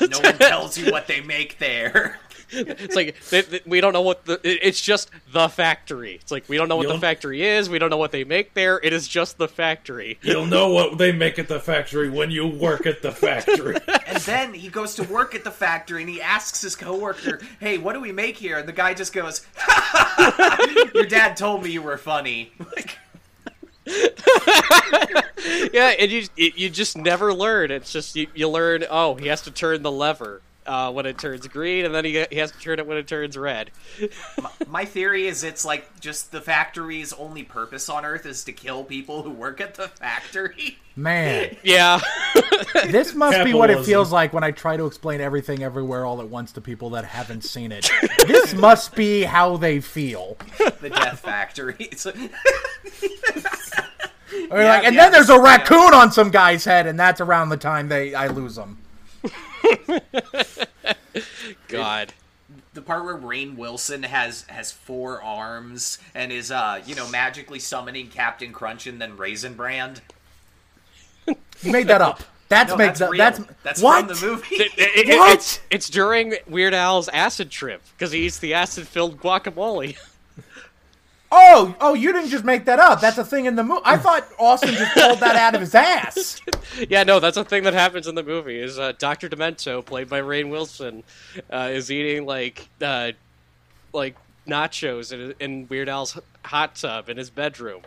No 0.00 0.18
one 0.20 0.38
tells 0.38 0.78
you 0.78 0.90
what 0.90 1.06
they 1.06 1.20
make 1.20 1.58
there. 1.58 2.18
It's 2.52 2.96
like 2.96 3.16
th- 3.28 3.48
th- 3.50 3.62
we 3.66 3.80
don't 3.80 3.92
know 3.92 4.00
what 4.02 4.24
the. 4.24 4.40
It's 4.42 4.80
just 4.80 5.10
the 5.32 5.48
factory. 5.48 6.14
It's 6.16 6.30
like 6.32 6.48
we 6.48 6.56
don't 6.56 6.68
know 6.68 6.76
what 6.76 6.86
the 6.88 6.94
You'll- 6.94 7.00
factory 7.00 7.42
is. 7.46 7.68
We 7.70 7.78
don't 7.78 7.90
know 7.90 7.96
what 7.96 8.12
they 8.12 8.24
make 8.24 8.54
there. 8.54 8.80
It 8.82 8.92
is 8.92 9.06
just 9.08 9.38
the 9.38 9.48
factory. 9.48 10.18
You'll 10.22 10.46
know 10.46 10.68
what 10.70 10.98
they 10.98 11.12
make 11.12 11.38
at 11.38 11.48
the 11.48 11.60
factory 11.60 12.10
when 12.10 12.30
you 12.30 12.46
work 12.46 12.86
at 12.86 13.02
the 13.02 13.12
factory. 13.12 13.76
And 14.10 14.18
then 14.22 14.54
he 14.54 14.68
goes 14.68 14.96
to 14.96 15.04
work 15.04 15.36
at 15.36 15.44
the 15.44 15.52
factory 15.52 16.02
and 16.02 16.10
he 16.10 16.20
asks 16.20 16.60
his 16.62 16.74
coworker, 16.74 17.40
"Hey, 17.60 17.78
what 17.78 17.92
do 17.92 18.00
we 18.00 18.10
make 18.10 18.36
here?" 18.36 18.58
And 18.58 18.68
the 18.68 18.72
guy 18.72 18.92
just 18.92 19.12
goes, 19.12 19.46
"Your 20.94 21.06
dad 21.06 21.36
told 21.36 21.62
me 21.62 21.70
you 21.70 21.80
were 21.80 21.96
funny." 21.96 22.52
Like, 22.74 22.98
yeah, 25.72 25.94
and 25.98 26.10
you 26.10 26.26
you 26.36 26.52
you 26.56 26.70
just 26.70 26.96
never 26.96 27.32
learn. 27.32 27.70
It's 27.70 27.92
just 27.92 28.16
you, 28.16 28.26
you 28.34 28.48
learn. 28.48 28.84
Oh, 28.90 29.14
he 29.14 29.28
has 29.28 29.42
to 29.42 29.50
turn 29.50 29.82
the 29.82 29.92
lever 29.92 30.42
uh, 30.70 30.92
when 30.92 31.04
it 31.04 31.18
turns 31.18 31.48
green, 31.48 31.84
and 31.84 31.92
then 31.92 32.04
he 32.04 32.24
he 32.30 32.36
has 32.36 32.52
to 32.52 32.58
turn 32.60 32.78
it 32.78 32.86
when 32.86 32.96
it 32.96 33.08
turns 33.08 33.36
red. 33.36 33.72
my 34.68 34.84
theory 34.84 35.26
is 35.26 35.42
it's 35.42 35.64
like 35.64 35.98
just 35.98 36.30
the 36.30 36.40
factory's 36.40 37.12
only 37.14 37.42
purpose 37.42 37.88
on 37.88 38.04
Earth 38.04 38.24
is 38.24 38.44
to 38.44 38.52
kill 38.52 38.84
people 38.84 39.24
who 39.24 39.30
work 39.30 39.60
at 39.60 39.74
the 39.74 39.88
factory. 39.88 40.78
Man, 40.94 41.56
Yeah, 41.64 42.00
this 42.86 43.14
must 43.14 43.42
be 43.44 43.52
what 43.52 43.70
it 43.70 43.84
feels 43.84 44.12
like 44.12 44.32
when 44.32 44.44
I 44.44 44.52
try 44.52 44.76
to 44.76 44.86
explain 44.86 45.20
everything 45.20 45.64
everywhere 45.64 46.04
all 46.04 46.20
at 46.20 46.28
once 46.28 46.52
to 46.52 46.60
people 46.60 46.90
that 46.90 47.04
haven't 47.04 47.42
seen 47.42 47.72
it. 47.72 47.90
this 48.28 48.54
must 48.54 48.94
be 48.94 49.22
how 49.22 49.56
they 49.56 49.80
feel. 49.80 50.36
The 50.80 50.90
Death 50.90 51.20
factories. 51.20 52.06
Or 54.50 54.60
Yeah, 54.60 54.70
like, 54.74 54.84
and 54.84 54.94
yeah, 54.94 55.02
then 55.02 55.12
there's 55.12 55.30
a 55.30 55.34
yeah. 55.34 55.42
raccoon 55.42 55.94
on 55.94 56.12
some 56.12 56.30
guy's 56.30 56.64
head, 56.64 56.86
and 56.86 56.98
that's 56.98 57.20
around 57.20 57.48
the 57.48 57.56
time 57.56 57.88
they 57.88 58.14
I 58.14 58.28
lose 58.28 58.56
them. 58.56 58.78
God. 61.68 62.12
the 62.74 62.82
part 62.82 63.04
where 63.04 63.16
Rainn 63.16 63.56
Wilson 63.56 64.02
has 64.02 64.42
has 64.48 64.72
four 64.72 65.22
arms 65.22 65.98
and 66.14 66.32
is 66.32 66.50
uh 66.50 66.82
you 66.86 66.94
know 66.94 67.08
magically 67.08 67.58
summoning 67.58 68.08
Captain 68.08 68.52
Crunch 68.52 68.86
and 68.86 69.00
then 69.00 69.16
Raisin 69.16 69.54
Bran. 69.54 69.96
You 71.62 71.72
made 71.72 71.88
that 71.88 72.00
up. 72.00 72.22
That's 72.48 72.70
No, 72.70 72.76
make 72.78 72.86
that's 72.88 73.00
that, 73.00 73.10
real. 73.10 73.18
that's 73.18 73.40
That's 73.62 73.82
what? 73.82 74.06
from 74.08 74.16
the 74.16 74.26
movie. 74.26 74.56
It- 74.56 74.72
it- 74.78 75.08
it- 75.10 75.18
What? 75.18 75.34
It's, 75.34 75.60
it's 75.70 75.90
during 75.90 76.34
Weird 76.48 76.72
Al's 76.74 77.08
acid 77.10 77.50
trip 77.50 77.82
because 77.96 78.12
he 78.12 78.20
eats 78.26 78.38
the 78.38 78.54
acid-filled 78.54 79.20
guacamole. 79.20 79.96
Oh, 81.32 81.74
oh, 81.80 81.94
you 81.94 82.12
didn't 82.12 82.30
just 82.30 82.44
make 82.44 82.64
that 82.64 82.80
up. 82.80 83.00
That's 83.00 83.18
a 83.18 83.24
thing 83.24 83.46
in 83.46 83.54
the 83.54 83.62
movie. 83.62 83.82
I 83.84 83.96
thought 84.04 84.26
Austin 84.38 84.74
just 84.74 84.92
pulled 84.94 85.20
that 85.20 85.36
out 85.36 85.54
of 85.54 85.60
his 85.60 85.74
ass. 85.74 86.40
yeah, 86.88 87.04
no, 87.04 87.20
that's 87.20 87.36
a 87.36 87.44
thing 87.44 87.62
that 87.64 87.74
happens 87.74 88.06
in 88.08 88.14
the 88.16 88.22
movie. 88.22 88.58
Is 88.58 88.78
uh, 88.78 88.92
Doctor 88.98 89.28
Demento, 89.28 89.84
played 89.84 90.08
by 90.08 90.20
Rainn 90.20 90.50
Wilson, 90.50 91.04
uh, 91.52 91.68
is 91.70 91.90
eating 91.90 92.26
like 92.26 92.68
uh, 92.82 93.12
like 93.92 94.16
nachos 94.46 95.12
in, 95.12 95.34
in 95.38 95.68
Weird 95.68 95.88
Al's 95.88 96.18
hot 96.44 96.74
tub 96.74 97.08
in 97.08 97.16
his 97.16 97.30
bedroom. 97.30 97.82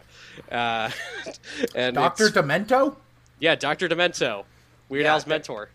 Uh, 0.51 0.89
and 1.75 1.95
Doctor 1.95 2.29
Demento. 2.29 2.95
yeah, 3.39 3.55
Doctor 3.55 3.89
Demento, 3.89 4.45
Weird 4.87 5.03
Yeah, 5.03 5.13
Al's 5.13 5.27
mentor. 5.27 5.69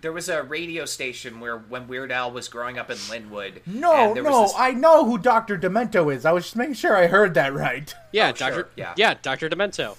There 0.00 0.12
was 0.12 0.28
a 0.28 0.42
radio 0.42 0.84
station 0.84 1.40
where 1.40 1.56
when 1.58 1.88
Weird 1.88 2.12
Al 2.12 2.30
was 2.30 2.48
growing 2.48 2.78
up 2.78 2.90
in 2.90 2.96
Lynwood. 2.96 3.66
No, 3.66 3.92
and 4.08 4.16
there 4.16 4.22
was 4.22 4.30
no, 4.32 4.42
this- 4.42 4.54
I 4.56 4.70
know 4.72 5.04
who 5.04 5.18
Doctor 5.18 5.58
Demento 5.58 6.14
is. 6.14 6.24
I 6.24 6.32
was 6.32 6.44
just 6.44 6.56
making 6.56 6.74
sure 6.74 6.96
I 6.96 7.06
heard 7.08 7.34
that 7.34 7.52
right. 7.52 7.92
Yeah, 8.12 8.28
Oh, 8.28 8.32
Doctor. 8.32 8.68
sure, 8.76 8.92
yeah. 8.96 9.14
Doctor 9.20 9.48
Demento. 9.48 9.96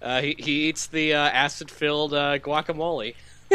Uh, 0.00 0.20
he 0.20 0.34
he 0.38 0.68
eats 0.68 0.86
the 0.88 1.14
uh, 1.14 1.18
acid-filled 1.28 2.12
uh, 2.14 2.38
guacamole. 2.38 3.14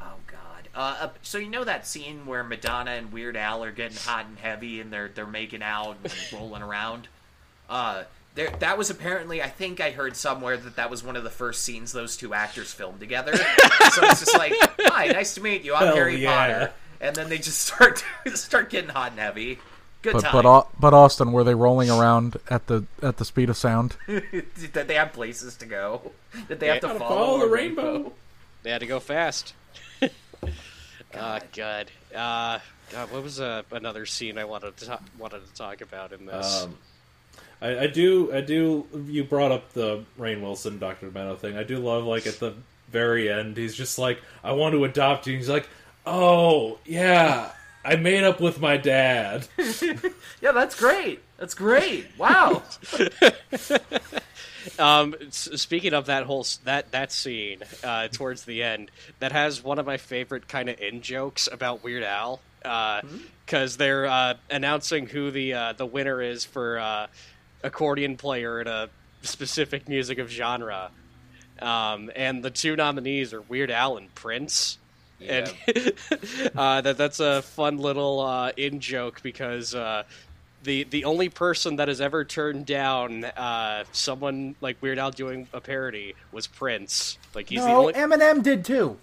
Oh 0.00 0.14
God. 0.26 0.68
Uh, 0.74 0.96
uh, 1.00 1.08
so 1.22 1.38
you 1.38 1.48
know 1.48 1.64
that 1.64 1.86
scene 1.86 2.26
where 2.26 2.44
Madonna 2.44 2.92
and 2.92 3.12
Weird 3.12 3.36
Al 3.36 3.64
are 3.64 3.72
getting 3.72 3.96
hot 3.96 4.26
and 4.26 4.38
heavy 4.38 4.80
and 4.80 4.92
they're 4.92 5.08
they're 5.08 5.26
making 5.26 5.62
out 5.62 5.96
and 6.04 6.12
rolling 6.32 6.62
around. 6.62 7.08
Uh, 8.36 8.48
there 8.48 8.50
that 8.58 8.78
was 8.78 8.90
apparently 8.90 9.42
I 9.42 9.48
think 9.48 9.80
I 9.80 9.90
heard 9.90 10.16
somewhere 10.16 10.56
that 10.56 10.76
that 10.76 10.90
was 10.90 11.02
one 11.02 11.16
of 11.16 11.24
the 11.24 11.30
first 11.30 11.62
scenes 11.64 11.92
those 11.92 12.16
two 12.16 12.34
actors 12.34 12.72
filmed 12.72 13.00
together. 13.00 13.36
so 13.36 13.44
it's 14.04 14.20
just 14.20 14.36
like, 14.36 14.52
hi, 14.80 15.08
nice 15.08 15.34
to 15.34 15.40
meet 15.42 15.64
you. 15.64 15.74
I'm 15.74 15.86
Hell 15.86 15.96
Harry 15.96 16.16
yeah. 16.16 16.36
Potter, 16.36 16.72
and 17.00 17.16
then 17.16 17.28
they 17.28 17.38
just 17.38 17.60
start 17.66 18.04
start 18.34 18.70
getting 18.70 18.90
hot 18.90 19.12
and 19.12 19.20
heavy. 19.20 19.58
Good 20.02 20.12
But 20.12 20.22
time. 20.22 20.32
but 20.32 20.46
Au- 20.46 20.68
but 20.78 20.94
Austin, 20.94 21.32
were 21.32 21.42
they 21.42 21.54
rolling 21.54 21.90
around 21.90 22.36
at 22.48 22.66
the 22.66 22.84
at 23.02 23.16
the 23.16 23.24
speed 23.24 23.48
of 23.50 23.56
sound? 23.56 23.96
Did 24.06 24.72
they 24.72 24.94
have 24.94 25.12
places 25.12 25.56
to 25.56 25.66
go? 25.66 26.12
Did 26.48 26.60
they 26.60 26.68
have 26.68 26.80
to 26.80 26.88
follow, 26.88 26.98
Follow 26.98 27.38
the 27.40 27.46
rainbow. 27.48 28.12
They 28.62 28.70
had 28.70 28.80
to 28.80 28.86
go 28.86 29.00
fast. 29.00 29.54
Ah, 31.14 31.40
God. 31.54 31.90
Uh, 32.14 32.58
God, 32.92 33.10
what 33.10 33.22
was 33.22 33.40
uh, 33.40 33.62
another 33.72 34.06
scene 34.06 34.38
I 34.38 34.44
wanted 34.44 34.76
to 34.76 34.86
ta- 34.86 35.00
wanted 35.18 35.46
to 35.46 35.54
talk 35.54 35.80
about 35.80 36.12
in 36.12 36.26
this? 36.26 36.62
Um, 36.64 36.76
I, 37.60 37.80
I 37.80 37.86
do, 37.86 38.32
I 38.32 38.40
do. 38.40 38.86
You 39.06 39.24
brought 39.24 39.52
up 39.52 39.72
the 39.72 40.04
Rainn 40.18 40.42
Wilson 40.42 40.78
Doctor 40.78 41.08
Demento 41.08 41.38
thing. 41.38 41.56
I 41.56 41.62
do 41.62 41.78
love, 41.78 42.04
like 42.04 42.26
at 42.26 42.38
the 42.38 42.54
very 42.90 43.30
end, 43.30 43.56
he's 43.56 43.74
just 43.74 43.98
like, 43.98 44.20
"I 44.44 44.52
want 44.52 44.74
to 44.74 44.84
adopt 44.84 45.26
you." 45.26 45.36
He's 45.36 45.48
like, 45.48 45.68
"Oh 46.04 46.78
yeah, 46.84 47.50
I 47.84 47.96
made 47.96 48.24
up 48.24 48.40
with 48.40 48.60
my 48.60 48.76
dad." 48.76 49.48
Yeah, 50.42 50.52
that's 50.52 50.74
great. 50.78 51.20
That's 51.38 51.54
great. 51.54 52.06
Wow. 52.18 52.62
Um, 54.78 55.14
speaking 55.30 55.94
of 55.94 56.06
that 56.06 56.24
whole 56.24 56.44
that 56.64 56.90
that 56.90 57.12
scene 57.12 57.60
uh, 57.84 58.08
towards 58.08 58.44
the 58.44 58.62
end, 58.62 58.90
that 59.20 59.32
has 59.32 59.62
one 59.62 59.78
of 59.78 59.86
my 59.86 59.96
favorite 59.96 60.48
kind 60.48 60.68
of 60.68 60.78
in 60.80 61.02
jokes 61.02 61.48
about 61.50 61.84
Weird 61.84 62.02
Al, 62.02 62.40
because 62.60 63.76
they're 63.76 64.06
uh, 64.06 64.34
announcing 64.50 65.06
who 65.06 65.30
the 65.30 65.54
uh, 65.54 65.72
the 65.74 65.86
winner 65.86 66.20
is 66.20 66.44
for 66.44 66.78
uh, 66.78 67.06
accordion 67.66 68.16
player 68.16 68.60
in 68.60 68.66
a 68.66 68.88
specific 69.22 69.88
music 69.88 70.18
of 70.18 70.30
genre, 70.30 70.90
um, 71.60 72.10
and 72.14 72.42
the 72.42 72.50
two 72.50 72.76
nominees 72.76 73.32
are 73.32 73.40
Weird 73.42 73.70
Al 73.70 73.96
and 73.96 74.14
Prince. 74.14 74.78
And 75.20 75.48
uh, 76.56 76.82
that 76.82 76.98
that's 76.98 77.20
a 77.20 77.40
fun 77.42 77.78
little 77.78 78.20
uh, 78.20 78.52
in 78.56 78.80
joke 78.80 79.22
because 79.22 79.74
uh, 79.74 80.02
the 80.62 80.84
the 80.84 81.04
only 81.06 81.30
person 81.30 81.76
that 81.76 81.88
has 81.88 82.02
ever 82.02 82.22
turned 82.24 82.66
down 82.66 83.24
uh, 83.24 83.84
someone 83.92 84.56
like 84.60 84.76
Weird 84.82 84.98
Al 84.98 85.10
doing 85.10 85.48
a 85.54 85.60
parody 85.60 86.14
was 86.32 86.46
Prince. 86.46 87.16
Like 87.34 87.48
he's 87.48 87.62
the 87.62 87.68
No, 87.68 87.78
only. 87.80 87.94
Eminem 87.94 88.42
did 88.42 88.64
too. 88.64 88.98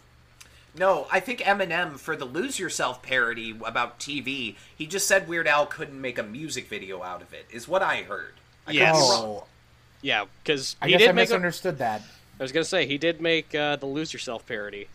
No, 0.76 1.08
I 1.12 1.20
think 1.20 1.40
Eminem 1.40 2.00
for 2.00 2.16
the 2.16 2.26
"Lose 2.26 2.60
Yourself" 2.60 3.02
parody 3.02 3.56
about 3.66 4.00
TV, 4.00 4.56
he 4.76 4.86
just 4.86 5.08
said 5.08 5.28
Weird 5.28 5.48
Al 5.48 5.66
couldn't 5.66 6.00
make 6.00 6.20
a 6.20 6.24
music 6.24 6.68
video 6.68 7.02
out 7.02 7.22
of 7.24 7.34
it. 7.34 7.46
Is 7.52 7.68
what 7.68 7.82
I 7.82 8.04
heard. 8.04 8.34
I 8.68 8.72
Yes. 8.72 8.96
wrong. 8.96 9.26
Oh, 9.26 9.44
yeah, 10.02 10.26
because 10.44 10.76
I 10.82 10.86
he 10.88 10.92
guess 10.94 11.00
did 11.02 11.10
I 11.10 11.12
make. 11.14 11.24
A, 11.30 11.32
misunderstood 11.32 11.78
that. 11.80 12.02
I 12.40 12.44
was 12.44 12.52
gonna 12.52 12.66
say 12.66 12.86
he 12.86 12.98
did 12.98 13.22
make 13.22 13.54
uh, 13.56 13.76
the 13.78 13.86
Lose 13.86 14.12
Yourself 14.14 14.46
parody. 14.46 14.88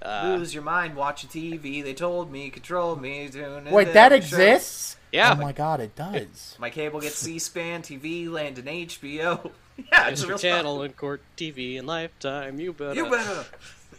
Uh, 0.00 0.34
Lose 0.38 0.52
your 0.54 0.62
mind 0.62 0.94
watching 0.94 1.28
TV. 1.30 1.82
They 1.82 1.94
told 1.94 2.30
me, 2.30 2.50
control 2.50 2.96
me. 2.96 3.28
Tune 3.28 3.70
Wait, 3.70 3.92
that 3.94 4.12
every 4.12 4.26
show. 4.26 4.36
exists? 4.36 4.96
Yeah. 5.12 5.34
Oh 5.38 5.42
my 5.42 5.52
god, 5.52 5.80
it 5.80 5.96
does. 5.96 6.56
My 6.58 6.68
cable 6.70 7.00
gets 7.00 7.16
C-SPAN, 7.16 7.82
TV, 7.82 8.28
land, 8.30 8.58
and 8.58 8.68
HBO. 8.68 9.50
yeah, 9.92 10.08
it's 10.08 10.22
a 10.22 10.26
Mr. 10.26 10.28
real 10.28 10.38
Channel 10.38 10.82
and 10.82 10.96
Court 10.96 11.22
TV 11.36 11.78
and 11.78 11.86
Lifetime. 11.86 12.60
You 12.60 12.72
better, 12.74 12.94
You 12.94 13.08
better. 13.10 13.46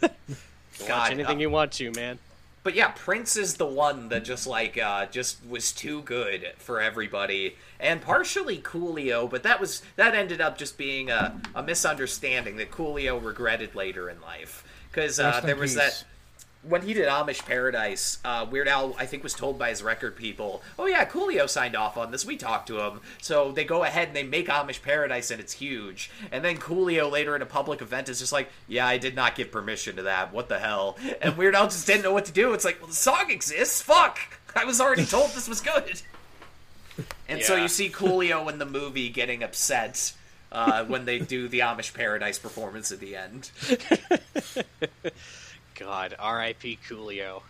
watch 0.02 0.86
God, 0.86 1.10
anything 1.12 1.38
uh, 1.38 1.40
you 1.40 1.50
want 1.50 1.72
to, 1.72 1.90
man. 1.92 2.18
But 2.68 2.74
yeah, 2.74 2.88
Prince 2.88 3.38
is 3.38 3.54
the 3.54 3.64
one 3.64 4.10
that 4.10 4.24
just 4.24 4.46
like 4.46 4.76
uh 4.76 5.06
just 5.06 5.38
was 5.48 5.72
too 5.72 6.02
good 6.02 6.52
for 6.58 6.82
everybody. 6.82 7.56
And 7.80 8.02
partially 8.02 8.58
Coolio, 8.58 9.26
but 9.30 9.42
that 9.44 9.58
was 9.58 9.80
that 9.96 10.14
ended 10.14 10.42
up 10.42 10.58
just 10.58 10.76
being 10.76 11.08
a, 11.08 11.40
a 11.54 11.62
misunderstanding 11.62 12.58
that 12.58 12.70
Coolio 12.70 13.24
regretted 13.24 13.74
later 13.74 14.10
in 14.10 14.20
life. 14.20 14.64
Because 14.90 15.18
uh, 15.18 15.40
there 15.40 15.56
was 15.56 15.76
that 15.76 16.04
when 16.62 16.82
he 16.82 16.92
did 16.92 17.08
Amish 17.08 17.44
Paradise, 17.44 18.18
uh, 18.24 18.46
Weird 18.50 18.68
Al, 18.68 18.94
I 18.98 19.06
think, 19.06 19.22
was 19.22 19.32
told 19.32 19.58
by 19.58 19.68
his 19.70 19.82
record 19.82 20.16
people, 20.16 20.62
"Oh 20.78 20.86
yeah, 20.86 21.04
Coolio 21.04 21.48
signed 21.48 21.76
off 21.76 21.96
on 21.96 22.10
this. 22.10 22.24
We 22.24 22.36
talked 22.36 22.66
to 22.68 22.80
him." 22.80 23.00
So 23.22 23.52
they 23.52 23.64
go 23.64 23.84
ahead 23.84 24.08
and 24.08 24.16
they 24.16 24.24
make 24.24 24.48
Amish 24.48 24.82
Paradise, 24.82 25.30
and 25.30 25.40
it's 25.40 25.54
huge. 25.54 26.10
And 26.32 26.44
then 26.44 26.58
Coolio 26.58 27.10
later 27.10 27.36
in 27.36 27.42
a 27.42 27.46
public 27.46 27.80
event 27.80 28.08
is 28.08 28.18
just 28.18 28.32
like, 28.32 28.50
"Yeah, 28.66 28.86
I 28.86 28.98
did 28.98 29.14
not 29.14 29.36
give 29.36 29.52
permission 29.52 29.96
to 29.96 30.02
that. 30.02 30.32
What 30.32 30.48
the 30.48 30.58
hell?" 30.58 30.96
And 31.22 31.36
Weird 31.36 31.54
Al 31.54 31.66
just 31.66 31.86
didn't 31.86 32.02
know 32.02 32.12
what 32.12 32.24
to 32.24 32.32
do. 32.32 32.52
It's 32.52 32.64
like, 32.64 32.80
"Well, 32.80 32.88
the 32.88 32.94
song 32.94 33.30
exists. 33.30 33.80
Fuck! 33.80 34.18
I 34.56 34.64
was 34.64 34.80
already 34.80 35.06
told 35.06 35.30
this 35.30 35.48
was 35.48 35.60
good." 35.60 36.02
And 37.28 37.42
so 37.42 37.54
you 37.54 37.68
see 37.68 37.88
Coolio 37.88 38.50
in 38.50 38.58
the 38.58 38.66
movie 38.66 39.08
getting 39.08 39.42
upset. 39.42 40.12
Uh, 40.50 40.82
when 40.86 41.04
they 41.04 41.18
do 41.18 41.46
the 41.46 41.58
Amish 41.58 41.92
Paradise 41.92 42.38
performance 42.38 42.90
at 42.90 43.00
the 43.00 43.14
end. 43.14 43.50
God, 45.78 46.14
R.I.P. 46.18 46.78
Coolio. 46.88 47.42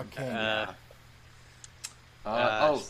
Okay. 0.00 0.28
Uh, 0.30 0.72
Uh, 2.26 2.28
Uh, 2.28 2.68
oh, 2.72 2.82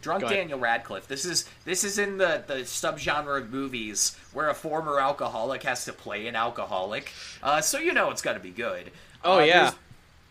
drunk. 0.00 0.28
Daniel 0.28 0.58
Radcliffe. 0.58 1.08
This 1.08 1.24
is 1.24 1.48
this 1.64 1.82
is 1.84 1.98
in 1.98 2.18
the 2.18 2.44
the 2.46 2.54
subgenre 2.64 3.38
of 3.38 3.50
movies 3.52 4.16
where 4.32 4.48
a 4.48 4.54
former 4.54 5.00
alcoholic 5.00 5.62
has 5.64 5.84
to 5.86 5.92
play 5.92 6.26
an 6.28 6.36
alcoholic. 6.36 7.12
Uh, 7.42 7.60
so 7.60 7.78
you 7.78 7.92
know 7.92 8.10
it's 8.10 8.22
got 8.22 8.34
to 8.34 8.40
be 8.40 8.50
good. 8.50 8.90
Oh, 9.24 9.38
Uh, 9.38 9.44
yeah. 9.44 9.72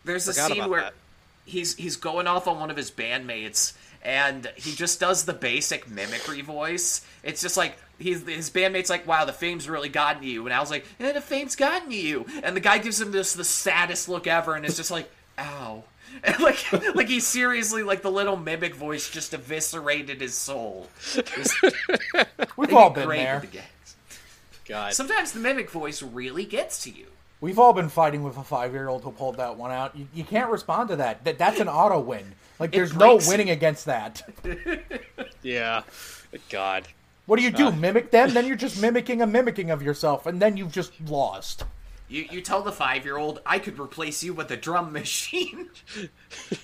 There's, 0.04 0.24
there's 0.24 0.28
a 0.28 0.32
scene 0.40 0.68
where 0.70 0.80
that. 0.82 0.94
he's 1.44 1.74
he's 1.76 1.96
going 1.96 2.26
off 2.26 2.46
on 2.48 2.58
one 2.58 2.70
of 2.70 2.76
his 2.76 2.90
bandmates 2.90 3.74
and 4.02 4.50
he 4.56 4.72
just 4.72 5.00
does 5.00 5.24
the 5.24 5.32
basic 5.34 5.90
mimicry 5.90 6.40
voice. 6.40 7.04
It's 7.22 7.42
just 7.42 7.56
like 7.56 7.76
he's 7.98 8.26
his 8.26 8.50
bandmate's 8.50 8.90
like, 8.90 9.06
"Wow, 9.06 9.24
the 9.24 9.32
fame's 9.32 9.68
really 9.68 9.88
gotten 9.88 10.22
to 10.22 10.28
you," 10.28 10.44
and 10.46 10.54
I 10.54 10.60
was 10.60 10.70
like, 10.70 10.84
"Yeah, 10.98 11.12
the 11.12 11.20
fame's 11.20 11.56
gotten 11.56 11.90
to 11.90 11.96
you," 11.96 12.26
and 12.42 12.56
the 12.56 12.60
guy 12.60 12.78
gives 12.78 13.00
him 13.00 13.12
this 13.12 13.32
the 13.34 13.44
saddest 13.44 14.08
look 14.08 14.26
ever, 14.26 14.54
and 14.54 14.64
it's 14.64 14.76
just 14.76 14.90
like, 14.90 15.10
"Ow." 15.38 15.84
And 16.24 16.38
like, 16.40 16.72
like 16.94 17.08
he 17.08 17.20
seriously, 17.20 17.82
like 17.82 18.00
the 18.00 18.10
little 18.10 18.36
mimic 18.36 18.74
voice 18.74 19.10
just 19.10 19.34
eviscerated 19.34 20.20
his 20.22 20.34
soul. 20.34 20.88
It's- 21.14 21.54
We've 22.56 22.72
all 22.72 22.88
been 22.88 23.06
great 23.06 23.18
there. 23.18 23.40
the 23.40 23.46
gags. 23.48 23.96
God. 24.64 24.94
Sometimes 24.94 25.32
the 25.32 25.40
mimic 25.40 25.68
voice 25.68 26.02
really 26.02 26.44
gets 26.46 26.82
to 26.84 26.90
you. 26.90 27.06
We've 27.42 27.58
all 27.58 27.74
been 27.74 27.90
fighting 27.90 28.22
with 28.22 28.38
a 28.38 28.42
five-year-old 28.44 29.02
who 29.02 29.10
pulled 29.12 29.36
that 29.36 29.58
one 29.58 29.70
out. 29.72 29.94
You, 29.94 30.06
you 30.14 30.24
can't 30.24 30.50
respond 30.50 30.88
to 30.88 30.96
that. 30.96 31.22
that. 31.24 31.36
That's 31.36 31.60
an 31.60 31.68
auto 31.68 32.00
win. 32.00 32.32
Like 32.58 32.70
there's 32.72 32.94
no 32.96 33.18
winning 33.28 33.48
you. 33.48 33.52
against 33.52 33.84
that. 33.84 34.22
Yeah. 35.42 35.82
God. 36.48 36.88
What 37.26 37.36
do 37.38 37.42
you 37.42 37.48
Uh. 37.50 37.70
do? 37.70 37.72
Mimic 37.72 38.10
them? 38.10 38.32
Then 38.34 38.46
you're 38.46 38.56
just 38.56 38.80
mimicking 38.80 39.22
a 39.22 39.26
mimicking 39.26 39.70
of 39.70 39.82
yourself, 39.82 40.26
and 40.26 40.40
then 40.40 40.56
you've 40.56 40.72
just 40.72 40.92
lost. 41.06 41.64
You 42.08 42.24
you 42.30 42.40
tell 42.40 42.62
the 42.62 42.70
five 42.70 43.04
year 43.04 43.16
old, 43.16 43.40
I 43.44 43.58
could 43.58 43.80
replace 43.80 44.22
you 44.22 44.32
with 44.32 44.48
a 44.52 44.56
drum 44.56 44.92
machine. 44.92 45.70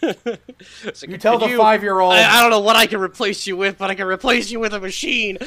It's 0.00 0.02
like, 1.02 1.10
You 1.10 1.18
tell 1.18 1.40
"Could 1.40 1.50
the 1.50 1.56
five-year-old- 1.56 2.12
I, 2.14 2.38
I 2.38 2.42
don't 2.42 2.50
know 2.50 2.60
what 2.60 2.76
I 2.76 2.86
can 2.86 3.00
replace 3.00 3.44
you 3.46 3.56
with, 3.56 3.76
but 3.76 3.90
I 3.90 3.96
can 3.96 4.06
replace 4.06 4.52
you 4.52 4.60
with 4.60 4.72
a 4.72 4.78
machine. 4.78 5.38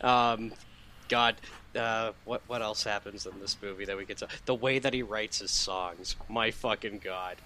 um, 0.00 0.52
God, 1.08 1.34
uh, 1.76 2.12
what 2.24 2.42
what 2.46 2.62
else 2.62 2.84
happens 2.84 3.26
in 3.26 3.32
this 3.40 3.56
movie 3.60 3.84
that 3.86 3.96
we 3.96 4.04
get 4.04 4.18
to? 4.18 4.28
The 4.46 4.54
way 4.54 4.78
that 4.78 4.94
he 4.94 5.02
writes 5.02 5.40
his 5.40 5.50
songs, 5.50 6.14
my 6.28 6.52
fucking 6.52 7.00
god. 7.02 7.38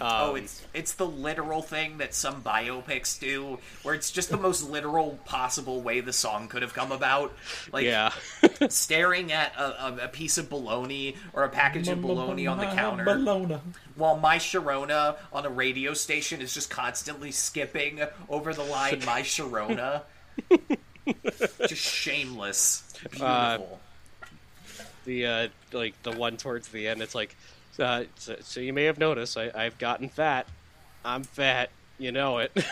Um, 0.00 0.08
Oh, 0.10 0.34
it's 0.34 0.62
it's 0.74 0.94
the 0.94 1.06
literal 1.06 1.62
thing 1.62 1.98
that 1.98 2.14
some 2.14 2.42
biopics 2.42 3.20
do, 3.20 3.58
where 3.82 3.94
it's 3.94 4.10
just 4.10 4.30
the 4.30 4.36
most 4.36 4.62
literal 4.70 5.18
possible 5.24 5.80
way 5.80 6.00
the 6.00 6.12
song 6.12 6.48
could 6.48 6.62
have 6.62 6.74
come 6.74 6.90
about. 6.90 7.32
Like 7.72 7.84
yeah, 7.84 8.12
staring 8.68 9.30
at 9.32 9.54
a, 9.56 9.86
a, 9.86 9.96
a 10.04 10.08
piece 10.08 10.38
of 10.38 10.48
bologna 10.48 11.16
or 11.34 11.44
a 11.44 11.48
package 11.48 11.88
of 11.88 12.00
bologna 12.00 12.46
on 12.46 12.58
the 12.58 12.66
counter, 12.66 13.04
Bologna. 13.04 13.58
while 13.94 14.16
my 14.16 14.36
Sharona 14.38 15.16
on 15.32 15.46
a 15.46 15.50
radio 15.50 15.94
station 15.94 16.40
is 16.40 16.52
just 16.54 16.70
constantly 16.70 17.30
skipping 17.30 18.00
over 18.28 18.52
the 18.54 18.64
line 18.64 19.02
"My 19.06 19.22
Sharona." 19.22 20.02
just 21.68 21.82
shameless, 21.82 22.82
beautiful. 23.10 23.80
the 25.04 25.26
uh, 25.26 25.48
like 25.72 26.00
the 26.02 26.12
one 26.12 26.36
towards 26.36 26.68
the 26.68 26.88
end. 26.88 27.02
It's 27.02 27.14
like, 27.14 27.36
uh, 27.78 28.04
so, 28.16 28.36
so 28.40 28.60
you 28.60 28.72
may 28.72 28.84
have 28.84 28.98
noticed 28.98 29.36
I, 29.36 29.50
I've 29.54 29.78
gotten 29.78 30.08
fat. 30.08 30.46
I'm 31.04 31.22
fat. 31.24 31.70
You 31.98 32.12
know 32.12 32.38
it. 32.38 32.52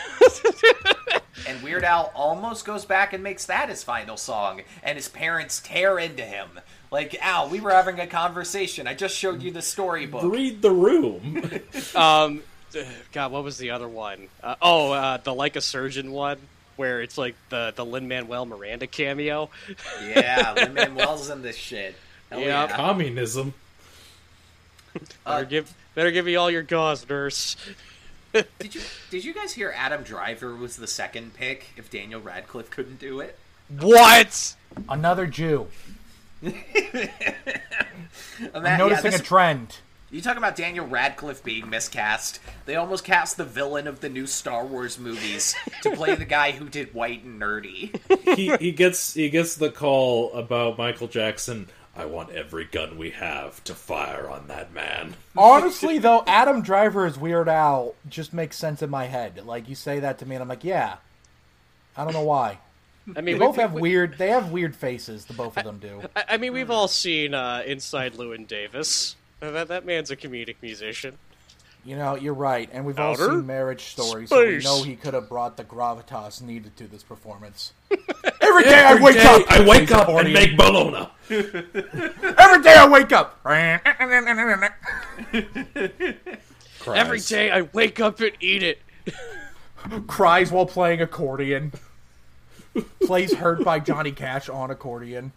And 1.47 1.61
Weird 1.63 1.83
Al 1.83 2.11
almost 2.13 2.65
goes 2.65 2.85
back 2.85 3.13
and 3.13 3.23
makes 3.23 3.45
that 3.45 3.69
his 3.69 3.83
final 3.83 4.15
song, 4.17 4.61
and 4.83 4.95
his 4.95 5.07
parents 5.07 5.59
tear 5.63 5.97
into 5.97 6.23
him. 6.23 6.47
Like, 6.91 7.15
Al, 7.21 7.49
we 7.49 7.59
were 7.59 7.71
having 7.71 7.99
a 7.99 8.05
conversation. 8.05 8.85
I 8.85 8.93
just 8.93 9.17
showed 9.17 9.41
you 9.41 9.49
the 9.49 9.61
storybook. 9.61 10.23
Read 10.23 10.61
the 10.61 10.71
room. 10.71 11.41
Um, 11.95 12.43
God, 13.11 13.31
what 13.31 13.43
was 13.43 13.57
the 13.57 13.71
other 13.71 13.87
one? 13.87 14.27
Uh, 14.43 14.55
oh, 14.61 14.91
uh, 14.91 15.17
the 15.17 15.33
like 15.33 15.55
a 15.55 15.61
surgeon 15.61 16.11
one, 16.11 16.37
where 16.75 17.01
it's 17.01 17.17
like 17.17 17.35
the 17.49 17.73
the 17.75 17.85
Lin 17.85 18.07
Manuel 18.07 18.45
Miranda 18.45 18.87
cameo. 18.87 19.49
Yeah, 20.01 20.53
Lin 20.55 20.73
Manuel's 20.73 21.29
in 21.29 21.41
this 21.41 21.55
shit. 21.57 21.95
Hell 22.29 22.39
Yep. 22.39 22.69
yeah. 22.69 22.75
Communism. 22.75 23.53
Better 25.25 25.45
give 25.45 25.73
better 25.95 26.11
give 26.11 26.25
me 26.25 26.35
all 26.35 26.49
your 26.51 26.63
gauze, 26.63 27.07
nurse. 27.07 27.55
Did 28.33 28.75
you 28.75 28.81
did 29.09 29.25
you 29.25 29.33
guys 29.33 29.51
hear 29.53 29.73
Adam 29.75 30.03
Driver 30.03 30.55
was 30.55 30.77
the 30.77 30.87
second 30.87 31.33
pick 31.33 31.67
if 31.75 31.89
Daniel 31.91 32.21
Radcliffe 32.21 32.69
couldn't 32.69 32.97
do 32.99 33.19
it? 33.19 33.37
What? 33.79 34.55
Another 34.87 35.27
Jew. 35.27 35.67
And 36.41 36.55
I'm 38.53 38.63
that- 38.63 38.71
yeah, 38.71 38.77
noticing 38.77 39.11
this- 39.11 39.19
a 39.19 39.23
trend. 39.23 39.77
You 40.09 40.21
talk 40.21 40.35
about 40.35 40.57
Daniel 40.57 40.85
Radcliffe 40.85 41.41
being 41.41 41.69
miscast. 41.69 42.41
They 42.65 42.75
almost 42.75 43.05
cast 43.05 43.37
the 43.37 43.45
villain 43.45 43.87
of 43.87 44.01
the 44.01 44.09
new 44.09 44.27
Star 44.27 44.65
Wars 44.65 44.99
movies 44.99 45.55
to 45.83 45.91
play 45.91 46.15
the 46.15 46.25
guy 46.25 46.51
who 46.51 46.67
did 46.67 46.93
White 46.93 47.23
and 47.23 47.41
Nerdy. 47.41 47.97
he 48.35 48.53
he 48.57 48.73
gets 48.73 49.13
he 49.13 49.29
gets 49.29 49.55
the 49.55 49.69
call 49.69 50.33
about 50.33 50.77
Michael 50.77 51.07
Jackson. 51.07 51.69
I 51.95 52.05
want 52.05 52.29
every 52.31 52.65
gun 52.65 52.97
we 52.97 53.09
have 53.11 53.63
to 53.65 53.75
fire 53.75 54.29
on 54.29 54.47
that 54.47 54.73
man. 54.73 55.15
Honestly, 55.37 55.97
though, 55.97 56.23
Adam 56.25 56.61
Driver 56.61 57.05
as 57.05 57.17
Weird 57.19 57.49
Al 57.49 57.95
just 58.07 58.33
makes 58.33 58.57
sense 58.57 58.81
in 58.81 58.89
my 58.89 59.05
head. 59.05 59.45
Like 59.45 59.67
you 59.67 59.75
say 59.75 59.99
that 59.99 60.17
to 60.19 60.25
me, 60.25 60.35
and 60.35 60.41
I'm 60.41 60.47
like, 60.47 60.63
yeah. 60.63 60.97
I 61.97 62.05
don't 62.05 62.13
know 62.13 62.23
why. 62.23 62.59
I 63.09 63.13
They 63.13 63.21
mean, 63.21 63.39
both 63.39 63.57
have 63.57 63.73
we, 63.73 63.81
weird. 63.81 64.17
They 64.17 64.29
have 64.29 64.51
weird 64.51 64.75
faces. 64.75 65.25
The 65.25 65.33
both 65.33 65.57
of 65.57 65.65
them 65.65 65.79
do. 65.79 66.01
I, 66.15 66.23
I 66.29 66.37
mean, 66.37 66.53
we've 66.53 66.71
all 66.71 66.87
seen 66.87 67.33
uh, 67.33 67.63
Inside 67.65 68.13
Llewyn 68.13 68.47
Davis. 68.47 69.17
Uh, 69.41 69.51
That 69.51 69.67
that 69.67 69.85
man's 69.85 70.11
a 70.11 70.15
comedic 70.15 70.55
musician. 70.61 71.17
You 71.83 71.95
know, 71.97 72.15
you're 72.15 72.35
right, 72.35 72.69
and 72.71 72.85
we've 72.85 72.99
all 72.99 73.15
seen 73.15 73.47
Marriage 73.47 73.85
Story, 73.85 74.27
so 74.27 74.45
we 74.45 74.59
know 74.59 74.83
he 74.83 74.95
could 74.95 75.15
have 75.15 75.27
brought 75.27 75.57
the 75.57 75.63
gravitas 75.63 76.39
needed 76.39 76.77
to 76.77 76.87
this 76.87 77.01
performance. 77.01 77.73
Every 78.51 78.63
day 78.63 78.83
I 78.83 78.95
wake 79.01 79.15
Day, 79.15 79.23
up, 79.23 79.43
I 79.49 79.65
wake 79.65 79.91
up 79.91 80.09
and 80.09 80.33
make 80.33 80.57
bologna. 80.57 81.07
Every 81.29 82.61
day 82.61 82.75
I 82.75 82.87
wake 82.91 83.11
up. 83.13 83.39
Every 86.87 87.19
day 87.19 87.51
I 87.51 87.61
wake 87.73 87.99
up 88.01 88.19
and 88.19 88.31
eat 88.41 88.61
it. 88.63 88.79
Cries 90.07 90.51
while 90.51 90.65
playing 90.65 91.01
accordion. 91.01 91.71
Plays 93.03 93.33
"Hurt" 93.33 93.63
by 93.63 93.79
Johnny 93.79 94.11
Cash 94.11 94.49
on 94.49 94.69
accordion. 94.71 95.31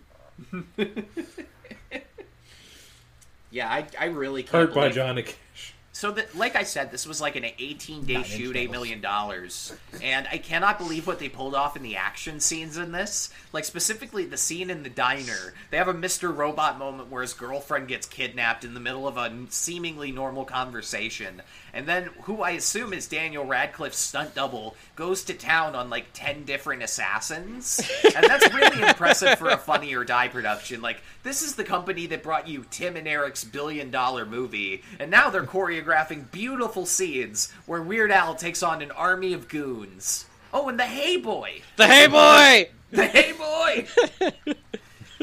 Yeah, 3.50 3.68
I, 3.70 3.86
I 3.98 4.06
really 4.06 4.42
can't 4.42 4.52
Hurt 4.52 4.74
by 4.74 4.80
believe- 4.82 4.94
Johnny 4.94 5.22
Cash. 5.22 5.74
So, 5.94 6.10
that, 6.10 6.34
like 6.34 6.56
I 6.56 6.64
said, 6.64 6.90
this 6.90 7.06
was 7.06 7.20
like 7.20 7.36
an 7.36 7.44
18-day 7.44 8.14
Inch 8.14 8.26
shoot, 8.26 8.56
eight 8.56 8.72
million 8.72 9.00
dollars, 9.00 9.72
and 10.02 10.26
I 10.30 10.38
cannot 10.38 10.76
believe 10.76 11.06
what 11.06 11.20
they 11.20 11.28
pulled 11.28 11.54
off 11.54 11.76
in 11.76 11.84
the 11.84 11.94
action 11.94 12.40
scenes 12.40 12.76
in 12.76 12.90
this. 12.90 13.30
Like 13.52 13.64
specifically 13.64 14.24
the 14.24 14.36
scene 14.36 14.70
in 14.70 14.82
the 14.82 14.90
diner. 14.90 15.54
They 15.70 15.76
have 15.76 15.86
a 15.86 15.94
Mr. 15.94 16.36
Robot 16.36 16.80
moment 16.80 17.12
where 17.12 17.22
his 17.22 17.32
girlfriend 17.32 17.86
gets 17.86 18.08
kidnapped 18.08 18.64
in 18.64 18.74
the 18.74 18.80
middle 18.80 19.06
of 19.06 19.16
a 19.16 19.32
seemingly 19.50 20.10
normal 20.10 20.44
conversation, 20.44 21.42
and 21.72 21.86
then 21.86 22.10
who 22.22 22.42
I 22.42 22.50
assume 22.50 22.92
is 22.92 23.06
Daniel 23.06 23.44
Radcliffe's 23.44 23.96
stunt 23.96 24.34
double 24.34 24.74
goes 24.96 25.22
to 25.24 25.32
town 25.34 25.76
on 25.76 25.90
like 25.90 26.06
ten 26.12 26.44
different 26.44 26.82
assassins, 26.82 27.80
and 28.02 28.24
that's 28.24 28.52
really 28.52 28.82
impressive 28.88 29.38
for 29.38 29.50
a 29.50 29.56
Funny 29.56 29.94
or 29.94 30.02
Die 30.02 30.28
production. 30.28 30.82
Like 30.82 31.02
this 31.22 31.42
is 31.42 31.54
the 31.54 31.62
company 31.62 32.06
that 32.08 32.24
brought 32.24 32.48
you 32.48 32.66
Tim 32.68 32.96
and 32.96 33.06
Eric's 33.06 33.44
billion-dollar 33.44 34.26
movie, 34.26 34.82
and 34.98 35.08
now 35.08 35.30
they're 35.30 35.44
choreographing 35.44 35.83
beautiful 36.32 36.86
scenes 36.86 37.52
where 37.66 37.82
Weird 37.82 38.10
Al 38.10 38.34
takes 38.34 38.62
on 38.62 38.82
an 38.82 38.90
army 38.90 39.32
of 39.32 39.48
goons. 39.48 40.26
Oh, 40.52 40.68
and 40.68 40.78
the 40.78 40.84
Hey 40.84 41.16
Boy, 41.16 41.62
The 41.76 41.86
Hey 41.86 42.06
Boy! 42.06 42.70
the 42.90 43.06
Hey 43.06 43.32
Boy. 43.32 44.54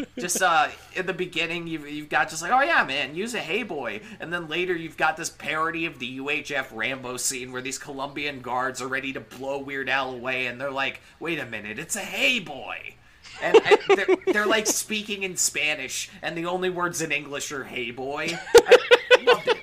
just 0.20 0.42
uh, 0.42 0.68
in 0.96 1.06
the 1.06 1.14
beginning, 1.14 1.68
you've, 1.68 1.88
you've 1.90 2.10
got 2.10 2.30
just 2.30 2.42
like, 2.42 2.52
oh 2.52 2.62
yeah, 2.62 2.84
man, 2.84 3.16
use 3.16 3.34
a 3.34 3.40
Hey 3.40 3.64
Boy, 3.64 4.02
and 4.20 4.32
then 4.32 4.48
later 4.48 4.76
you've 4.76 4.98
got 4.98 5.18
this 5.18 5.30
parody 5.30 5.86
of 5.86 6.00
the 6.00 6.20
UHF 6.20 6.68
Rambo 6.72 7.18
scene 7.18 7.52
where 7.52 7.62
these 7.62 7.78
Colombian 7.78 8.42
guards 8.42 8.82
are 8.82 8.88
ready 8.88 9.14
to 9.14 9.22
blow 9.22 9.60
Weird 9.60 9.90
Al 9.90 10.14
away, 10.14 10.48
and 10.48 10.60
they're 10.60 10.72
like, 10.72 11.02
wait 11.20 11.40
a 11.40 11.46
minute, 11.46 11.80
it's 11.80 11.96
a 11.96 12.00
Hey 12.00 12.40
Boy. 12.40 12.96
And, 13.42 13.58
and 13.66 13.80
they're, 13.88 14.18
they're 14.34 14.46
like 14.46 14.68
speaking 14.68 15.24
in 15.24 15.36
Spanish, 15.38 16.10
and 16.22 16.38
the 16.38 16.46
only 16.46 16.70
words 16.70 17.02
in 17.02 17.12
English 17.12 17.52
are 17.52 17.64
"Hey 17.64 17.92
boy." 17.92 18.28
I 18.56 19.24
loved 19.24 19.48
it. 19.48 19.61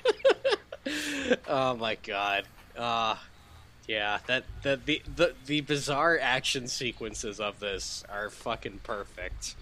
Oh 1.48 1.76
my 1.76 1.96
god. 2.02 2.44
Uh 2.76 3.16
yeah, 3.86 4.18
that 4.26 4.44
the, 4.62 4.78
the 4.84 5.02
the 5.16 5.34
the 5.46 5.60
bizarre 5.62 6.18
action 6.20 6.68
sequences 6.68 7.40
of 7.40 7.58
this 7.58 8.04
are 8.10 8.28
fucking 8.30 8.80
perfect. 8.82 9.56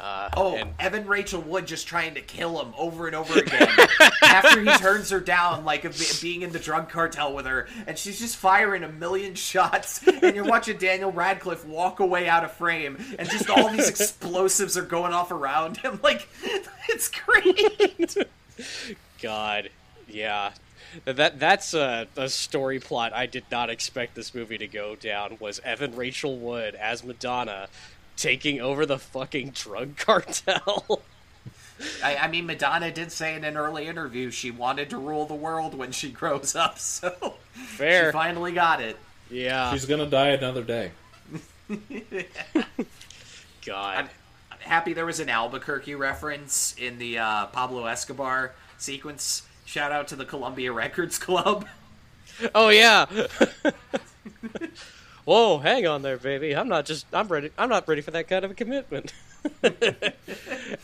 Uh, 0.00 0.28
Oh, 0.36 0.56
and 0.56 0.74
Evan 0.78 1.06
Rachel 1.06 1.40
Wood 1.40 1.66
just 1.66 1.86
trying 1.86 2.14
to 2.14 2.20
kill 2.20 2.60
him 2.60 2.74
over 2.76 3.06
and 3.06 3.14
over 3.16 3.38
again 3.38 3.68
after 4.22 4.60
he 4.60 4.66
turns 4.78 5.08
her 5.10 5.20
down, 5.20 5.64
like 5.64 5.86
being 6.20 6.42
in 6.42 6.52
the 6.52 6.58
drug 6.58 6.88
cartel 6.90 7.34
with 7.34 7.46
her, 7.46 7.66
and 7.86 7.96
she's 7.96 8.18
just 8.18 8.36
firing 8.36 8.82
a 8.82 8.88
million 8.88 9.34
shots, 9.36 10.06
and 10.06 10.34
you're 10.34 10.44
watching 10.44 10.76
Daniel 10.76 11.12
Radcliffe 11.12 11.64
walk 11.66 12.00
away 12.00 12.28
out 12.28 12.44
of 12.44 12.52
frame, 12.52 12.98
and 13.18 13.28
just 13.30 13.48
all 13.48 13.70
these 13.70 13.88
explosives 13.88 14.76
are 14.76 14.82
going 14.82 15.12
off 15.14 15.30
around 15.30 15.78
him. 15.78 15.98
Like, 16.02 16.28
it's 16.88 17.10
great. 17.10 18.16
God, 19.22 19.70
yeah, 20.08 20.52
that 21.04 21.38
that's 21.38 21.74
a, 21.74 22.06
a 22.16 22.28
story 22.28 22.78
plot 22.80 23.12
I 23.12 23.26
did 23.26 23.44
not 23.50 23.70
expect 23.70 24.14
this 24.14 24.34
movie 24.34 24.58
to 24.58 24.66
go 24.66 24.96
down. 24.96 25.36
Was 25.40 25.60
Evan 25.64 25.94
Rachel 25.96 26.36
Wood 26.38 26.74
as 26.74 27.04
Madonna 27.04 27.68
taking 28.16 28.60
over 28.60 28.86
the 28.86 28.98
fucking 28.98 29.50
drug 29.50 29.96
cartel? 29.98 31.02
I, 32.02 32.16
I 32.16 32.28
mean, 32.28 32.46
Madonna 32.46 32.90
did 32.90 33.12
say 33.12 33.34
in 33.34 33.44
an 33.44 33.56
early 33.56 33.86
interview 33.86 34.30
she 34.30 34.50
wanted 34.50 34.88
to 34.90 34.98
rule 34.98 35.26
the 35.26 35.34
world 35.34 35.74
when 35.74 35.92
she 35.92 36.10
grows 36.10 36.56
up, 36.56 36.78
so 36.80 37.34
Fair, 37.52 38.08
she 38.08 38.12
finally 38.12 38.52
got 38.52 38.80
it. 38.80 38.96
yeah. 39.30 39.70
She's 39.72 39.84
gonna 39.84 40.06
die 40.06 40.28
another 40.30 40.62
day. 40.62 40.92
God, 43.66 44.08
I'm 44.50 44.58
happy 44.60 44.92
there 44.92 45.06
was 45.06 45.20
an 45.20 45.28
Albuquerque 45.28 45.94
reference 45.96 46.74
in 46.78 46.98
the 46.98 47.18
uh, 47.18 47.46
Pablo 47.46 47.86
Escobar 47.86 48.54
sequence. 48.78 49.42
Shout 49.66 49.92
out 49.92 50.08
to 50.08 50.16
the 50.16 50.24
Columbia 50.24 50.72
Records 50.72 51.18
Club. 51.18 51.66
Oh 52.54 52.70
yeah. 52.70 53.06
Whoa, 55.24 55.58
hang 55.58 55.86
on 55.88 56.02
there, 56.02 56.18
baby. 56.18 56.54
I'm 56.54 56.68
not 56.68 56.86
just 56.86 57.04
I'm 57.12 57.26
ready 57.28 57.50
I'm 57.58 57.68
not 57.68 57.86
ready 57.88 58.00
for 58.00 58.12
that 58.12 58.28
kind 58.28 58.44
of 58.44 58.52
a 58.52 58.54
commitment. 58.54 59.12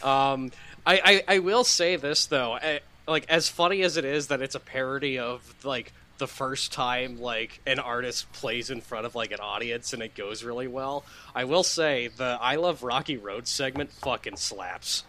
um 0.02 0.50
I, 0.84 1.22
I 1.28 1.34
I 1.36 1.38
will 1.38 1.64
say 1.64 1.96
this 1.96 2.26
though. 2.26 2.54
I, 2.54 2.80
like 3.06 3.26
as 3.28 3.48
funny 3.48 3.82
as 3.82 3.96
it 3.96 4.04
is 4.04 4.28
that 4.28 4.42
it's 4.42 4.54
a 4.54 4.60
parody 4.60 5.18
of 5.18 5.42
like 5.64 5.92
the 6.18 6.26
first 6.26 6.72
time 6.72 7.20
like 7.20 7.60
an 7.66 7.78
artist 7.78 8.32
plays 8.32 8.70
in 8.70 8.80
front 8.80 9.06
of 9.06 9.14
like 9.14 9.32
an 9.32 9.40
audience 9.40 9.92
and 9.92 10.02
it 10.02 10.14
goes 10.16 10.42
really 10.42 10.68
well. 10.68 11.04
I 11.34 11.44
will 11.44 11.62
say 11.62 12.08
the 12.08 12.38
I 12.40 12.56
love 12.56 12.82
Rocky 12.82 13.16
Road 13.16 13.46
segment 13.46 13.92
fucking 13.92 14.36
slaps. 14.36 15.04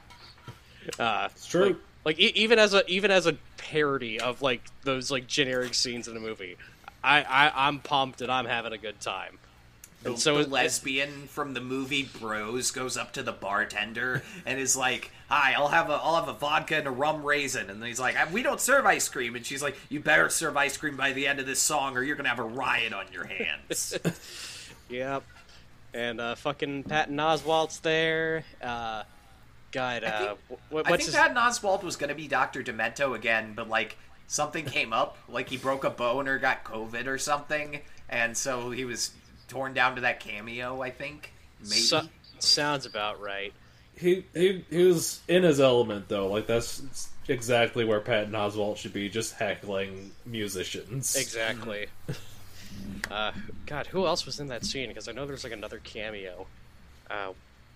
Uh 1.00 1.30
It's 1.32 1.48
true. 1.48 1.66
like, 1.66 1.76
like 2.06 2.20
e- 2.20 2.32
even 2.36 2.60
as 2.60 2.74
a 2.74 2.86
even 2.90 3.12
as 3.12 3.26
a 3.26 3.34
parody 3.58 4.20
of 4.20 4.42
like 4.42 4.62
those 4.84 5.10
like 5.12 5.28
generic 5.28 5.74
scenes 5.74 6.08
in 6.08 6.14
the 6.14 6.20
movie, 6.20 6.58
I, 7.04 7.24
I 7.24 7.68
I'm 7.68 7.80
pumped 7.80 8.22
and 8.22 8.32
I'm 8.32 8.46
having 8.46 8.74
a 8.74 8.78
good 8.78 9.00
time. 9.00 9.38
The, 10.02 10.10
And 10.10 10.20
so 10.20 10.44
the 10.44 10.50
lesbian 10.50 11.28
from 11.28 11.54
the 11.54 11.62
movie 11.62 12.04
Bros 12.20 12.72
goes 12.72 12.98
up 12.98 13.14
to 13.14 13.24
the 13.24 13.32
bartender 13.32 14.22
and 14.46 14.60
is 14.60 14.76
like, 14.76 15.12
"Hi, 15.30 15.54
I'll 15.54 15.70
have 15.70 15.90
a 15.90 15.94
I'll 15.94 16.16
have 16.16 16.28
a 16.28 16.34
vodka 16.38 16.76
and 16.76 16.88
a 16.88 16.92
rum 16.92 17.24
raisin." 17.24 17.70
And 17.70 17.82
he's 17.84 18.02
like, 18.02 18.16
"We 18.34 18.44
don't 18.44 18.60
serve 18.60 18.86
ice 18.86 19.08
cream." 19.08 19.36
And 19.36 19.46
she's 19.46 19.64
like, 19.64 19.78
"You 19.88 20.02
better 20.02 20.28
serve 20.30 20.58
ice 20.58 20.76
cream 20.76 20.98
by 20.98 21.14
the 21.14 21.26
end 21.26 21.40
of 21.40 21.46
this 21.46 21.60
song, 21.62 21.96
or 21.96 22.04
you're 22.04 22.18
gonna 22.18 22.28
have 22.30 22.40
a 22.40 22.44
riot 22.44 22.94
on 22.94 23.06
your 23.14 23.26
hands." 23.26 23.98
Yep. 24.90 25.24
And 25.94 26.20
uh, 26.22 26.36
fucking 26.36 26.84
Patton 26.84 27.18
Oswalt's 27.18 27.80
there. 27.80 28.44
Uh, 28.62 29.04
God, 29.74 30.04
uh, 30.04 30.36
think- 30.48 30.60
wh- 30.72 30.78
I 30.86 30.92
think 30.92 31.02
his? 31.02 31.14
Patton 31.16 31.36
Oswalt 31.36 31.84
was 31.84 31.98
gonna 31.98 32.16
be 32.16 32.28
Doctor 32.28 32.64
Demento 32.64 33.14
again, 33.16 33.54
but 33.56 33.68
like 33.68 33.98
something 34.28 34.64
came 34.66 34.94
up, 34.94 35.18
like 35.28 35.50
he 35.50 35.58
broke 35.58 35.84
a 35.84 35.90
bone 35.90 36.28
or 36.30 36.38
got 36.40 36.64
COVID 36.64 37.08
or 37.08 37.18
something, 37.18 37.82
and 38.08 38.38
so 38.38 38.72
he 38.72 38.86
was 38.86 39.12
torn 39.50 39.74
down 39.74 39.96
to 39.96 40.02
that 40.02 40.20
cameo. 40.22 40.82
I 40.82 40.92
think 40.92 41.34
maybe. 41.60 41.82
So- 41.82 42.08
sounds 42.40 42.86
about 42.86 43.20
right. 43.22 43.54
He, 43.96 44.26
he 44.34 44.66
he 44.70 44.84
was 44.86 45.22
in 45.28 45.44
his 45.44 45.60
element 45.60 46.08
though. 46.08 46.28
Like 46.28 46.48
that's 46.48 47.10
exactly 47.28 47.86
where 47.86 48.00
Patton 48.00 48.34
Oswalt 48.34 48.78
should 48.78 48.94
be, 48.94 49.08
just 49.10 49.36
heckling 49.36 50.12
musicians. 50.26 51.16
Exactly. 51.16 51.88
uh, 53.12 53.32
God, 53.66 53.88
who 53.88 54.06
else 54.06 54.26
was 54.26 54.40
in 54.40 54.48
that 54.48 54.66
scene? 54.66 54.90
Because 54.90 55.08
I 55.08 55.12
know 55.12 55.26
there's 55.26 55.44
like 55.44 55.54
another 55.54 55.80
cameo. 55.84 56.48
Uh, 57.10 57.34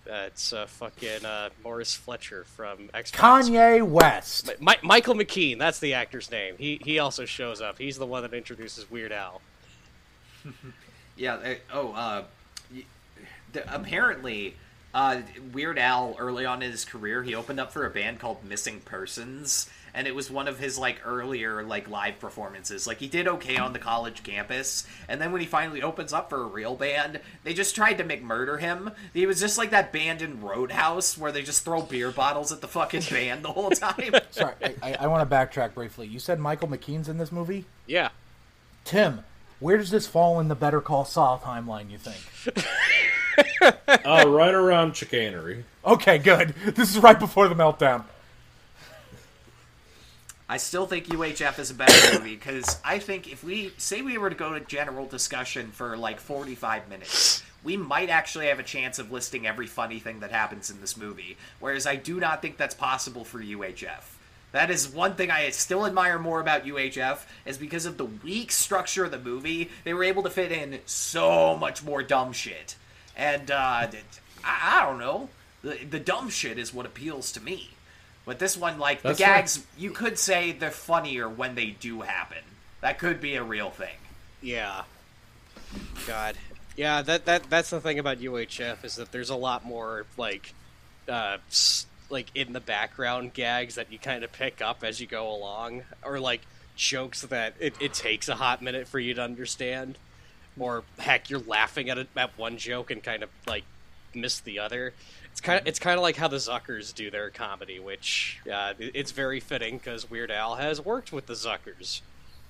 it's 0.09 0.53
uh, 0.53 0.65
fucking 0.65 1.25
uh, 1.25 1.49
Morris 1.63 1.93
Fletcher 1.95 2.43
from 2.43 2.89
X 2.93 3.11
Kanye 3.11 3.81
West. 3.83 4.49
Mi- 4.59 4.75
Michael 4.83 5.15
McKean, 5.15 5.59
that's 5.59 5.79
the 5.79 5.93
actor's 5.93 6.31
name. 6.31 6.55
He 6.57 6.79
he 6.83 6.99
also 6.99 7.25
shows 7.25 7.61
up. 7.61 7.77
He's 7.77 7.97
the 7.97 8.05
one 8.05 8.23
that 8.23 8.33
introduces 8.33 8.89
Weird 8.89 9.11
Al. 9.11 9.41
Yeah. 11.15 11.37
they- 11.37 11.59
oh, 11.73 11.93
uh, 11.93 12.23
the, 13.53 13.75
apparently, 13.75 14.55
uh, 14.93 15.21
Weird 15.51 15.79
Al 15.79 16.15
early 16.19 16.45
on 16.45 16.61
in 16.61 16.69
his 16.71 16.85
career, 16.85 17.23
he 17.23 17.33
opened 17.33 17.59
up 17.59 17.71
for 17.71 17.85
a 17.85 17.89
band 17.89 18.19
called 18.19 18.43
Missing 18.43 18.81
Persons, 18.81 19.67
and 19.93 20.07
it 20.07 20.15
was 20.15 20.29
one 20.29 20.47
of 20.47 20.59
his 20.59 20.77
like 20.77 21.01
earlier 21.05 21.63
like 21.63 21.89
live 21.89 22.19
performances. 22.19 22.87
Like 22.87 22.97
he 22.97 23.07
did 23.07 23.27
okay 23.27 23.57
on 23.57 23.73
the 23.73 23.79
college 23.79 24.23
campus, 24.23 24.85
and 25.07 25.19
then 25.21 25.31
when 25.31 25.41
he 25.41 25.47
finally 25.47 25.81
opens 25.81 26.13
up 26.13 26.29
for 26.29 26.41
a 26.41 26.47
real 26.47 26.75
band, 26.75 27.19
they 27.43 27.53
just 27.53 27.75
tried 27.75 27.97
to 27.99 28.03
make 28.03 28.23
murder 28.23 28.57
him. 28.57 28.91
He 29.13 29.25
was 29.25 29.39
just 29.39 29.57
like 29.57 29.71
that 29.71 29.91
band 29.91 30.21
in 30.21 30.41
Roadhouse 30.41 31.17
where 31.17 31.31
they 31.31 31.43
just 31.43 31.63
throw 31.63 31.81
beer 31.81 32.11
bottles 32.11 32.51
at 32.51 32.61
the 32.61 32.67
fucking 32.67 33.03
band 33.09 33.43
the 33.43 33.51
whole 33.51 33.71
time. 33.71 34.13
Sorry, 34.31 34.53
I, 34.63 34.75
I, 34.81 34.93
I 35.01 35.07
want 35.07 35.27
to 35.27 35.35
backtrack 35.35 35.73
briefly. 35.73 36.07
You 36.07 36.19
said 36.19 36.39
Michael 36.39 36.67
McKean's 36.67 37.09
in 37.09 37.17
this 37.17 37.31
movie? 37.31 37.65
Yeah. 37.85 38.09
Tim, 38.85 39.23
where 39.59 39.77
does 39.77 39.89
this 39.89 40.07
fall 40.07 40.39
in 40.39 40.47
the 40.47 40.55
Better 40.55 40.81
Call 40.81 41.05
Saul 41.05 41.41
timeline, 41.43 41.89
you 41.91 41.97
think? 41.97 42.65
Uh, 43.87 44.23
right 44.27 44.53
around 44.53 44.95
chicanery. 44.95 45.63
Okay, 45.85 46.17
good. 46.17 46.55
This 46.65 46.89
is 46.89 46.97
right 46.99 47.19
before 47.19 47.47
the 47.47 47.55
meltdown. 47.55 48.03
I 50.49 50.57
still 50.57 50.85
think 50.85 51.07
UHF 51.07 51.59
is 51.59 51.71
a 51.71 51.73
better 51.73 52.17
movie 52.17 52.35
because 52.35 52.79
I 52.83 52.99
think 52.99 53.29
if 53.29 53.43
we 53.43 53.73
say 53.77 54.01
we 54.01 54.17
were 54.17 54.29
to 54.29 54.35
go 54.35 54.53
to 54.53 54.61
general 54.61 55.05
discussion 55.05 55.71
for 55.71 55.97
like 55.97 56.21
45 56.21 56.87
minutes, 56.87 57.43
we 57.65 57.75
might 57.75 58.09
actually 58.09 58.47
have 58.47 58.57
a 58.57 58.63
chance 58.63 58.97
of 58.97 59.11
listing 59.11 59.45
every 59.45 59.67
funny 59.67 59.99
thing 59.99 60.21
that 60.21 60.31
happens 60.31 60.71
in 60.71 60.79
this 60.79 60.95
movie. 60.95 61.35
Whereas 61.59 61.85
I 61.85 61.97
do 61.97 62.17
not 62.17 62.41
think 62.41 62.55
that's 62.55 62.75
possible 62.75 63.25
for 63.25 63.39
UHF. 63.39 64.03
That 64.53 64.71
is 64.71 64.87
one 64.87 65.15
thing 65.15 65.29
I 65.29 65.49
still 65.49 65.85
admire 65.85 66.17
more 66.17 66.39
about 66.39 66.63
UHF 66.63 67.25
is 67.45 67.57
because 67.57 67.85
of 67.85 67.97
the 67.97 68.05
weak 68.05 68.53
structure 68.53 69.03
of 69.03 69.11
the 69.11 69.19
movie, 69.19 69.69
they 69.83 69.93
were 69.93 70.05
able 70.05 70.23
to 70.23 70.29
fit 70.29 70.53
in 70.53 70.79
so 70.85 71.57
much 71.57 71.83
more 71.83 72.01
dumb 72.01 72.31
shit. 72.31 72.77
And 73.17 73.51
uh, 73.51 73.57
I, 73.57 73.89
I 74.45 74.85
don't 74.85 74.99
know, 74.99 75.27
the 75.61 75.83
the 75.83 75.99
dumb 75.99 76.29
shit 76.29 76.57
is 76.57 76.73
what 76.73 76.85
appeals 76.85 77.33
to 77.33 77.43
me. 77.43 77.71
But 78.27 78.39
this 78.39 78.57
one, 78.57 78.77
like 78.77 79.01
That's 79.01 79.17
the 79.17 79.23
gags, 79.23 79.65
you 79.77 79.91
could 79.91 80.19
say 80.19 80.51
they're 80.51 80.69
funnier 80.69 81.29
when 81.29 81.55
they 81.55 81.67
do 81.67 82.01
happen. 82.01 82.43
That 82.81 82.99
could 82.99 83.21
be 83.21 83.35
a 83.35 83.43
real 83.43 83.69
thing. 83.69 83.95
Yeah. 84.41 84.83
God. 86.05 86.35
Yeah, 86.75 87.01
that 87.03 87.25
that 87.25 87.49
that's 87.49 87.69
the 87.69 87.79
thing 87.79 87.99
about 87.99 88.19
UHF 88.19 88.83
is 88.83 88.97
that 88.97 89.13
there's 89.13 89.29
a 89.29 89.35
lot 89.35 89.65
more 89.65 90.05
like 90.17 90.53
uh 91.07 91.37
like 92.09 92.27
in 92.35 92.51
the 92.51 92.59
background 92.59 93.33
gags 93.33 93.75
that 93.75 93.91
you 93.93 93.97
kind 93.97 94.25
of 94.25 94.31
pick 94.33 94.61
up 94.61 94.83
as 94.83 94.99
you 94.99 95.07
go 95.07 95.33
along 95.33 95.83
or 96.03 96.19
like 96.19 96.41
jokes 96.75 97.21
that 97.21 97.55
it, 97.59 97.75
it 97.81 97.93
takes 97.93 98.27
a 98.27 98.35
hot 98.35 98.61
minute 98.61 98.87
for 98.87 98.99
you 98.99 99.13
to 99.13 99.21
understand 99.21 99.97
or 100.59 100.83
heck 100.99 101.29
you're 101.29 101.39
laughing 101.39 101.89
at 101.89 101.97
it 101.97 102.07
at 102.15 102.37
one 102.37 102.57
joke 102.57 102.91
and 102.91 103.01
kind 103.01 103.23
of 103.23 103.29
like 103.47 103.63
miss 104.13 104.39
the 104.41 104.59
other. 104.59 104.93
It's 105.37 105.41
kind 105.45 105.59
of 105.61 105.67
it's 105.67 105.77
kind 105.79 105.97
of 105.97 106.01
like 106.01 106.15
how 106.15 106.27
the 106.27 106.37
Zuckers 106.37 106.93
do 106.95 107.11
their 107.11 107.29
comedy, 107.29 107.79
which 107.79 108.39
uh, 108.51 108.73
it's 108.79 109.11
very 109.11 109.39
fitting 109.39 109.77
because 109.77 110.09
Weird 110.09 110.31
Al 110.31 110.55
has 110.55 110.83
worked 110.83 111.13
with 111.13 111.27
the 111.27 111.33
Zuckers. 111.35 112.01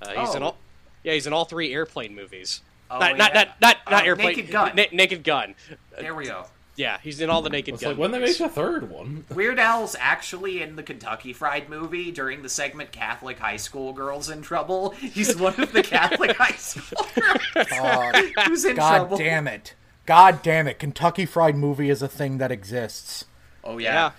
Uh, 0.02 0.12
he's 0.26 0.34
in 0.36 0.42
Oh. 0.42 0.48
all 0.48 0.58
yeah 1.04 1.14
he's 1.14 1.28
in 1.28 1.34
all 1.34 1.44
three 1.46 1.74
airplane 1.74 2.16
movies. 2.16 2.62
Oh, 2.90 2.98
not, 3.00 3.18
not 3.18 3.34
yeah. 3.34 3.40
not 3.42 3.48
not 3.62 3.78
not 3.92 4.04
Uh, 4.04 4.06
airplane. 4.06 4.28
Naked 4.38 4.52
Gun. 4.52 4.76
Na- 4.76 4.84
naked 4.94 5.24
Gun. 5.26 5.56
There 6.00 6.16
we 6.16 6.26
go. 6.26 6.46
Yeah, 6.78 7.00
he's 7.04 7.20
in 7.20 7.30
all 7.30 7.42
the 7.42 7.50
Naked 7.50 7.80
Gun. 7.80 7.90
like 7.90 7.98
when 7.98 8.12
they 8.12 8.20
make 8.20 8.40
a 8.40 8.48
third 8.48 8.90
one. 8.90 9.26
Weird 9.36 9.60
Al's 9.60 9.96
actually 10.00 10.62
in 10.62 10.76
the 10.78 10.84
Kentucky 10.84 11.34
Fried 11.34 11.68
movie 11.70 12.12
during 12.12 12.42
the 12.44 12.50
segment 12.50 12.92
Catholic 12.94 13.40
High 13.40 13.58
School 13.58 13.92
Girls 13.94 14.30
in 14.30 14.42
Trouble. 14.44 14.92
He's 14.92 15.36
one 15.36 15.60
of 15.60 15.74
the 15.74 15.82
Catholic 15.84 16.38
High 16.38 16.56
School 16.56 17.06
girls 17.16 17.68
Oh, 17.74 18.12
who's 18.46 18.64
in 18.64 18.76
God 18.78 18.96
trouble. 19.00 19.18
damn 19.18 19.48
it. 19.48 19.74
God 20.08 20.42
damn 20.42 20.68
it. 20.68 20.80
Kentucky 20.80 21.26
Fried 21.28 21.56
Movie 21.56 21.90
is 21.92 22.02
a 22.02 22.08
thing 22.08 22.40
that 22.40 22.52
exists. 22.52 23.26
Oh 23.64 23.78
Yeah. 23.78 24.12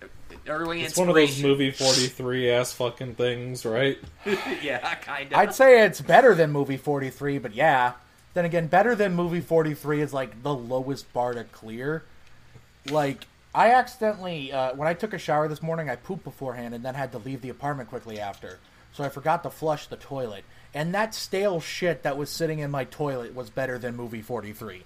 yeah. 0.00 0.08
Early 0.46 0.80
It's 0.82 0.96
one 0.96 1.10
of 1.10 1.14
those 1.14 1.42
movie 1.42 1.70
43 1.70 2.50
ass 2.50 2.72
fucking 2.72 3.16
things, 3.16 3.66
right? 3.66 3.98
yeah, 4.62 4.94
kind 4.94 5.30
of. 5.30 5.38
I'd 5.38 5.54
say 5.54 5.84
it's 5.84 6.00
better 6.00 6.34
than 6.34 6.50
movie 6.52 6.78
43, 6.78 7.38
but 7.38 7.54
yeah. 7.54 7.92
Then 8.32 8.46
again, 8.46 8.66
better 8.68 8.94
than 8.94 9.14
movie 9.14 9.42
43 9.42 10.00
is 10.00 10.14
like 10.14 10.42
the 10.42 10.54
lowest 10.54 11.12
bar 11.12 11.34
to 11.34 11.44
clear. 11.44 12.04
Like, 12.88 13.26
I 13.54 13.72
accidentally, 13.72 14.52
uh, 14.52 14.74
when 14.74 14.88
I 14.88 14.94
took 14.94 15.12
a 15.12 15.18
shower 15.18 15.48
this 15.48 15.62
morning, 15.62 15.90
I 15.90 15.96
pooped 15.96 16.24
beforehand 16.24 16.74
and 16.74 16.82
then 16.84 16.94
had 16.94 17.12
to 17.12 17.18
leave 17.18 17.42
the 17.42 17.50
apartment 17.50 17.90
quickly 17.90 18.18
after. 18.18 18.58
So 18.94 19.04
I 19.04 19.10
forgot 19.10 19.42
to 19.42 19.50
flush 19.50 19.86
the 19.88 19.96
toilet. 19.96 20.44
And 20.72 20.94
that 20.94 21.14
stale 21.14 21.60
shit 21.60 22.04
that 22.04 22.16
was 22.16 22.30
sitting 22.30 22.60
in 22.60 22.70
my 22.70 22.84
toilet 22.84 23.34
was 23.34 23.50
better 23.50 23.78
than 23.78 23.96
movie 23.96 24.22
43. 24.22 24.84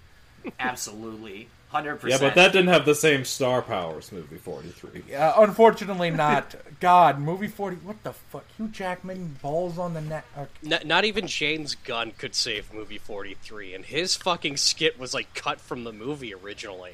Absolutely. 0.58 1.48
100%. 1.72 2.02
Yeah, 2.08 2.18
but 2.18 2.34
that 2.34 2.52
didn't 2.52 2.68
have 2.68 2.84
the 2.84 2.94
same 2.94 3.24
star 3.24 3.62
powers 3.62 4.12
movie 4.12 4.36
43. 4.36 5.14
Uh, 5.14 5.32
unfortunately, 5.42 6.10
not. 6.10 6.54
God, 6.80 7.18
movie 7.18 7.48
40. 7.48 7.76
What 7.76 8.02
the 8.04 8.12
fuck? 8.12 8.44
Hugh 8.58 8.68
Jackman, 8.68 9.38
balls 9.40 9.78
on 9.78 9.94
the 9.94 10.02
net. 10.02 10.24
Uh, 10.36 10.44
N- 10.70 10.86
not 10.86 11.06
even 11.06 11.26
James 11.26 11.74
Gunn 11.74 12.12
could 12.18 12.34
save 12.34 12.72
movie 12.74 12.98
43, 12.98 13.72
and 13.74 13.86
his 13.86 14.16
fucking 14.16 14.58
skit 14.58 14.98
was 14.98 15.14
like 15.14 15.32
cut 15.34 15.60
from 15.62 15.84
the 15.84 15.92
movie 15.92 16.34
originally. 16.34 16.92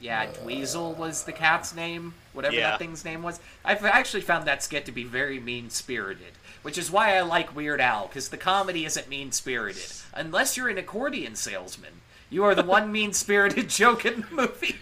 Yeah, 0.00 0.26
Dweezil 0.26 0.96
was 0.96 1.24
the 1.24 1.32
cat's 1.32 1.74
name, 1.74 2.14
whatever 2.32 2.56
Yeah. 2.56 2.70
that 2.70 2.78
thing's 2.78 3.04
name 3.04 3.22
was. 3.22 3.40
I've 3.64 3.84
actually 3.84 4.20
found 4.22 4.46
that 4.46 4.62
skit 4.62 4.86
to 4.86 4.92
be 4.92 5.04
very 5.04 5.38
mean 5.40 5.68
spirited, 5.70 6.32
which 6.62 6.76
is 6.78 6.90
why 6.90 7.16
I 7.16 7.20
like 7.22 7.54
Weird 7.54 7.80
Al, 7.80 8.06
because 8.06 8.28
the 8.30 8.36
comedy 8.36 8.84
isn't 8.86 9.08
mean 9.08 9.32
spirited. 9.32 9.92
Unless 10.14 10.56
you're 10.56 10.68
an 10.68 10.78
accordion 10.78 11.36
salesman. 11.36 11.92
You 12.30 12.44
are 12.44 12.54
the 12.54 12.64
one 12.64 12.90
mean 12.90 13.12
spirited 13.12 13.68
joke 13.68 14.04
in 14.04 14.22
the 14.22 14.26
movie. 14.34 14.76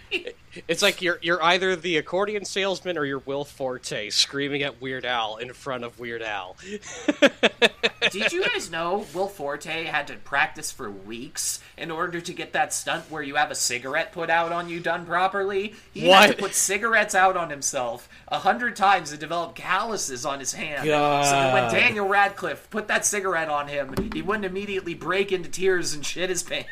It's 0.67 0.81
like 0.83 1.01
you're 1.01 1.17
you're 1.21 1.41
either 1.43 1.75
the 1.75 1.97
accordion 1.97 2.45
salesman 2.45 2.97
or 2.97 3.05
you're 3.05 3.19
Will 3.19 3.43
Forte 3.43 4.09
screaming 4.11 4.61
at 4.61 4.81
Weird 4.81 5.05
Al 5.05 5.37
in 5.37 5.51
front 5.53 5.83
of 5.83 5.99
Weird 5.99 6.21
Al. 6.21 6.55
Did 8.11 8.31
you 8.31 8.45
guys 8.45 8.69
know 8.69 9.05
Will 9.13 9.27
Forte 9.27 9.85
had 9.85 10.07
to 10.07 10.15
practice 10.17 10.71
for 10.71 10.91
weeks 10.91 11.59
in 11.77 11.89
order 11.89 12.21
to 12.21 12.33
get 12.33 12.53
that 12.53 12.73
stunt 12.73 13.09
where 13.09 13.23
you 13.23 13.35
have 13.35 13.49
a 13.49 13.55
cigarette 13.55 14.11
put 14.11 14.29
out 14.29 14.51
on 14.51 14.69
you 14.69 14.79
done 14.79 15.05
properly? 15.05 15.73
He 15.93 16.01
had 16.09 16.31
to 16.31 16.37
put 16.37 16.53
cigarettes 16.53 17.15
out 17.15 17.35
on 17.35 17.49
himself 17.49 18.07
a 18.27 18.39
hundred 18.39 18.75
times 18.75 19.11
and 19.11 19.19
develop 19.19 19.55
calluses 19.55 20.25
on 20.25 20.39
his 20.39 20.53
hand. 20.53 20.85
So 21.23 21.31
that 21.31 21.53
when 21.53 21.71
Daniel 21.73 22.07
Radcliffe 22.07 22.69
put 22.69 22.87
that 22.89 23.05
cigarette 23.05 23.49
on 23.49 23.67
him, 23.67 23.95
he 24.13 24.21
wouldn't 24.21 24.45
immediately 24.45 24.93
break 24.93 25.31
into 25.31 25.49
tears 25.49 25.93
and 25.95 26.05
shit 26.05 26.29
his 26.29 26.43
pants. 26.43 26.69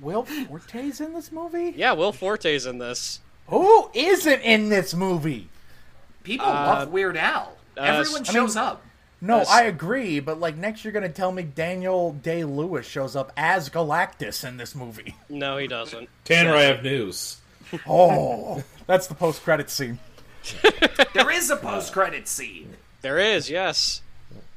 Will 0.00 0.24
Forte's 0.24 1.00
in 1.00 1.12
this 1.14 1.30
movie? 1.32 1.72
Yeah, 1.76 1.92
Will 1.92 2.12
Forte's 2.12 2.66
in 2.66 2.78
this. 2.78 3.20
Who 3.48 3.90
isn't 3.94 4.40
in 4.42 4.68
this 4.68 4.94
movie? 4.94 5.48
People 6.22 6.46
uh, 6.46 6.52
love 6.66 6.88
Weird 6.90 7.16
Al. 7.16 7.56
Uh, 7.76 7.80
Everyone 7.82 8.22
I 8.28 8.32
shows 8.32 8.56
up. 8.56 8.82
No, 9.20 9.38
Yes. 9.38 9.50
I 9.50 9.62
agree, 9.64 10.20
but 10.20 10.38
like 10.40 10.56
next 10.56 10.84
you're 10.84 10.92
gonna 10.92 11.08
tell 11.08 11.32
me 11.32 11.42
Daniel 11.44 12.12
Day 12.12 12.44
Lewis 12.44 12.86
shows 12.86 13.16
up 13.16 13.32
as 13.36 13.70
Galactus 13.70 14.46
in 14.46 14.56
this 14.58 14.74
movie. 14.74 15.14
No, 15.28 15.56
he 15.56 15.66
doesn't. 15.66 16.08
Tanner, 16.24 16.54
I 16.54 16.62
have 16.62 16.82
news. 16.82 17.38
Oh, 17.88 18.62
that's 18.86 19.06
the 19.08 19.14
post 19.14 19.42
credit 19.42 19.68
scene. 19.70 19.98
There 21.14 21.30
is 21.30 21.50
a 21.50 21.56
post-credit 21.56 22.28
scene. 22.28 22.76
There 23.00 23.18
is, 23.18 23.50
yes. 23.50 24.02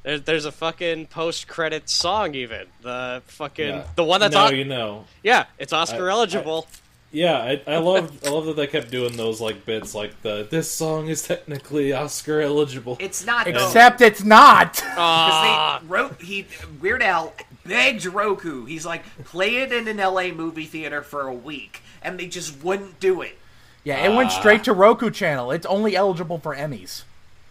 There, 0.08 0.20
there's 0.20 0.45
a 0.45 0.53
fucking 0.53 1.08
post-credit 1.08 1.89
song, 1.89 2.34
even 2.34 2.68
the 2.82 3.22
fucking 3.28 3.68
Yeah. 3.68 3.84
the 3.97 4.05
one 4.05 4.22
that's 4.22 4.34
no, 4.34 4.45
on. 4.45 4.55
you 4.55 4.64
know. 4.64 5.03
Yeah, 5.22 5.47
it's 5.60 5.74
Oscar 5.74 6.10
I- 6.10 6.14
eligible. 6.14 6.66
Yeah, 7.12 7.38
I, 7.38 7.62
I 7.68 7.78
love 7.80 8.18
I 8.26 8.30
love 8.30 8.45
that 8.45 8.55
they 8.55 8.68
kept 8.68 8.89
doing 8.89 9.18
those 9.18 9.41
like 9.41 9.66
bits 9.66 9.93
like 9.93 10.22
the 10.22 10.47
this 10.49 10.72
song 10.72 11.08
is 11.10 11.24
technically 11.24 11.91
Oscar 11.91 12.39
eligible. 12.39 12.95
It's 13.01 13.26
not 13.26 13.45
though. 13.45 13.51
Except 13.51 13.99
it's 14.01 14.24
not. 14.24 14.76
Because 14.76 14.93
Ah, 14.97 15.80
they 15.82 15.88
wrote 15.88 16.22
he 16.22 16.47
Weird 16.82 17.01
Al 17.03 17.34
begged 17.66 18.05
Roku. 18.05 18.64
He's 18.66 18.86
like, 18.86 19.03
play 19.26 19.58
it 19.58 19.74
in 19.74 19.88
an 19.89 19.97
LA 19.97 20.30
movie 20.30 20.66
theater 20.66 21.01
for 21.01 21.28
a 21.28 21.34
week, 21.34 21.82
and 22.01 22.18
they 22.18 22.28
just 22.28 22.64
wouldn't 22.64 22.99
do 23.01 23.22
it. 23.22 23.38
yeah, 23.84 24.05
it 24.10 24.16
went 24.16 24.32
straight 24.32 24.64
to 24.66 24.74
Roku 24.74 25.10
channel. 25.10 25.51
It's 25.51 25.66
only 25.66 25.97
eligible 25.97 26.39
for 26.39 26.55
Emmys. 26.55 27.03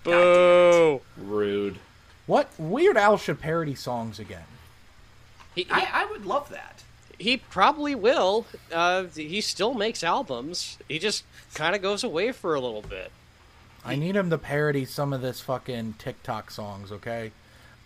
boo. 0.04 1.00
Rude. 1.18 1.78
What 2.26 2.50
Weird 2.58 2.96
Al 2.96 3.16
should 3.18 3.40
parody 3.40 3.74
songs 3.74 4.18
again? 4.18 4.44
He, 5.54 5.62
he, 5.64 5.70
I, 5.70 6.02
I 6.02 6.04
would 6.06 6.26
love 6.26 6.48
that. 6.50 6.82
he 7.18 7.36
probably 7.36 7.94
will. 7.94 8.46
Uh, 8.72 9.04
he 9.04 9.40
still 9.40 9.74
makes 9.74 10.02
albums. 10.04 10.78
He 10.88 10.98
just 10.98 11.24
kind 11.54 11.74
of 11.76 11.82
goes 11.82 12.02
away 12.04 12.32
for 12.32 12.54
a 12.54 12.60
little 12.60 12.82
bit. 12.82 13.10
I 13.84 13.94
need 13.94 14.16
him 14.16 14.30
to 14.30 14.38
parody 14.38 14.84
some 14.84 15.12
of 15.12 15.22
this 15.22 15.40
fucking 15.40 15.94
TikTok 15.98 16.50
songs, 16.50 16.90
okay? 16.90 17.30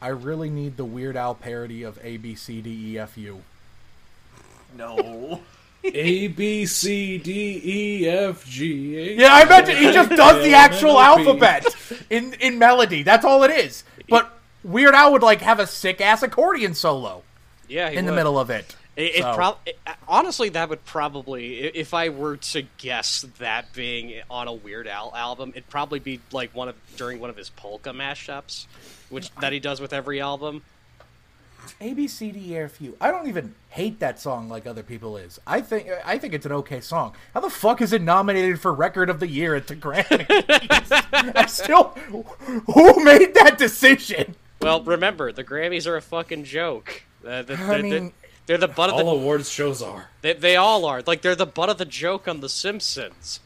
I 0.00 0.08
really 0.08 0.48
need 0.48 0.78
the 0.78 0.84
Weird 0.86 1.14
Al 1.16 1.34
parody 1.34 1.82
of 1.82 1.98
A 2.02 2.16
B 2.16 2.34
C 2.34 2.62
D 2.62 2.94
E 2.94 2.98
F 2.98 3.18
U. 3.18 3.42
No. 4.76 5.40
A 5.84 6.28
B 6.28 6.66
C 6.66 7.18
D 7.18 7.60
E 7.64 8.08
F 8.08 8.46
G 8.46 8.96
H. 8.96 9.18
Yeah, 9.18 9.32
I 9.32 9.44
bet 9.44 9.68
you 9.68 9.76
he 9.76 9.92
just 9.92 10.10
does 10.10 10.42
the 10.44 10.54
actual 10.54 10.98
alphabet 11.00 11.66
in 12.10 12.34
in 12.34 12.58
melody. 12.58 13.02
That's 13.02 13.24
all 13.24 13.42
it 13.44 13.50
is. 13.50 13.84
But 14.08 14.30
Weird 14.62 14.94
Al 14.94 15.12
would 15.12 15.22
like 15.22 15.40
have 15.40 15.58
a 15.58 15.66
sick 15.66 16.00
ass 16.00 16.22
accordion 16.22 16.74
solo 16.74 17.22
Yeah, 17.68 17.88
he 17.90 17.96
in 17.96 18.04
the 18.06 18.12
middle 18.12 18.38
of 18.38 18.50
it. 18.50 18.76
It, 18.96 19.14
it 19.16 19.22
So- 19.22 19.34
prob- 19.34 19.58
it- 19.64 19.78
honestly, 20.06 20.50
that 20.50 20.68
would 20.68 20.84
probably, 20.84 21.58
if 21.60 21.94
I 21.94 22.08
were 22.10 22.36
to 22.36 22.62
guess 22.76 23.24
that 23.38 23.72
being 23.72 24.20
on 24.28 24.48
a 24.48 24.52
Weird 24.52 24.86
Al 24.88 25.12
album, 25.16 25.50
it'd 25.54 25.70
probably 25.70 26.00
be 26.00 26.20
like 26.32 26.54
one 26.54 26.68
of 26.68 26.74
during 26.96 27.20
one 27.20 27.30
of 27.30 27.36
his 27.36 27.48
polka 27.50 27.90
mashups, 27.90 28.66
which 29.08 29.30
that 29.36 29.52
he 29.54 29.60
does 29.60 29.80
with 29.80 29.92
every 29.94 30.20
album. 30.20 30.62
A 31.80 31.92
B 31.94 32.06
C 32.08 32.30
D 32.32 32.52
E 32.52 32.58
F 32.58 32.80
U. 32.80 32.96
I 33.00 33.10
don't 33.10 33.28
even 33.28 33.54
hate 33.70 34.00
that 34.00 34.18
song 34.20 34.48
like 34.48 34.66
other 34.66 34.82
people 34.82 35.16
is. 35.16 35.40
I 35.46 35.60
think 35.60 35.88
I 36.04 36.18
think 36.18 36.34
it's 36.34 36.46
an 36.46 36.52
okay 36.52 36.80
song. 36.80 37.14
How 37.34 37.40
the 37.40 37.50
fuck 37.50 37.80
is 37.80 37.92
it 37.92 38.02
nominated 38.02 38.60
for 38.60 38.72
Record 38.72 39.08
of 39.10 39.20
the 39.20 39.28
Year 39.28 39.54
at 39.54 39.66
the 39.66 39.76
Grammys? 39.76 40.26
I 41.36 41.46
still, 41.46 41.88
who 42.66 43.04
made 43.04 43.34
that 43.34 43.56
decision? 43.58 44.34
Well, 44.60 44.82
remember 44.82 45.32
the 45.32 45.44
Grammys 45.44 45.86
are 45.86 45.96
a 45.96 46.02
fucking 46.02 46.44
joke. 46.44 47.02
Uh, 47.26 47.42
the, 47.42 47.54
I 47.54 47.56
the- 47.56 47.74
the- 47.76 47.82
mean- 47.82 48.12
they're 48.46 48.58
the 48.58 48.66
butt 48.68 48.90
of 48.90 48.96
the. 48.96 49.04
All 49.04 49.16
awards 49.16 49.48
shows 49.48 49.80
are. 49.80 50.08
They, 50.22 50.32
they 50.32 50.56
all 50.56 50.84
are 50.84 51.02
like 51.06 51.22
they're 51.22 51.36
the 51.36 51.46
butt 51.46 51.68
of 51.70 51.78
the 51.78 51.84
joke 51.84 52.26
on 52.26 52.40
The 52.40 52.48
Simpsons. 52.48 53.38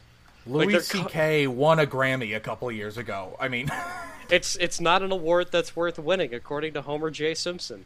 Louis 0.47 0.73
they're 0.73 0.81
C.K. 0.81 1.47
won 1.47 1.79
a 1.79 1.87
Grammy 1.87 2.35
a 2.37 2.41
couple 2.41 2.69
of 2.69 2.75
years 2.75 2.97
ago. 2.97 3.37
I 3.41 3.49
mean, 3.49 3.71
It's 4.31 4.57
it's 4.57 4.81
not 4.81 5.03
an 5.03 5.13
award 5.13 5.49
that's 5.53 5.77
worth 5.77 5.99
winning, 5.99 6.33
according 6.35 6.73
to 6.75 6.83
Homer 6.83 7.11
J. 7.11 7.35
Simpson. 7.35 7.85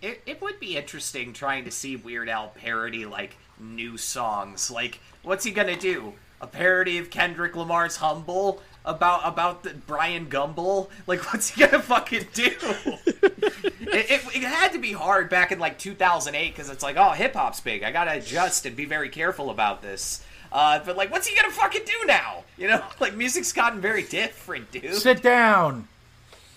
It, 0.00 0.22
it 0.26 0.40
would 0.40 0.60
be 0.60 0.76
interesting 0.76 1.32
trying 1.32 1.64
to 1.64 1.70
see 1.70 1.96
Weird 1.96 2.28
Al 2.28 2.48
parody, 2.48 3.04
like, 3.04 3.36
new 3.58 3.96
songs. 3.96 4.70
Like, 4.70 5.00
what's 5.22 5.44
he 5.44 5.50
gonna 5.50 5.76
do? 5.76 6.14
A 6.40 6.46
parody 6.46 6.98
of 6.98 7.10
Kendrick 7.10 7.56
Lamar's 7.56 7.96
Humble? 7.96 8.62
about 8.88 9.20
about 9.24 9.62
the 9.62 9.74
Bryant 9.74 10.30
Gumbel. 10.30 10.88
Like, 11.06 11.20
what's 11.32 11.50
he 11.50 11.64
gonna 11.64 11.82
fucking 11.82 12.26
do? 12.32 12.50
it, 12.64 14.10
it, 14.10 14.36
it 14.36 14.42
had 14.42 14.72
to 14.72 14.78
be 14.78 14.92
hard 14.92 15.28
back 15.28 15.52
in 15.52 15.58
like 15.58 15.78
2008 15.78 16.50
because 16.50 16.70
it's 16.70 16.82
like, 16.82 16.96
oh, 16.96 17.10
hip 17.10 17.34
hop's 17.34 17.60
big. 17.60 17.82
I 17.82 17.92
gotta 17.92 18.14
adjust 18.14 18.66
and 18.66 18.74
be 18.74 18.86
very 18.86 19.10
careful 19.10 19.50
about 19.50 19.82
this. 19.82 20.24
Uh, 20.50 20.80
but 20.84 20.96
like, 20.96 21.12
what's 21.12 21.26
he 21.26 21.36
gonna 21.36 21.52
fucking 21.52 21.82
do 21.84 22.06
now? 22.06 22.44
You 22.56 22.68
know, 22.68 22.82
like 23.00 23.14
music's 23.14 23.52
gotten 23.52 23.80
very 23.80 24.02
different, 24.02 24.72
dude. 24.72 24.94
Sit 24.94 25.22
down. 25.22 25.86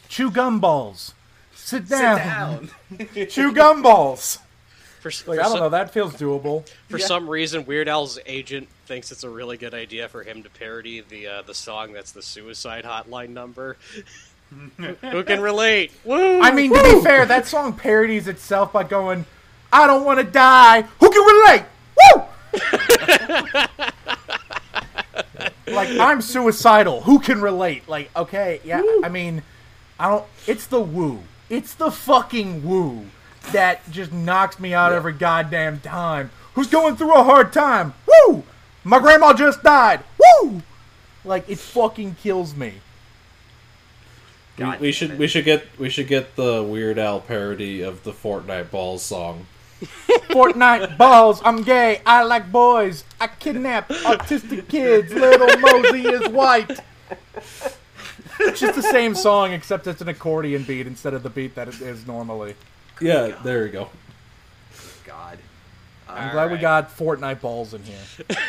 Chew 0.07 0.31
gumballs. 0.31 1.13
Sit 1.71 1.87
Sit 1.87 1.97
down. 1.99 2.17
down. 2.17 2.69
Chew 3.29 3.53
gumballs. 3.53 4.39
For, 4.99 5.09
Like 5.09 5.23
for 5.25 5.31
I 5.31 5.35
don't 5.43 5.51
some, 5.51 5.59
know. 5.61 5.69
That 5.69 5.91
feels 5.91 6.13
doable. 6.15 6.67
for 6.89 6.97
Yeah. 6.99 7.05
some 7.05 7.29
reason, 7.29 7.65
Weird 7.65 7.87
Al's 7.87 8.19
agent 8.25 8.67
thinks 8.87 9.09
it's 9.11 9.23
a 9.23 9.29
really 9.29 9.55
good 9.57 9.73
idea 9.73 10.07
for 10.09 10.21
him 10.23 10.43
to 10.43 10.49
parody 10.49 10.99
the 11.01 11.27
uh, 11.27 11.41
the 11.43 11.53
song 11.55 11.93
that's 11.93 12.11
the 12.11 12.21
suicide 12.21 12.83
hotline 12.83 13.29
number. 13.29 13.77
Who 14.77 15.23
can 15.23 15.39
relate? 15.39 15.91
Woo! 16.03 16.41
I 16.41 16.51
mean, 16.51 16.73
to 16.73 16.83
be 16.83 17.01
fair, 17.01 17.25
that 17.25 17.47
song 17.47 17.71
parodies 17.73 18.27
itself 18.27 18.73
by 18.73 18.83
going, 18.83 19.25
"I 19.71 19.87
don't 19.87 20.03
want 20.03 20.19
to 20.19 20.25
die. 20.25 20.81
Who 20.99 21.09
can 21.09 21.23
relate? 21.23 21.63
Woo!" 22.15 22.23
like 25.73 25.89
I'm 25.99 26.21
suicidal. 26.21 27.01
Who 27.03 27.19
can 27.19 27.41
relate? 27.41 27.87
Like, 27.87 28.11
okay, 28.15 28.59
yeah. 28.65 28.81
I 29.03 29.09
mean, 29.09 29.41
I 29.99 30.09
don't. 30.09 30.25
It's 30.47 30.67
the 30.67 30.81
woo. 30.81 31.21
It's 31.51 31.73
the 31.73 31.91
fucking 31.91 32.65
woo 32.65 33.07
that 33.51 33.81
just 33.91 34.13
knocks 34.13 34.57
me 34.57 34.73
out 34.73 34.93
every 34.93 35.11
goddamn 35.11 35.81
time. 35.81 36.31
Who's 36.53 36.67
going 36.67 36.95
through 36.95 37.13
a 37.13 37.23
hard 37.23 37.51
time? 37.51 37.93
Woo! 38.07 38.43
My 38.85 38.99
grandma 38.99 39.33
just 39.33 39.61
died. 39.61 39.99
Woo! 40.17 40.61
Like 41.25 41.49
it 41.49 41.59
fucking 41.59 42.15
kills 42.15 42.55
me. 42.55 42.75
We, 44.55 44.63
God 44.63 44.79
we 44.79 44.87
damn 44.87 44.93
should 44.93 45.11
it. 45.11 45.19
we 45.19 45.27
should 45.27 45.43
get 45.43 45.67
we 45.77 45.89
should 45.89 46.07
get 46.07 46.37
the 46.37 46.63
Weird 46.63 46.97
Al 46.97 47.19
parody 47.19 47.81
of 47.81 48.05
the 48.05 48.13
Fortnite 48.13 48.71
Balls 48.71 49.03
song. 49.03 49.45
Fortnite 49.81 50.97
balls. 50.97 51.41
I'm 51.43 51.63
gay. 51.63 52.01
I 52.05 52.23
like 52.23 52.49
boys. 52.49 53.03
I 53.19 53.27
kidnap 53.27 53.89
autistic 53.89 54.69
kids. 54.69 55.11
Lil 55.13 55.59
Mosey 55.59 56.07
is 56.07 56.29
white. 56.29 56.79
It's 58.43 58.59
just 58.59 58.75
the 58.75 58.81
same 58.81 59.15
song, 59.15 59.51
except 59.53 59.87
it's 59.87 60.01
an 60.01 60.07
accordion 60.09 60.63
beat 60.63 60.87
instead 60.87 61.13
of 61.13 61.23
the 61.23 61.29
beat 61.29 61.55
that 61.55 61.67
it 61.67 61.81
is 61.81 62.05
normally. 62.07 62.55
Yeah, 62.99 63.35
there 63.43 63.65
you 63.65 63.71
go. 63.71 63.89
God. 65.05 65.37
I'm 66.07 66.31
glad 66.33 66.51
we 66.51 66.57
got 66.57 66.95
Fortnite 66.95 67.39
balls 67.41 67.73
in 67.73 67.83
here. 67.83 67.97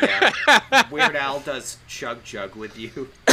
Yeah. 0.03 0.91
Weird 0.91 1.15
Al 1.15 1.41
does 1.41 1.79
chug 1.87 2.25
chug 2.25 2.57
with 2.57 2.77
you. 2.77 2.89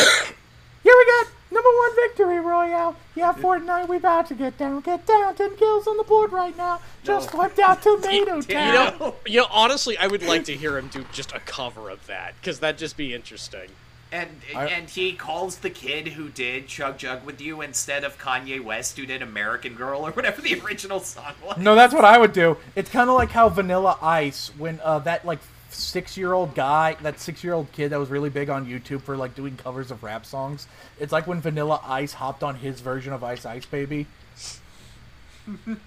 Here 0.81 0.93
we 0.97 1.05
got 1.05 1.27
number 1.51 1.67
one 1.69 1.95
victory 1.95 2.39
royale. 2.39 2.95
Yeah, 3.15 3.33
Fortnite, 3.33 3.87
we 3.89 3.97
about 3.97 4.27
to 4.27 4.35
get 4.35 4.57
down. 4.57 4.79
Get 4.81 5.05
down. 5.07 5.35
Ten 5.35 5.55
kills 5.57 5.87
on 5.87 5.97
the 5.97 6.03
board 6.03 6.31
right 6.31 6.55
now. 6.55 6.79
Just 7.03 7.33
No. 7.33 7.39
wiped 7.39 7.59
out 7.59 7.81
Tomato 7.81 8.35
you 8.35 8.41
Town. 8.43 8.97
know, 8.99 9.15
you 9.25 9.41
know. 9.41 9.47
Honestly, 9.51 9.97
I 9.97 10.07
would 10.07 10.21
like 10.23 10.45
to 10.45 10.55
hear 10.55 10.77
him 10.77 10.87
do 10.89 11.03
just 11.11 11.31
a 11.33 11.39
cover 11.39 11.89
of 11.89 12.05
that 12.07 12.35
because 12.39 12.59
that'd 12.59 12.77
just 12.79 12.97
be 12.97 13.13
interesting. 13.15 13.69
And 14.11 14.41
I- 14.55 14.65
and 14.67 14.89
he 14.89 15.13
calls 15.13 15.57
the 15.57 15.69
kid 15.69 16.09
who 16.09 16.29
did 16.29 16.67
Chug 16.67 16.97
Jug 16.97 17.23
with 17.23 17.39
you 17.39 17.61
instead 17.61 18.03
of 18.03 18.17
Kanye 18.17 18.59
West 18.63 18.97
who 18.97 19.05
did 19.05 19.21
American 19.21 19.75
Girl 19.75 20.05
or 20.07 20.11
whatever 20.11 20.41
the 20.41 20.59
original 20.61 20.99
song 20.99 21.33
was. 21.45 21.57
No, 21.57 21.75
that's 21.75 21.93
what 21.93 22.05
I 22.05 22.17
would 22.17 22.33
do. 22.33 22.57
It's 22.75 22.89
kind 22.89 23.09
of 23.09 23.15
like 23.15 23.29
how 23.29 23.49
Vanilla 23.49 23.97
Ice, 24.01 24.51
when 24.57 24.79
uh, 24.83 24.99
that 24.99 25.25
like 25.25 25.39
six-year-old 25.69 26.55
guy, 26.55 26.97
that 27.03 27.19
six-year-old 27.19 27.71
kid 27.71 27.89
that 27.91 27.99
was 27.99 28.09
really 28.09 28.29
big 28.31 28.49
on 28.49 28.65
YouTube 28.65 29.01
for 29.03 29.15
like 29.15 29.35
doing 29.35 29.55
covers 29.55 29.91
of 29.91 30.01
rap 30.01 30.25
songs. 30.25 30.67
It's 30.99 31.11
like 31.11 31.27
when 31.27 31.39
Vanilla 31.39 31.79
Ice 31.85 32.13
hopped 32.13 32.41
on 32.43 32.55
his 32.55 32.81
version 32.81 33.13
of 33.13 33.23
Ice 33.23 33.45
Ice 33.45 33.67
Baby. 33.67 34.07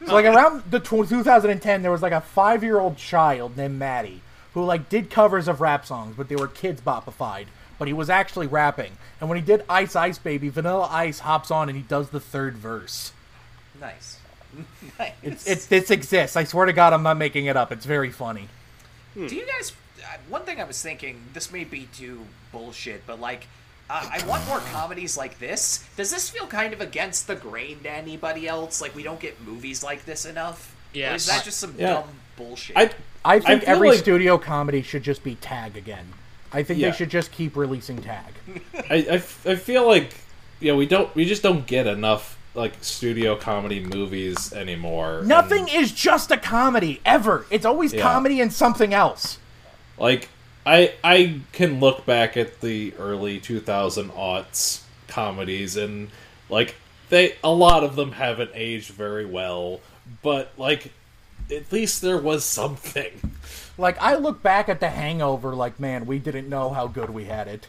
so 0.07 0.15
like 0.15 0.25
around 0.25 0.63
the 0.71 0.81
tw 0.81 1.09
2010, 1.09 1.83
there 1.83 1.91
was 1.91 2.03
like 2.03 2.13
a 2.13 2.21
five-year-old 2.21 2.97
child 2.97 3.57
named 3.57 3.79
Maddie 3.79 4.21
who 4.55 4.65
like 4.65 4.89
did 4.89 5.11
covers 5.11 5.49
of 5.49 5.61
rap 5.61 5.87
songs, 5.87 6.15
but 6.17 6.29
they 6.29 6.37
were 6.37 6.49
kids 6.49 6.81
bopified. 6.81 7.47
But 7.79 7.89
he 7.89 7.95
was 7.95 8.09
actually 8.11 8.47
rapping, 8.47 8.93
and 9.21 9.29
when 9.29 9.37
he 9.39 9.45
did 9.45 9.65
Ice 9.69 9.97
Ice 9.97 10.19
Baby, 10.19 10.49
Vanilla 10.49 10.89
Ice 10.91 11.21
hops 11.21 11.51
on 11.51 11.69
and 11.69 11.77
he 11.77 11.83
does 11.83 12.11
the 12.11 12.21
third 12.21 12.57
verse. 12.57 13.13
Nice. 13.81 14.19
nice. 14.99 15.13
It's, 15.23 15.47
it 15.47 15.67
this 15.69 15.91
exists. 15.91 16.37
I 16.37 16.45
swear 16.45 16.67
to 16.67 16.73
God, 16.73 16.93
I'm 16.93 17.03
not 17.03 17.17
making 17.17 17.47
it 17.47 17.57
up. 17.57 17.73
It's 17.73 17.87
very 17.87 18.11
funny. 18.11 18.49
Do 19.15 19.35
you 19.35 19.47
guys? 19.47 19.73
Uh, 19.99 20.17
one 20.29 20.43
thing 20.43 20.61
I 20.61 20.65
was 20.65 20.81
thinking. 20.81 21.23
This 21.33 21.51
may 21.53 21.65
be 21.65 21.89
too 21.95 22.21
bullshit, 22.53 23.07
but 23.07 23.21
like, 23.21 23.47
uh, 23.91 24.09
I 24.13 24.25
want 24.27 24.47
more 24.47 24.61
comedies 24.61 25.17
like 25.17 25.39
this. 25.39 25.85
Does 25.97 26.11
this 26.11 26.29
feel 26.31 26.47
kind 26.47 26.73
of 26.73 26.81
against 26.81 27.27
the 27.27 27.35
grain 27.35 27.81
to 27.83 27.91
anybody 27.91 28.47
else? 28.47 28.81
Like, 28.81 28.95
we 28.95 29.03
don't 29.03 29.21
get 29.21 29.41
movies 29.43 29.83
like 29.83 30.05
this 30.05 30.25
enough. 30.25 30.77
Yeah. 30.93 31.15
is 31.15 31.27
that 31.27 31.43
just 31.45 31.59
some 31.59 31.75
Yeah. 31.79 31.95
dumb 31.95 32.09
bullshit? 32.37 32.77
I 32.77 32.91
I 33.25 33.39
think 33.41 33.63
feel 33.63 33.71
every 33.75 33.89
like- 33.91 33.99
studio 33.99 34.37
comedy 34.39 34.83
should 34.83 35.03
just 35.03 35.25
be 35.25 35.35
Tag 35.37 35.77
again. 35.77 36.13
I 36.53 36.63
think 36.63 36.79
Yeah. 36.81 36.91
they 36.91 36.97
should 36.97 37.11
just 37.11 37.33
keep 37.33 37.57
releasing 37.57 38.01
Tag. 38.03 38.33
I, 38.91 38.95
I 38.95 38.99
f- 39.17 39.47
I 39.47 39.55
feel 39.57 39.87
like 39.87 40.15
you 40.61 40.71
know 40.73 40.77
we 40.77 40.87
don't 40.87 41.15
we 41.15 41.25
just 41.25 41.43
don't 41.43 41.67
get 41.67 41.87
enough 41.87 42.39
like 42.55 42.75
studio 42.83 43.35
comedy 43.37 43.81
movies 43.81 44.53
anymore. 44.53 45.21
and, 45.21 45.29
Nothing 45.29 45.69
is 45.69 45.91
just 45.93 46.31
a 46.31 46.37
comedy 46.37 47.01
ever. 47.05 47.47
It's 47.51 47.65
always 47.65 47.93
Yeah. 47.95 48.03
comedy 48.03 48.41
and 48.41 48.53
something 48.53 48.93
else. 48.93 49.39
like 49.99 50.29
I 50.67 50.93
I 51.03 51.41
can 51.53 51.81
look 51.81 52.05
back 52.07 52.37
at 52.37 52.61
the 52.61 52.93
early 52.99 53.41
2000 53.41 54.11
aughts 54.11 54.83
comedies 55.09 55.77
and 55.77 56.09
like 56.49 56.75
they 57.09 57.35
a 57.43 57.51
lot 57.51 57.83
of 57.85 57.97
them 57.97 58.13
haven't 58.13 58.51
aged 58.55 58.91
very 58.91 59.25
well, 59.27 59.81
but 60.23 60.53
like 60.59 60.93
at 61.51 61.73
least 61.73 62.01
there 62.03 62.19
was 62.19 62.45
something. 62.45 63.32
Like 63.79 64.01
I 64.01 64.17
look 64.17 64.43
back 64.43 64.69
at 64.69 64.81
The 64.81 64.91
Hangover, 64.91 65.55
like 65.55 65.81
man, 65.81 66.07
we 66.07 66.19
didn't 66.19 66.49
know 66.49 66.71
how 66.71 66.87
good 66.87 67.11
we 67.11 67.25
had 67.25 67.49
it. 67.49 67.69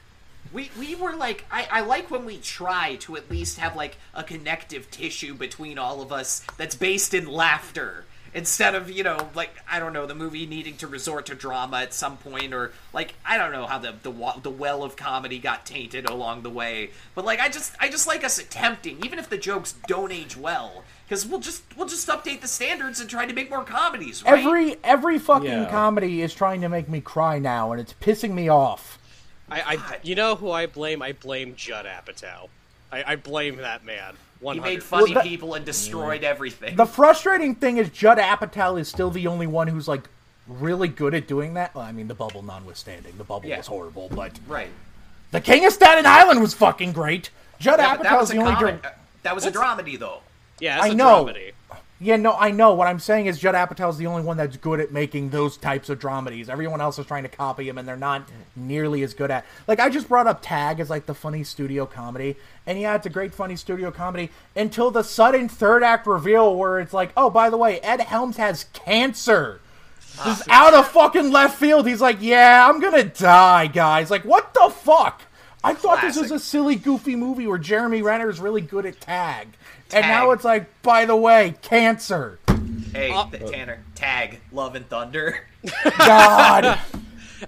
We, 0.52 0.70
we 0.78 0.96
were 0.96 1.16
like 1.16 1.46
I, 1.52 1.68
I 1.72 1.82
like 1.82 2.12
when 2.12 2.26
we 2.26 2.38
try 2.38 2.96
to 3.02 3.16
at 3.16 3.30
least 3.32 3.60
have 3.60 3.76
like 3.76 3.98
a 4.14 4.24
connective 4.24 4.92
tissue 4.92 5.34
between 5.34 5.78
all 5.78 6.02
of 6.02 6.12
us 6.12 6.46
that's 6.58 6.76
based 6.76 7.14
in 7.14 7.26
laughter 7.26 8.06
instead 8.34 8.76
of 8.76 8.90
you 8.90 9.04
know 9.04 9.30
like 9.36 9.52
I 9.70 9.80
don't 9.80 9.94
know 9.94 10.06
the 10.06 10.16
movie 10.16 10.46
needing 10.46 10.76
to 10.78 10.88
resort 10.88 11.26
to 11.28 11.36
drama 11.36 11.78
at 11.82 11.94
some 11.94 12.18
point 12.18 12.54
or 12.54 12.72
like 12.94 13.14
I 13.26 13.38
don't 13.38 13.52
know 13.52 13.66
how 13.66 13.78
the 13.78 13.94
the 14.04 14.12
wa- 14.12 14.38
the 14.38 14.50
well 14.50 14.84
of 14.84 14.96
comedy 14.96 15.40
got 15.40 15.66
tainted 15.66 16.10
along 16.10 16.42
the 16.44 16.50
way 16.50 16.90
but 17.16 17.26
like 17.26 17.40
I 17.40 17.50
just 17.50 17.76
I 17.80 17.90
just 17.90 18.08
like 18.08 18.24
us 18.24 18.40
attempting 18.40 19.04
even 19.06 19.20
if 19.20 19.30
the 19.30 19.38
jokes 19.38 19.76
don't 19.88 20.12
age 20.12 20.36
well 20.36 20.84
because 21.06 21.26
we'll 21.26 21.40
just 21.42 21.64
we'll 21.78 21.88
just 21.88 22.08
update 22.08 22.42
the 22.42 22.48
standards 22.48 23.00
and 23.00 23.10
try 23.10 23.26
to 23.26 23.34
make 23.34 23.50
more 23.50 23.64
comedies 23.64 24.24
right 24.24 24.40
Every 24.44 24.78
every 24.84 25.20
fucking 25.20 25.48
Yeah. 25.50 25.70
comedy 25.70 26.22
is 26.22 26.34
trying 26.34 26.62
to 26.62 26.70
make 26.70 26.90
me 26.90 27.02
cry 27.02 27.40
now, 27.40 27.72
and 27.72 27.80
it's 27.80 27.94
pissing 28.02 28.32
me 28.34 28.50
off. 28.50 28.98
I, 29.50 29.76
I, 29.78 30.00
you 30.02 30.16
know 30.16 30.36
who 30.36 30.50
I 30.50 30.66
blame? 30.66 31.02
I 31.04 31.12
blame 31.12 31.54
Judd 31.56 31.86
Apatow. 31.86 32.48
I, 32.92 33.04
I 33.14 33.16
blame 33.18 33.58
that 33.58 33.86
man. 33.86 34.16
One 34.44 34.56
he 34.58 34.62
made 34.62 34.84
funny 34.84 35.06
Well, 35.06 35.14
that- 35.16 35.24
people 35.24 35.54
and 35.54 35.66
destroyed 35.66 36.24
everything 36.24 36.76
The 36.76 36.86
frustrating 36.86 37.56
thing 37.56 37.78
is 37.78 37.90
Judd 37.90 38.18
Apatow 38.18 38.78
is 38.80 38.90
still 38.90 39.10
the 39.10 39.26
only 39.28 39.48
one 39.48 39.70
who's 39.70 39.88
like 39.88 40.04
really 40.48 40.90
good 40.90 41.14
at 41.16 41.28
doing 41.28 41.54
that. 41.54 41.74
Well, 41.74 41.86
I 41.86 41.94
mean, 41.94 42.10
the 42.10 42.14
bubble 42.14 42.42
notwithstanding, 42.44 43.14
the 43.18 43.24
bubble 43.24 43.48
Yeah. 43.48 43.58
was 43.58 43.68
horrible, 43.68 44.10
but 44.14 44.34
right 44.48 44.70
the 45.32 45.40
King 45.42 45.66
of 45.66 45.72
Staten 45.74 46.06
Island 46.06 46.42
was 46.42 46.54
fucking 46.54 46.92
great. 46.92 47.30
Judd 47.60 47.80
that, 47.80 48.04
that 48.04 48.12
Apatow's 48.12 48.20
was 48.20 48.30
the 48.32 48.38
only. 48.38 48.54
comic, 48.54 48.82
dir- 48.84 48.90
uh, 48.90 48.92
that 49.24 49.34
was 49.34 49.46
a 49.46 49.52
dramedy 49.52 49.98
though 49.98 50.20
Yeah, 50.60 50.76
that's 50.76 50.88
I 50.90 50.90
a 50.90 50.96
know. 50.96 51.26
dramedy. 51.26 51.54
Yeah, 52.04 52.18
no, 52.18 52.34
I 52.34 52.52
know. 52.52 52.74
What 52.74 52.90
I'm 52.90 53.00
saying 53.00 53.28
is 53.28 53.40
Judd 53.40 53.56
Apatow's 53.56 53.98
the 53.98 54.08
only 54.08 54.24
one 54.24 54.36
that's 54.36 54.58
good 54.58 54.82
at 54.82 54.92
making 54.92 55.30
those 55.30 55.56
types 55.56 55.90
of 55.90 56.00
dramedies. 56.00 56.50
Everyone 56.50 56.82
else 56.82 57.00
is 57.00 57.06
trying 57.06 57.24
to 57.24 57.30
copy 57.30 57.70
him, 57.70 57.78
and 57.78 57.88
they're 57.88 57.96
not 57.96 58.28
nearly 58.58 59.04
as 59.04 59.14
good 59.14 59.32
at. 59.32 59.46
Like 59.68 59.80
I 59.80 59.90
just 59.90 60.10
brought 60.10 60.28
up 60.28 60.42
Tag 60.42 60.82
as 60.82 60.90
like 60.90 61.06
the 61.06 61.14
funny 61.14 61.46
studio 61.46 61.86
comedy, 61.86 62.36
and 62.68 62.80
yeah, 62.80 62.96
it's 62.96 63.06
a 63.06 63.10
great 63.10 63.34
funny 63.34 63.56
studio 63.56 63.90
comedy 63.90 64.32
until 64.54 64.92
the 64.92 65.02
sudden 65.02 65.48
third 65.48 65.82
act 65.82 66.06
reveal 66.06 66.56
where 66.56 66.80
it's 66.80 66.94
like, 66.94 67.14
oh, 67.16 67.30
by 67.30 67.50
the 67.50 67.58
way, 67.58 67.80
Ed 67.80 68.02
Helms 68.02 68.36
has 68.36 68.66
cancer. 68.74 69.62
Just 70.26 70.44
ah. 70.50 70.68
out 70.68 70.74
of 70.74 70.90
fucking 70.90 71.32
left 71.32 71.58
field, 71.58 71.88
he's 71.88 72.02
like, 72.02 72.18
yeah, 72.20 72.68
I'm 72.70 72.82
gonna 72.82 73.06
die, 73.06 73.68
guys. 73.68 74.12
Like, 74.12 74.26
what 74.26 74.54
the 74.54 74.70
fuck? 74.70 75.22
I 75.64 75.74
thought 75.74 76.02
this 76.02 76.18
was 76.18 76.32
a 76.32 76.40
silly, 76.40 76.76
goofy 76.76 77.16
movie 77.16 77.48
where 77.48 77.58
Jeremy 77.58 78.02
Renner 78.02 78.30
is 78.30 78.42
really 78.42 78.60
good 78.60 78.86
at 78.86 79.00
tag. 79.00 79.48
And 79.94 80.08
now 80.08 80.32
it's 80.32 80.44
like, 80.44 80.82
by 80.82 81.06
the 81.06 81.16
way, 81.16 81.56
cancer. 81.62 82.40
Hey, 82.94 83.12
Uh, 83.12 83.26
th- 83.30 83.50
Tanner, 83.52 83.84
tag 83.96 84.40
Love 84.52 84.76
and 84.76 84.88
Thunder. 84.88 85.40
God. 85.98 86.80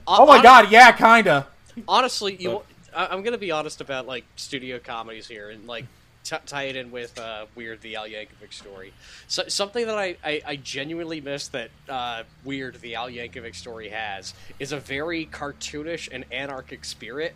oh 0.08 0.26
my 0.26 0.42
god, 0.42 0.72
yeah, 0.72 0.92
kinda. 0.92 1.48
Honestly, 1.88 2.36
you. 2.36 2.62
I, 2.96 3.08
I'm 3.08 3.24
gonna 3.24 3.38
be 3.38 3.52
honest 3.52 3.82
about 3.82 4.08
like 4.08 4.24
studio 4.36 4.80
comedies 4.80 5.28
here 5.28 5.50
and 5.50 5.68
like 5.68 5.86
t- 6.24 6.36
tie 6.46 6.64
it 6.64 6.76
in 6.76 6.92
with 6.92 7.18
uh, 7.20 7.46
Weird 7.56 7.82
the 7.82 7.96
Al 7.96 8.08
Yankovic 8.08 8.52
story. 8.54 8.94
So, 9.28 9.44
something 9.48 9.86
that 9.86 9.98
I, 9.98 10.16
I, 10.24 10.42
I 10.46 10.56
genuinely 10.56 11.22
miss 11.22 11.48
that 11.50 11.70
uh, 11.90 12.24
Weird 12.44 12.76
the 12.82 12.96
Al 12.96 13.10
Yankovic 13.10 13.56
story 13.56 13.90
has 13.90 14.34
is 14.60 14.72
a 14.72 14.80
very 14.80 15.26
cartoonish 15.28 16.10
and 16.12 16.26
anarchic 16.32 16.86
spirit. 16.86 17.36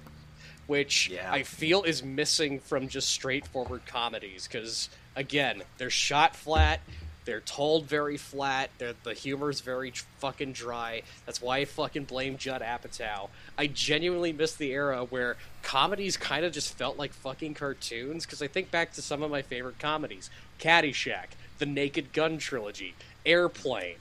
Which 0.70 1.10
Yeah. 1.10 1.32
I 1.32 1.42
feel 1.42 1.82
is 1.82 2.04
missing 2.04 2.60
from 2.60 2.88
just 2.88 3.10
straightforward 3.10 3.88
comedies. 3.88 4.48
Because 4.48 4.90
again, 5.16 5.64
they're 5.80 5.90
shot 5.90 6.36
flat, 6.36 6.80
they're 7.26 7.42
told 7.42 7.86
very 7.86 8.18
flat, 8.18 8.70
they're, 8.78 8.94
the 9.04 9.16
humor's 9.16 9.62
very 9.62 9.92
fucking 10.20 10.54
dry. 10.54 11.02
That's 11.26 11.42
why 11.42 11.58
I 11.58 11.66
fucking 11.66 12.04
blame 12.04 12.38
Judd 12.38 12.62
Apatow. 12.62 13.30
I 13.58 13.66
genuinely 13.66 14.32
miss 14.32 14.54
the 14.54 14.72
era 14.72 15.04
where 15.06 15.38
comedies 15.64 16.18
kind 16.18 16.46
of 16.46 16.54
just 16.54 16.78
felt 16.78 17.00
like 17.00 17.14
fucking 17.14 17.56
cartoons. 17.56 18.26
Because 18.26 18.44
I 18.44 18.48
think 18.48 18.70
back 18.70 18.94
to 18.94 19.02
some 19.02 19.24
of 19.24 19.32
my 19.32 19.42
favorite 19.42 19.80
comedies: 19.80 20.30
Caddyshack, 20.60 21.30
the 21.58 21.66
Naked 21.66 22.14
Gun 22.14 22.38
trilogy, 22.38 22.94
Airplane 23.26 23.96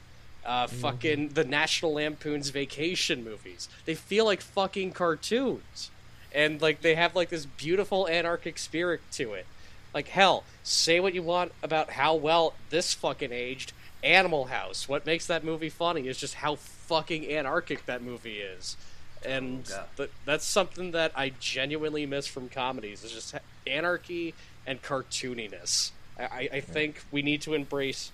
uh, 0.45 0.67
fucking 0.67 1.29
the 1.31 1.45
National 1.45 1.95
Lampoon's 1.95 2.51
Vacation 2.51 3.23
movies. 3.23 3.69
They 3.85 3.95
feel 3.95 4.25
like 4.25 4.41
fucking 4.41 4.93
cartoons, 4.93 5.91
and 6.33 6.61
like 6.61 6.83
they 6.83 6.95
have 6.95 7.15
like 7.15 7.29
this 7.29 7.47
beautiful 7.47 8.09
anarchic 8.09 8.59
spirit 8.59 9.01
to 9.13 9.35
it. 9.35 9.47
Like 9.95 10.09
hell, 10.09 10.45
say 10.63 11.01
what 11.01 11.15
you 11.15 11.23
want 11.23 11.53
about 11.63 11.91
how 11.91 12.15
well 12.15 12.55
this 12.71 12.95
fucking 12.95 13.33
aged. 13.33 13.73
Animal 14.05 14.45
House. 14.45 14.89
What 14.89 15.07
makes 15.07 15.27
that 15.27 15.43
movie 15.43 15.71
funny 15.71 16.07
is 16.07 16.19
just 16.19 16.35
how 16.35 16.55
fucking 16.55 17.27
anarchic 17.33 17.85
that 17.87 18.01
movie 18.01 18.39
is, 18.39 18.77
and 19.25 19.69
Oh, 19.75 19.85
th- 19.97 20.11
that's 20.25 20.45
something 20.45 20.93
that 20.93 21.11
I 21.17 21.33
genuinely 21.41 22.07
miss 22.07 22.29
from 22.29 22.49
comedies. 22.49 23.03
Is 23.03 23.11
just 23.11 23.35
anarchy 23.67 24.35
and 24.67 24.81
cartooniness. 24.83 25.91
I, 26.17 26.23
I, 26.23 26.49
I 26.55 26.61
think 26.61 27.03
we 27.11 27.23
need 27.23 27.43
to 27.43 27.55
embrace 27.55 28.13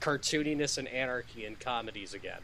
cartooniness 0.00 0.76
and 0.76 0.88
anarchy 0.88 1.44
in 1.44 1.54
comedies 1.56 2.14
again. 2.14 2.40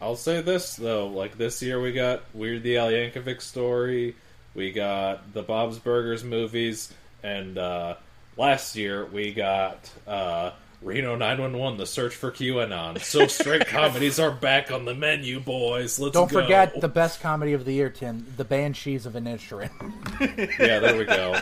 I'll 0.00 0.16
say 0.16 0.40
this 0.42 0.76
though, 0.76 1.06
like 1.08 1.36
this 1.38 1.62
year 1.62 1.80
we 1.80 1.92
got 1.92 2.22
Weird 2.34 2.62
the 2.62 2.78
Al 2.78 2.88
Yankovic 2.90 3.40
story, 3.40 4.14
we 4.54 4.72
got 4.72 5.32
the 5.32 5.42
Bob's 5.42 5.78
Burgers 5.78 6.24
movies, 6.24 6.92
and 7.22 7.58
uh, 7.58 7.96
last 8.36 8.76
year 8.76 9.04
we 9.06 9.32
got 9.32 9.90
uh, 10.06 10.52
Reno 10.82 11.16
911: 11.16 11.78
The 11.78 11.86
Search 11.86 12.14
for 12.14 12.30
QAnon. 12.30 13.00
So 13.02 13.26
straight 13.28 13.66
comedies 13.66 14.18
are 14.18 14.30
back 14.30 14.70
on 14.70 14.84
the 14.84 14.94
menu, 14.94 15.40
boys. 15.40 15.98
Let's 15.98 16.14
Don't 16.14 16.30
go. 16.30 16.42
forget 16.42 16.80
the 16.80 16.88
best 16.88 17.20
comedy 17.20 17.52
of 17.54 17.64
the 17.64 17.72
year, 17.72 17.90
Tim, 17.90 18.26
The 18.36 18.44
Banshees 18.44 19.06
of 19.06 19.14
Inisherin. 19.14 19.70
yeah, 20.60 20.78
there 20.78 20.96
we 20.96 21.04
go. 21.04 21.38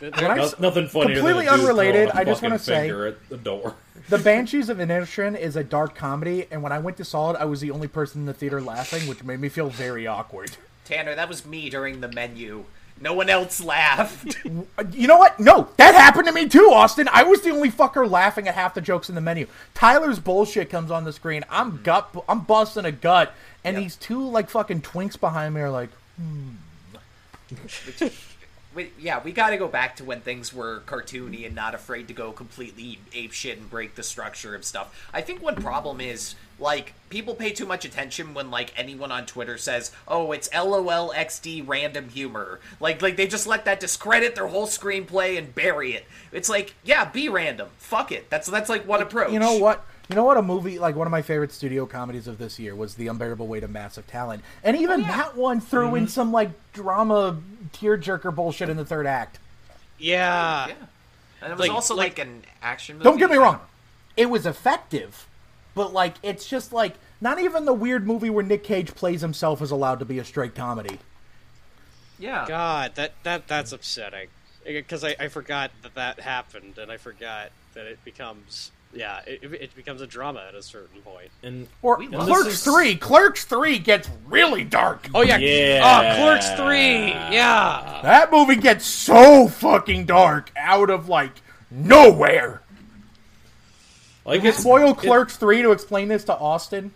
When 0.00 0.12
I 0.30 0.50
nothing 0.58 0.88
funnier. 0.88 1.16
completely 1.16 1.46
than 1.46 1.54
unrelated, 1.60 2.10
I 2.10 2.24
just 2.24 2.42
wanna 2.42 2.58
say- 2.58 2.88
finger 2.88 3.06
at 3.06 3.28
the 3.28 3.38
door. 3.38 3.74
The 4.10 4.18
Banshees 4.18 4.68
of 4.68 4.78
Inisherin 4.78 5.38
is 5.38 5.54
a 5.54 5.62
dark 5.62 5.94
comedy, 5.94 6.46
and 6.50 6.62
when 6.64 6.72
I 6.72 6.78
went 6.80 6.96
to 6.96 7.04
saw 7.04 7.30
it, 7.30 7.36
I 7.38 7.44
was 7.44 7.60
the 7.60 7.70
only 7.70 7.86
person 7.86 8.22
in 8.22 8.26
the 8.26 8.34
theater 8.34 8.60
laughing, 8.60 9.08
which 9.08 9.22
made 9.22 9.38
me 9.40 9.48
feel 9.48 9.70
very 9.70 10.04
awkward. 10.06 10.56
Tanner, 10.84 11.14
that 11.14 11.28
was 11.28 11.46
me 11.46 11.70
during 11.70 12.00
the 12.00 12.08
menu. 12.08 12.64
No 13.00 13.14
one 13.14 13.30
else 13.30 13.60
laughed. 13.62 14.36
You 14.92 15.06
know 15.06 15.16
what? 15.18 15.38
No, 15.38 15.68
that 15.76 15.94
happened 15.94 16.26
to 16.26 16.32
me 16.32 16.48
too, 16.48 16.70
Austin. 16.72 17.08
I 17.12 17.22
was 17.22 17.42
the 17.42 17.50
only 17.50 17.70
fucker 17.70 18.10
laughing 18.10 18.48
at 18.48 18.54
half 18.54 18.74
the 18.74 18.80
jokes 18.80 19.08
in 19.08 19.14
the 19.14 19.20
menu. 19.20 19.46
Tyler's 19.74 20.18
bullshit 20.18 20.70
comes 20.70 20.90
on 20.90 21.04
the 21.04 21.12
screen. 21.12 21.44
I'm 21.48 21.80
gut, 21.82 22.12
I'm 22.28 22.40
busting 22.40 22.84
a 22.86 22.92
gut, 22.92 23.32
and 23.62 23.74
Yep. 23.76 23.82
these 23.84 23.96
two 23.96 24.26
like 24.28 24.50
fucking 24.50 24.82
twinks 24.82 25.20
behind 25.20 25.54
me 25.54 25.60
are 25.60 25.70
like, 25.70 25.90
hmm. 26.16 26.56
Yeah, 28.98 29.20
we 29.22 29.32
got 29.32 29.50
to 29.50 29.56
go 29.56 29.68
back 29.68 29.96
to 29.96 30.04
when 30.04 30.20
things 30.20 30.52
were 30.52 30.80
cartoony 30.86 31.46
and 31.46 31.54
not 31.54 31.74
afraid 31.74 32.08
to 32.08 32.14
go 32.14 32.32
completely 32.32 32.98
ape 33.12 33.32
shit 33.32 33.58
and 33.58 33.70
break 33.70 33.94
the 33.94 34.02
structure 34.02 34.54
of 34.54 34.64
stuff. 34.64 35.08
I 35.12 35.20
think 35.20 35.42
one 35.42 35.56
problem 35.56 36.00
is 36.00 36.34
like 36.58 36.92
people 37.08 37.34
pay 37.34 37.50
too 37.50 37.66
much 37.66 37.84
attention 37.84 38.34
when 38.34 38.50
like 38.50 38.72
anyone 38.76 39.10
on 39.10 39.26
Twitter 39.26 39.56
says, 39.58 39.90
"Oh, 40.06 40.32
it's 40.32 40.48
LOL 40.54 41.12
XD 41.14 41.66
random 41.66 42.08
humor." 42.10 42.60
Like 42.78 43.02
like 43.02 43.16
they 43.16 43.26
just 43.26 43.46
let 43.46 43.64
that 43.64 43.80
discredit 43.80 44.34
their 44.34 44.48
whole 44.48 44.66
screenplay 44.66 45.38
and 45.38 45.54
bury 45.54 45.94
it. 45.94 46.04
It's 46.32 46.48
like, 46.48 46.74
yeah, 46.84 47.04
be 47.06 47.28
random. 47.28 47.68
Fuck 47.78 48.12
it. 48.12 48.28
That's 48.30 48.48
that's 48.48 48.68
like 48.68 48.86
one 48.86 49.02
approach. 49.02 49.32
you 49.32 49.38
know 49.38 49.56
what? 49.56 49.84
You 50.08 50.16
know 50.16 50.24
what? 50.24 50.36
A 50.36 50.42
movie 50.42 50.78
like 50.78 50.96
one 50.96 51.06
of 51.06 51.12
my 51.12 51.22
favorite 51.22 51.52
studio 51.52 51.86
comedies 51.86 52.26
of 52.26 52.36
this 52.38 52.58
year 52.58 52.74
was 52.74 52.94
The 52.96 53.06
Unbearable 53.06 53.46
Weight 53.46 53.62
of 53.62 53.70
Massive 53.70 54.06
Talent, 54.06 54.42
and 54.64 54.76
even 54.76 55.00
Oh, 55.00 55.04
yeah. 55.04 55.16
that 55.16 55.36
one 55.36 55.60
threw 55.60 55.94
in 55.94 56.04
mm-hmm. 56.04 56.06
some 56.08 56.32
like 56.32 56.50
drama 56.72 57.40
tearjerker 57.72 58.34
bullshit 58.34 58.68
in 58.68 58.76
the 58.76 58.84
third 58.84 59.06
act. 59.06 59.38
Yeah. 59.98 60.68
Yeah. 60.68 60.74
And 61.42 61.52
it 61.52 61.56
was 61.56 61.60
Like- 61.60 61.70
also 61.70 61.94
like- 61.94 62.18
like, 62.18 62.26
an 62.26 62.44
action 62.62 62.96
movie. 62.96 63.04
Don't 63.04 63.18
get 63.18 63.30
me 63.30 63.36
wrong, 63.36 63.60
it 64.16 64.26
was 64.26 64.46
effective, 64.46 65.26
but 65.74 65.92
like 65.92 66.14
it's 66.22 66.46
just 66.46 66.72
like 66.72 66.94
not 67.20 67.38
even 67.40 67.64
the 67.64 67.72
weird 67.74 68.06
movie 68.06 68.30
where 68.30 68.44
Nick 68.44 68.64
Cage 68.64 68.94
plays 68.94 69.20
himself 69.20 69.60
is 69.62 69.70
allowed 69.70 69.98
to 70.00 70.04
be 70.04 70.18
a 70.18 70.24
straight 70.24 70.54
comedy. 70.54 70.98
Yeah. 72.18 72.44
God, 72.46 72.94
that 72.96 73.12
that 73.22 73.48
that's 73.48 73.72
upsetting. 73.72 74.28
Because 74.64 75.02
I, 75.04 75.16
I 75.18 75.28
forgot 75.28 75.70
that 75.82 75.94
that 75.94 76.20
happened, 76.20 76.76
and 76.76 76.92
I 76.92 76.98
forgot 76.98 77.50
that 77.72 77.86
it 77.86 78.04
becomes 78.04 78.70
yeah, 78.92 79.20
it, 79.26 79.40
it 79.44 79.74
becomes 79.76 80.00
a 80.00 80.06
drama 80.06 80.44
at 80.48 80.54
a 80.54 80.62
certain 80.62 81.00
point. 81.02 81.28
And 81.42 81.68
Or 81.82 81.96
We 81.98 82.08
love 82.08 82.26
Clerks 82.26 82.44
this. 82.46 82.64
Three. 82.64 82.96
Clerks 82.96 83.44
Three 83.44 83.78
gets 83.78 84.08
really 84.26 84.64
dark. 84.64 85.08
Oh 85.14 85.22
yeah, 85.22 85.36
Yeah. 85.38 85.80
Oh, 86.18 86.22
Clerks 86.22 86.50
three. 86.52 87.08
Yeah. 87.08 88.00
That 88.02 88.32
movie 88.32 88.56
gets 88.56 88.84
so 88.86 89.46
fucking 89.48 90.06
dark 90.06 90.50
out 90.56 90.90
of 90.90 91.08
like 91.08 91.32
nowhere. 91.70 92.62
like 94.24 94.38
Did 94.38 94.44
you 94.44 94.50
it's 94.50 94.58
spoil 94.58 94.94
Clerks 94.94 95.36
Three 95.36 95.62
to 95.62 95.70
explain 95.72 96.08
this 96.08 96.24
to 96.24 96.36
Austin? 96.36 96.92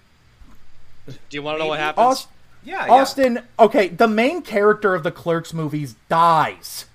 Do 1.07 1.14
you 1.30 1.42
want 1.42 1.57
to 1.57 1.64
know 1.64 1.68
what 1.68 1.74
Maybe. 1.76 1.82
happens? 1.84 2.05
Aus- 2.07 2.26
Yeah, 2.64 2.86
yeah. 2.86 2.92
Austin, 2.92 3.42
okay, 3.59 3.88
the 3.88 4.09
main 4.09 4.40
character 4.42 4.95
of 4.95 5.03
the 5.03 5.11
Clerks 5.12 5.53
movies 5.53 5.95
dies. 6.09 6.86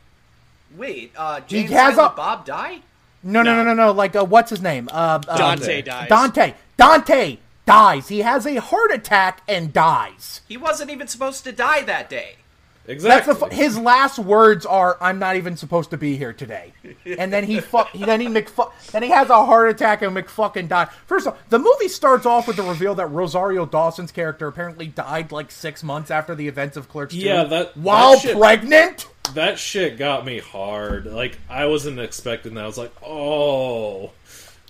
Wait, 0.75 1.11
uh, 1.15 1.39
James 1.41 1.69
has 1.69 1.95
Silent 1.95 2.13
a- 2.13 2.15
Bob 2.17 2.45
die? 2.45 2.79
No, 3.23 3.41
no, 3.41 3.55
no, 3.55 3.63
no, 3.63 3.73
no. 3.73 3.91
Like, 3.91 4.15
uh, 4.15 4.25
what's 4.25 4.49
his 4.49 4.61
name? 4.61 4.89
Uh, 4.91 5.21
uh, 5.27 5.37
Dante 5.37 5.81
dies. 5.81 6.09
Dante. 6.09 6.53
Dante 6.77 7.37
dies. 7.65 8.07
He 8.07 8.19
has 8.19 8.45
a 8.45 8.55
heart 8.61 8.91
attack 8.91 9.41
and 9.47 9.73
dies. 9.73 10.41
He 10.47 10.57
wasn't 10.57 10.89
even 10.89 11.07
supposed 11.07 11.43
to 11.43 11.51
die 11.51 11.81
that 11.83 12.09
day. 12.09 12.35
That's 12.85 13.03
exactly. 13.27 13.49
the 13.49 13.55
his 13.55 13.77
last 13.77 14.17
words 14.17 14.65
are, 14.65 14.97
"I'm 14.99 15.19
not 15.19 15.35
even 15.35 15.55
supposed 15.57 15.91
to 15.91 15.97
be 15.97 16.15
here 16.17 16.33
today," 16.33 16.73
and 17.05 17.31
then 17.31 17.43
he 17.43 17.59
fuck. 17.59 17.91
Then 17.93 18.19
he 18.19 18.25
McFuck. 18.27 18.71
Then 18.91 19.03
he 19.03 19.09
has 19.09 19.29
a 19.29 19.45
heart 19.45 19.69
attack 19.69 20.01
and 20.01 20.15
McFucking 20.17 20.69
die. 20.69 20.85
First 21.05 21.27
of 21.27 21.33
all, 21.33 21.39
the 21.49 21.59
movie 21.59 21.87
starts 21.87 22.25
off 22.25 22.47
with 22.47 22.55
the 22.55 22.63
reveal 22.63 22.95
that 22.95 23.05
Rosario 23.07 23.67
Dawson's 23.67 24.11
character 24.11 24.47
apparently 24.47 24.87
died 24.87 25.31
like 25.31 25.51
six 25.51 25.83
months 25.83 26.09
after 26.09 26.33
the 26.33 26.47
events 26.47 26.77
of 26.77 26.89
Clerks 26.89 27.13
2. 27.13 27.19
Yeah, 27.19 27.43
that- 27.43 27.77
while 27.77 28.13
that 28.13 28.21
shit- 28.21 28.37
pregnant. 28.37 29.05
That 29.33 29.59
shit 29.59 29.97
got 29.97 30.25
me 30.25 30.39
hard. 30.39 31.05
Like 31.05 31.37
I 31.49 31.65
wasn't 31.65 31.99
expecting 31.99 32.53
that. 32.55 32.63
I 32.63 32.67
was 32.67 32.77
like, 32.77 32.93
oh. 33.05 34.11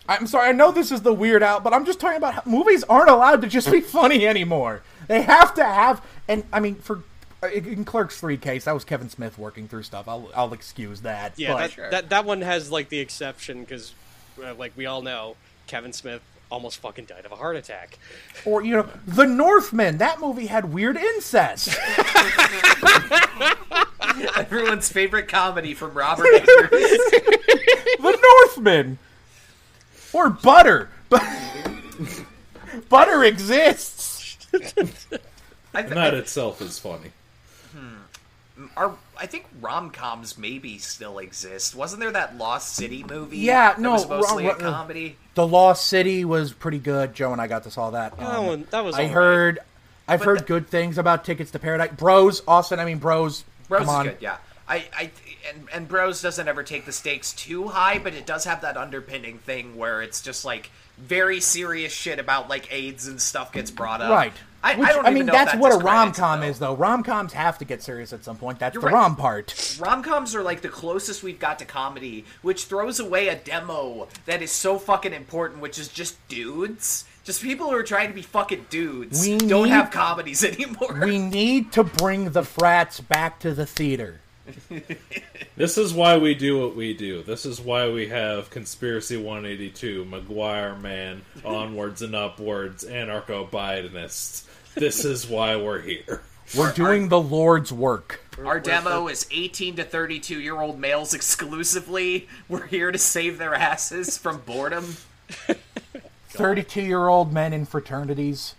I'm 0.08 0.26
sorry, 0.26 0.50
I 0.50 0.52
know 0.54 0.72
this 0.72 0.92
is 0.92 1.04
the 1.04 1.14
weird 1.14 1.44
out, 1.44 1.64
but 1.64 1.72
I'm 1.72 1.86
just 1.86 2.00
talking 2.00 2.18
about 2.18 2.34
how 2.34 2.42
movies 2.46 2.84
aren't 2.86 3.12
allowed 3.12 3.44
to 3.44 3.48
just 3.48 3.72
be 3.72 3.80
funny 3.98 4.26
anymore. 4.26 4.82
They 5.08 5.22
have 5.22 5.54
to 5.54 5.64
have, 5.64 6.04
and 6.28 6.44
I 6.52 6.60
mean, 6.60 6.76
for 6.76 7.04
uh, 7.44 7.48
in 7.50 7.86
Clerks 7.86 8.20
Three 8.20 8.38
case, 8.38 8.66
that 8.66 8.74
was 8.74 8.84
Kevin 8.84 9.10
Smith 9.10 9.38
working 9.38 9.68
through 9.68 9.84
stuff. 9.84 10.08
I'll 10.08 10.32
I'll 10.36 10.54
excuse 10.54 11.02
that. 11.02 11.34
Yeah, 11.38 11.54
but, 11.54 11.76
that, 11.76 11.92
that 11.92 12.10
that 12.10 12.26
one 12.26 12.42
has 12.42 12.72
like 12.72 12.90
the 12.90 13.00
exception 13.00 13.62
because, 13.62 13.94
uh, 14.44 14.56
like 14.56 14.74
we 14.76 14.88
all 14.88 15.02
know, 15.04 15.36
Kevin 15.68 15.94
Smith 15.94 16.22
almost 16.50 16.78
fucking 16.80 17.06
died 17.06 17.26
of 17.26 17.32
a 17.32 17.36
heart 17.36 17.56
attack. 17.56 17.98
or 18.46 18.64
you 18.64 18.76
know, 18.76 18.90
The 19.08 19.26
Northman. 19.26 19.98
That 20.00 20.20
movie 20.20 20.48
had 20.48 20.74
weird 20.74 20.98
incest. 20.98 21.78
Everyone's 24.36 24.90
favorite 24.92 25.28
comedy 25.28 25.74
from 25.74 25.94
Robert 25.94 26.26
Eggers. 26.34 26.48
the 26.72 28.20
Northman, 28.48 28.98
or 30.14 30.30
Butter. 30.30 30.90
Butter 32.90 33.24
exists. 33.24 34.38
I, 34.54 35.82
th- 35.84 35.94
That 35.94 36.14
itself 36.16 36.62
is 36.62 36.80
funny. 36.80 37.12
Are, 38.80 38.96
I 39.20 39.26
think 39.26 39.46
rom 39.62 39.90
coms 39.92 40.38
maybe 40.38 40.78
still 40.78 41.20
exist. 41.20 41.76
Wasn't 41.76 42.00
there 42.00 42.12
that 42.12 42.38
Lost 42.38 42.74
City 42.76 43.04
movie? 43.04 43.38
Yeah, 43.40 43.74
that 43.74 43.80
no, 43.80 43.92
was 43.92 44.08
mostly 44.08 44.46
ro- 44.46 44.52
a 44.52 44.56
comedy. 44.56 45.18
The 45.36 45.46
Lost 45.46 45.86
City 45.88 46.24
was 46.26 46.54
pretty 46.54 46.80
good. 46.80 47.14
Joe 47.14 47.32
and 47.34 47.42
I 47.42 47.48
got 47.48 47.64
to 47.64 47.72
saw 47.72 47.90
that. 47.92 48.18
That 48.18 48.26
Um, 48.26 48.46
one- 48.46 48.68
that 48.72 48.84
was 48.86 48.96
I 48.96 49.00
alright. 49.00 49.14
heard. 49.14 49.60
I've 50.08 50.20
But 50.22 50.26
heard 50.26 50.40
the- 50.40 50.44
good 50.46 50.70
things 50.70 50.98
about 50.98 51.24
Tickets 51.26 51.52
to 51.52 51.60
Paradise. 51.60 51.92
Bros, 51.96 52.42
Austin. 52.48 52.80
I 52.80 52.86
mean, 52.86 52.98
Bros. 53.00 53.44
Bros 53.68 53.80
come 53.82 53.90
is 53.90 53.94
on. 53.96 54.06
good, 54.06 54.18
yeah. 54.22 54.38
I, 54.68 54.86
I, 54.96 55.12
and, 55.50 55.68
and 55.74 55.88
Bros 55.88 56.22
doesn't 56.22 56.48
ever 56.48 56.64
take 56.64 56.86
the 56.86 56.92
stakes 56.92 57.34
too 57.34 57.68
high, 57.70 58.00
but 58.00 58.14
it 58.14 58.26
does 58.26 58.46
have 58.46 58.62
that 58.62 58.78
underpinning 58.78 59.40
thing 59.40 59.76
where 59.78 60.02
it's 60.02 60.22
just 60.22 60.46
like 60.46 60.70
very 60.98 61.40
serious 61.40 61.92
shit 61.94 62.20
about 62.20 62.50
like 62.50 62.72
AIDS 62.72 63.08
and 63.08 63.22
stuff 63.22 63.52
gets 63.52 63.72
brought 63.72 64.02
up. 64.02 64.12
Right. 64.12 64.34
I, 64.62 64.76
Which, 64.76 64.90
I 64.90 64.94
don't 64.94 65.04
mean, 65.06 65.14
even 65.16 65.26
know 65.28 65.32
that's 65.34 65.54
if 65.54 65.60
that 65.60 65.62
what 65.62 65.74
a 65.74 65.78
rom 65.84 66.12
com 66.12 66.44
is, 66.44 66.60
though. 66.60 66.76
Rom 66.76 67.02
coms 67.04 67.32
have 67.34 67.58
to 67.60 67.66
get 67.66 67.82
serious 67.82 68.12
at 68.12 68.24
some 68.26 68.36
point. 68.38 68.60
That's 68.60 68.74
You're 68.74 68.82
the 68.82 68.88
right. 68.88 68.94
rom 68.94 69.16
part. 69.16 69.78
Rom 69.80 70.04
coms 70.04 70.36
are 70.36 70.44
like 70.44 70.62
the 70.62 70.68
closest 70.70 71.24
we've 71.24 71.40
got 71.40 71.60
to 71.60 71.66
comedy, 71.66 72.26
which 72.42 72.66
throws 72.66 73.00
away 73.00 73.30
a 73.30 73.36
demo 73.36 74.08
that 74.26 74.42
is 74.42 74.52
so 74.52 74.78
fucking 74.78 75.14
important, 75.14 75.62
which 75.62 75.80
is 75.80 75.88
just 75.88 76.16
dudes. 76.28 77.06
Just 77.24 77.42
people 77.42 77.70
who 77.70 77.76
are 77.76 77.84
trying 77.84 78.08
to 78.10 78.14
be 78.14 78.22
fucking 78.22 78.66
dudes 78.70 79.22
We 79.26 79.38
don't 79.38 79.66
need- 79.66 79.70
have 79.72 79.92
comedies 79.92 80.44
anymore. 80.44 81.00
We 81.04 81.20
need 81.20 81.72
to 81.74 81.84
bring 81.84 82.32
the 82.32 82.44
frats 82.44 83.00
back 83.00 83.40
to 83.40 83.54
the 83.54 83.66
theater. 83.66 84.20
This 85.56 85.78
is 85.78 85.94
why 85.94 86.18
we 86.18 86.36
do 86.36 86.58
what 86.62 86.78
we 86.78 86.94
do. 86.94 87.22
This 87.22 87.46
is 87.46 87.60
why 87.60 87.90
we 87.90 88.08
have 88.08 88.50
Conspiracy 88.50 89.18
182, 89.18 90.06
McGuire 90.06 90.80
Man, 90.82 91.22
Onwards 91.44 92.02
and 92.02 92.16
Upwards, 92.16 92.86
Anarcho 92.86 93.50
Bidenists. 93.50 94.46
This 94.80 95.04
is 95.04 95.28
why 95.28 95.58
we're 95.58 95.82
here. 95.82 96.22
We're 96.58 96.72
doing 96.72 97.10
the 97.10 97.20
Lord's 97.20 97.72
work. 97.72 98.22
Our 98.44 98.60
demo 98.62 99.10
is 99.10 99.28
18 99.30 99.76
to 99.76 99.84
32 99.84 100.40
year 100.40 100.60
old 100.60 100.80
males 100.80 101.14
exclusively. 101.14 102.28
We're 102.48 102.66
here 102.66 102.92
to 102.92 102.98
save 102.98 103.38
their 103.38 103.54
asses 103.54 104.18
from 104.18 104.38
boredom. 104.40 104.96
32 106.30 106.82
year 106.82 107.08
old 107.08 107.34
men 107.34 107.52
in 107.54 107.66
fraternities. 107.66 108.56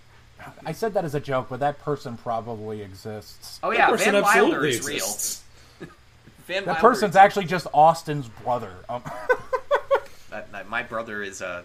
I 0.66 0.72
said 0.72 0.92
that 0.94 1.04
as 1.04 1.14
a 1.14 1.20
joke, 1.20 1.46
but 1.48 1.60
that 1.60 1.78
person 1.80 2.16
probably 2.18 2.82
exists. 2.82 3.58
Oh 3.62 3.70
yeah, 3.72 3.88
person 3.88 4.12
Van 4.12 4.22
Wilder 4.22 4.64
is 4.66 4.86
real. 4.86 4.96
exists. 4.96 5.42
Van 6.46 6.64
That 6.64 6.66
Wilder 6.66 6.80
person's 6.80 7.10
is- 7.12 7.16
actually 7.16 7.46
just 7.46 7.66
Austin's 7.72 8.28
brother. 8.28 8.72
Um, 8.88 9.02
That- 10.30 10.52
that- 10.52 10.68
my 10.68 10.82
brother 10.82 11.22
is 11.22 11.40
a. 11.40 11.64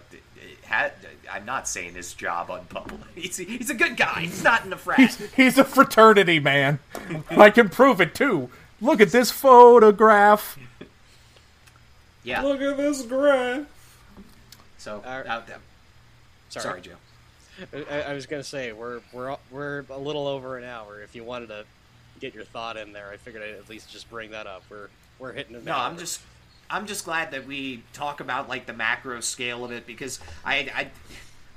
Had, 0.66 0.92
I'm 1.30 1.44
not 1.44 1.68
saying 1.68 1.94
his 1.94 2.12
job 2.12 2.50
on 2.50 2.64
public. 2.66 3.00
He's, 3.14 3.36
he's 3.36 3.70
a 3.70 3.74
good 3.74 3.96
guy. 3.96 4.22
He's 4.22 4.42
not 4.42 4.64
in 4.64 4.70
the 4.70 4.76
frat. 4.76 4.98
he's, 4.98 5.32
he's 5.34 5.58
a 5.58 5.64
fraternity 5.64 6.40
man. 6.40 6.78
I 7.30 7.50
can 7.50 7.68
prove 7.68 8.00
it 8.00 8.14
too. 8.14 8.50
Look 8.80 9.00
at 9.00 9.10
this 9.10 9.30
photograph. 9.30 10.58
Yeah. 12.24 12.42
Look 12.42 12.60
at 12.60 12.76
this 12.76 13.02
graph. 13.02 13.66
So, 14.78 15.02
Our- 15.06 15.26
uh, 15.26 15.38
uh, 15.38 15.42
Sorry, 16.48 16.62
sorry, 16.62 16.80
Joe. 16.80 16.92
I, 17.90 18.02
I 18.02 18.12
was 18.12 18.26
gonna 18.26 18.42
say 18.44 18.72
we're 18.72 19.00
we're 19.12 19.36
we're 19.50 19.84
a 19.90 19.98
little 19.98 20.26
over 20.26 20.58
an 20.58 20.64
hour. 20.64 21.00
If 21.02 21.14
you 21.14 21.24
wanted 21.24 21.48
to 21.48 21.64
get 22.20 22.34
your 22.34 22.44
thought 22.44 22.76
in 22.76 22.92
there, 22.92 23.10
I 23.10 23.16
figured 23.16 23.42
I'd 23.42 23.54
at 23.54 23.68
least 23.68 23.90
just 23.90 24.08
bring 24.10 24.30
that 24.32 24.46
up. 24.46 24.62
We're 24.70 24.88
we're 25.18 25.32
hitting 25.32 25.56
an 25.56 25.64
No, 25.64 25.72
hour. 25.72 25.88
I'm 25.90 25.96
just 25.98 26.20
I'm 26.70 26.86
just 26.86 27.04
glad 27.04 27.30
that 27.32 27.46
we 27.46 27.82
talk 27.92 28.20
about 28.20 28.48
like 28.48 28.66
the 28.66 28.72
macro 28.72 29.20
scale 29.20 29.64
of 29.64 29.72
it 29.72 29.86
because 29.86 30.20
I 30.44 30.70
I 30.74 30.90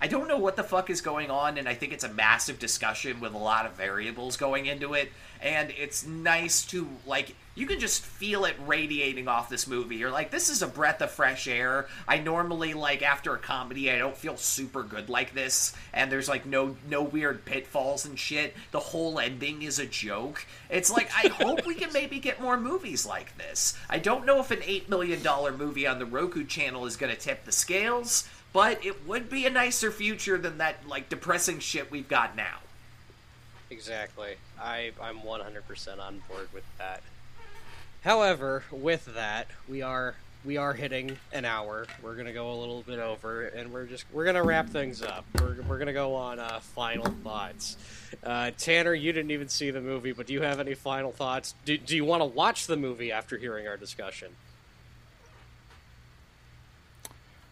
I 0.02 0.08
don't 0.08 0.28
know 0.28 0.38
what 0.38 0.56
the 0.56 0.64
fuck 0.64 0.90
is 0.90 1.02
going 1.02 1.30
on 1.30 1.58
and 1.58 1.68
I 1.68 1.74
think 1.74 1.92
it's 1.92 2.04
a 2.04 2.14
massive 2.14 2.58
discussion 2.58 3.20
with 3.20 3.34
a 3.34 3.38
lot 3.38 3.66
of 3.66 3.74
variables 3.74 4.38
going 4.38 4.66
into 4.66 4.94
it 4.94 5.12
and 5.42 5.72
it's 5.78 6.06
nice 6.06 6.66
to 6.68 6.88
like 7.06 7.36
you 7.56 7.66
can 7.66 7.80
just 7.80 8.06
feel 8.06 8.46
it 8.46 8.56
radiating 8.66 9.28
off 9.28 9.50
this 9.50 9.68
movie. 9.68 9.98
You're 9.98 10.12
like 10.12 10.32
this 10.32 10.50
is 10.50 10.62
a 10.62 10.68
breath 10.68 11.02
of 11.02 11.12
fresh 11.12 11.48
air. 11.48 11.88
I 12.08 12.20
normally 12.20 12.74
like 12.74 13.02
after 13.02 13.34
a 13.34 13.38
comedy 13.38 13.92
I 13.92 13.98
don't 13.98 14.16
feel 14.16 14.38
super 14.38 14.84
good 14.84 15.10
like 15.10 15.34
this 15.34 15.74
and 15.94 16.10
there's 16.10 16.30
like 16.30 16.46
no 16.46 16.78
no 16.90 17.04
weird 17.04 17.44
pitfalls 17.44 18.06
and 18.06 18.18
shit. 18.18 18.56
The 18.72 18.80
whole 18.80 19.20
ending 19.20 19.64
is 19.64 19.80
a 19.80 19.86
joke. 19.86 20.46
It's 20.70 20.90
like 20.90 21.10
I 21.14 21.28
hope 21.28 21.66
we 21.66 21.76
can 21.76 21.92
maybe 21.92 22.20
get 22.20 22.42
more 22.42 22.58
movies 22.58 23.06
like 23.06 23.38
this. 23.38 23.78
I 23.90 24.00
don't 24.00 24.26
know 24.26 24.40
if 24.40 24.52
an 24.52 24.60
8 24.64 24.90
million 24.90 25.22
dollar 25.22 25.52
movie 25.52 25.88
on 25.88 26.00
the 26.00 26.06
Roku 26.06 26.46
channel 26.46 26.86
is 26.86 26.96
going 26.96 27.14
to 27.14 27.20
tip 27.20 27.44
the 27.44 27.52
scales, 27.52 28.28
but 28.54 28.84
it 28.86 29.08
would 29.08 29.30
be 29.30 29.46
a 29.46 29.50
nicer 29.50 29.92
future 29.92 30.38
than 30.38 30.58
that 30.58 30.88
like 30.88 31.10
depressing 31.10 31.60
shit 31.60 31.92
we've 31.92 32.08
got 32.08 32.36
now. 32.36 32.58
Exactly. 33.70 34.36
I 34.60 34.92
I'm 35.02 35.20
100% 35.20 36.00
on 36.00 36.22
board 36.28 36.50
with 36.54 36.64
that. 36.78 37.02
However, 38.04 38.64
with 38.72 39.14
that, 39.14 39.48
we 39.68 39.82
are 39.82 40.16
we 40.46 40.56
are 40.56 40.74
hitting 40.74 41.18
an 41.34 41.44
hour. 41.44 41.86
We're 42.02 42.16
gonna 42.16 42.34
go 42.34 42.54
a 42.54 42.58
little 42.58 42.82
bit 42.82 43.00
over, 43.00 43.44
and 43.48 43.74
we're 43.74 43.86
just 43.86 44.06
we're 44.14 44.26
gonna 44.26 44.44
wrap 44.44 44.70
things 44.70 45.02
up. 45.02 45.26
We're, 45.40 45.58
we're 45.68 45.78
gonna 45.78 45.94
go 45.94 46.16
on 46.16 46.40
uh, 46.40 46.60
final 46.62 47.06
thoughts. 47.24 47.78
Uh, 48.24 48.52
Tanner, 48.58 48.94
you 48.94 49.12
didn't 49.12 49.32
even 49.32 49.50
see 49.50 49.70
the 49.70 49.82
movie, 49.82 50.14
but 50.14 50.28
do 50.28 50.34
you 50.34 50.42
have 50.42 50.60
any 50.60 50.76
final 50.76 51.12
thoughts? 51.12 51.56
Do, 51.66 51.78
do 51.78 51.96
you 51.96 52.06
want 52.06 52.22
to 52.22 52.26
watch 52.26 52.68
the 52.68 52.78
movie 52.78 53.12
after 53.12 53.38
hearing 53.38 53.68
our 53.68 53.78
discussion? 53.78 54.30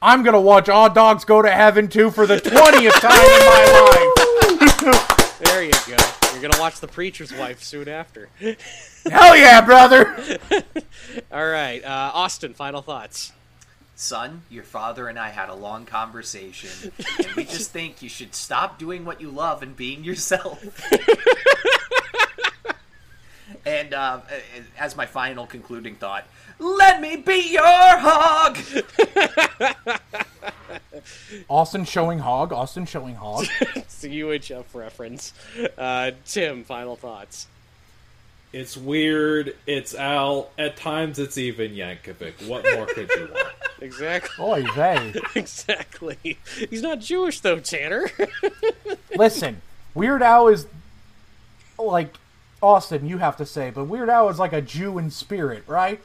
I'm 0.01 0.23
gonna 0.23 0.41
watch 0.41 0.69
All 0.69 0.89
Dogs 0.89 1.25
Go 1.25 1.41
to 1.41 1.49
Heaven 1.49 1.87
2 1.87 2.11
for 2.11 2.27
the 2.27 2.37
20th 2.37 2.99
time 3.01 3.11
in 3.13 3.45
my 3.45 4.91
life. 4.93 5.39
There 5.39 5.63
you 5.63 5.71
go. 5.71 5.95
You're 6.33 6.41
gonna 6.41 6.61
watch 6.61 6.79
The 6.79 6.87
Preacher's 6.87 7.33
Wife 7.33 7.63
soon 7.63 7.87
after. 7.89 8.29
Hell 9.09 9.35
yeah, 9.35 9.61
brother! 9.61 10.15
All 11.31 11.47
right, 11.47 11.83
uh, 11.83 12.11
Austin. 12.13 12.53
Final 12.53 12.81
thoughts. 12.83 13.31
Son, 13.95 14.43
your 14.51 14.63
father 14.63 15.07
and 15.07 15.17
I 15.17 15.29
had 15.29 15.49
a 15.49 15.55
long 15.55 15.85
conversation, 15.87 16.91
and 17.17 17.27
we 17.35 17.43
just 17.45 17.71
think 17.71 18.03
you 18.03 18.09
should 18.09 18.35
stop 18.35 18.77
doing 18.77 19.03
what 19.03 19.19
you 19.19 19.31
love 19.31 19.63
and 19.63 19.75
being 19.75 20.03
yourself. 20.03 20.63
And 23.65 23.93
uh, 23.93 24.19
as 24.77 24.95
my 24.95 25.05
final 25.05 25.45
concluding 25.45 25.95
thought, 25.95 26.25
let 26.59 27.01
me 27.01 27.15
be 27.17 27.51
your 27.51 27.63
hog. 27.63 28.57
Austin 31.49 31.85
showing 31.85 32.19
hog. 32.19 32.51
Austin 32.51 32.85
showing 32.85 33.15
hog. 33.15 33.45
It's 33.75 34.03
a 34.03 34.09
UHF 34.09 34.65
reference. 34.75 35.33
Uh, 35.77 36.11
Tim. 36.25 36.63
Final 36.63 36.95
thoughts. 36.95 37.47
It's 38.53 38.77
weird. 38.77 39.55
It's 39.65 39.95
Al. 39.95 40.51
At 40.57 40.77
times, 40.77 41.17
it's 41.17 41.37
even 41.37 41.71
Yankovic. 41.71 42.47
What 42.47 42.63
more 42.75 42.85
could 42.85 43.09
you 43.09 43.29
want? 43.33 43.53
Exactly. 43.79 44.43
Oy 44.43 44.65
vey. 44.73 45.13
Exactly. 45.35 46.39
He's 46.67 46.81
not 46.81 46.99
Jewish 46.99 47.41
though, 47.41 47.59
Tanner. 47.59 48.09
Listen, 49.15 49.61
Weird 49.93 50.23
Al 50.23 50.47
is 50.47 50.65
like 51.77 52.15
Austin. 52.61 53.07
You 53.07 53.19
have 53.19 53.37
to 53.37 53.45
say, 53.45 53.69
but 53.69 53.85
Weird 53.85 54.09
Al 54.09 54.29
is 54.29 54.39
like 54.39 54.53
a 54.53 54.61
Jew 54.61 54.97
in 54.97 55.11
spirit, 55.11 55.63
right? 55.67 55.99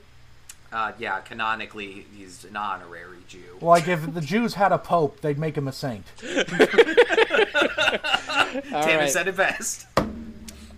Uh, 0.73 0.93
yeah, 0.99 1.21
canonically, 1.21 2.07
he's 2.17 2.45
an 2.45 2.57
honorary 2.57 3.19
Jew. 3.29 3.59
Like 3.61 3.89
if 3.89 4.15
the 4.15 4.23
Jews 4.23 4.55
had 4.55 4.73
a 4.73 4.79
pope, 4.79 5.21
they'd 5.21 5.39
make 5.39 5.57
him 5.57 5.69
a 5.69 5.73
saint. 5.73 6.07
All 6.23 6.45
Tanner 8.83 8.99
right. 8.99 9.11
said 9.11 9.29
it 9.29 9.37
best. 9.37 9.87
All 9.99 10.07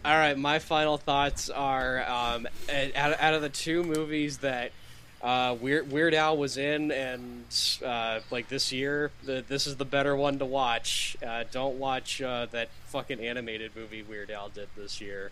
right. 0.05 0.37
My 0.37 0.59
final 0.59 0.99
thoughts 0.99 1.49
are 1.49 2.03
um, 2.09 2.49
out, 2.97 3.21
out 3.21 3.35
of 3.35 3.43
the 3.43 3.49
two 3.49 3.85
movies 3.85 4.39
that 4.39 4.73
uh, 5.23 5.57
Weird 5.61 5.91
Weird 5.91 6.13
Al 6.13 6.37
was 6.37 6.59
in, 6.59 6.91
and 6.91 7.45
uh, 7.85 8.21
like 8.31 8.49
this 8.49 8.73
year, 8.73 9.11
the, 9.25 9.43
this 9.47 9.67
is 9.67 9.77
the 9.77 9.87
better 9.87 10.15
one 10.15 10.39
to 10.41 10.45
watch. 10.45 11.17
Uh, 11.27 11.45
don't 11.51 11.79
watch 11.79 12.21
uh, 12.21 12.47
that 12.51 12.69
fucking 12.87 13.21
animated 13.21 13.75
movie 13.75 14.03
Weird 14.03 14.31
Al 14.31 14.51
did 14.51 14.69
this 14.77 15.01
year. 15.01 15.31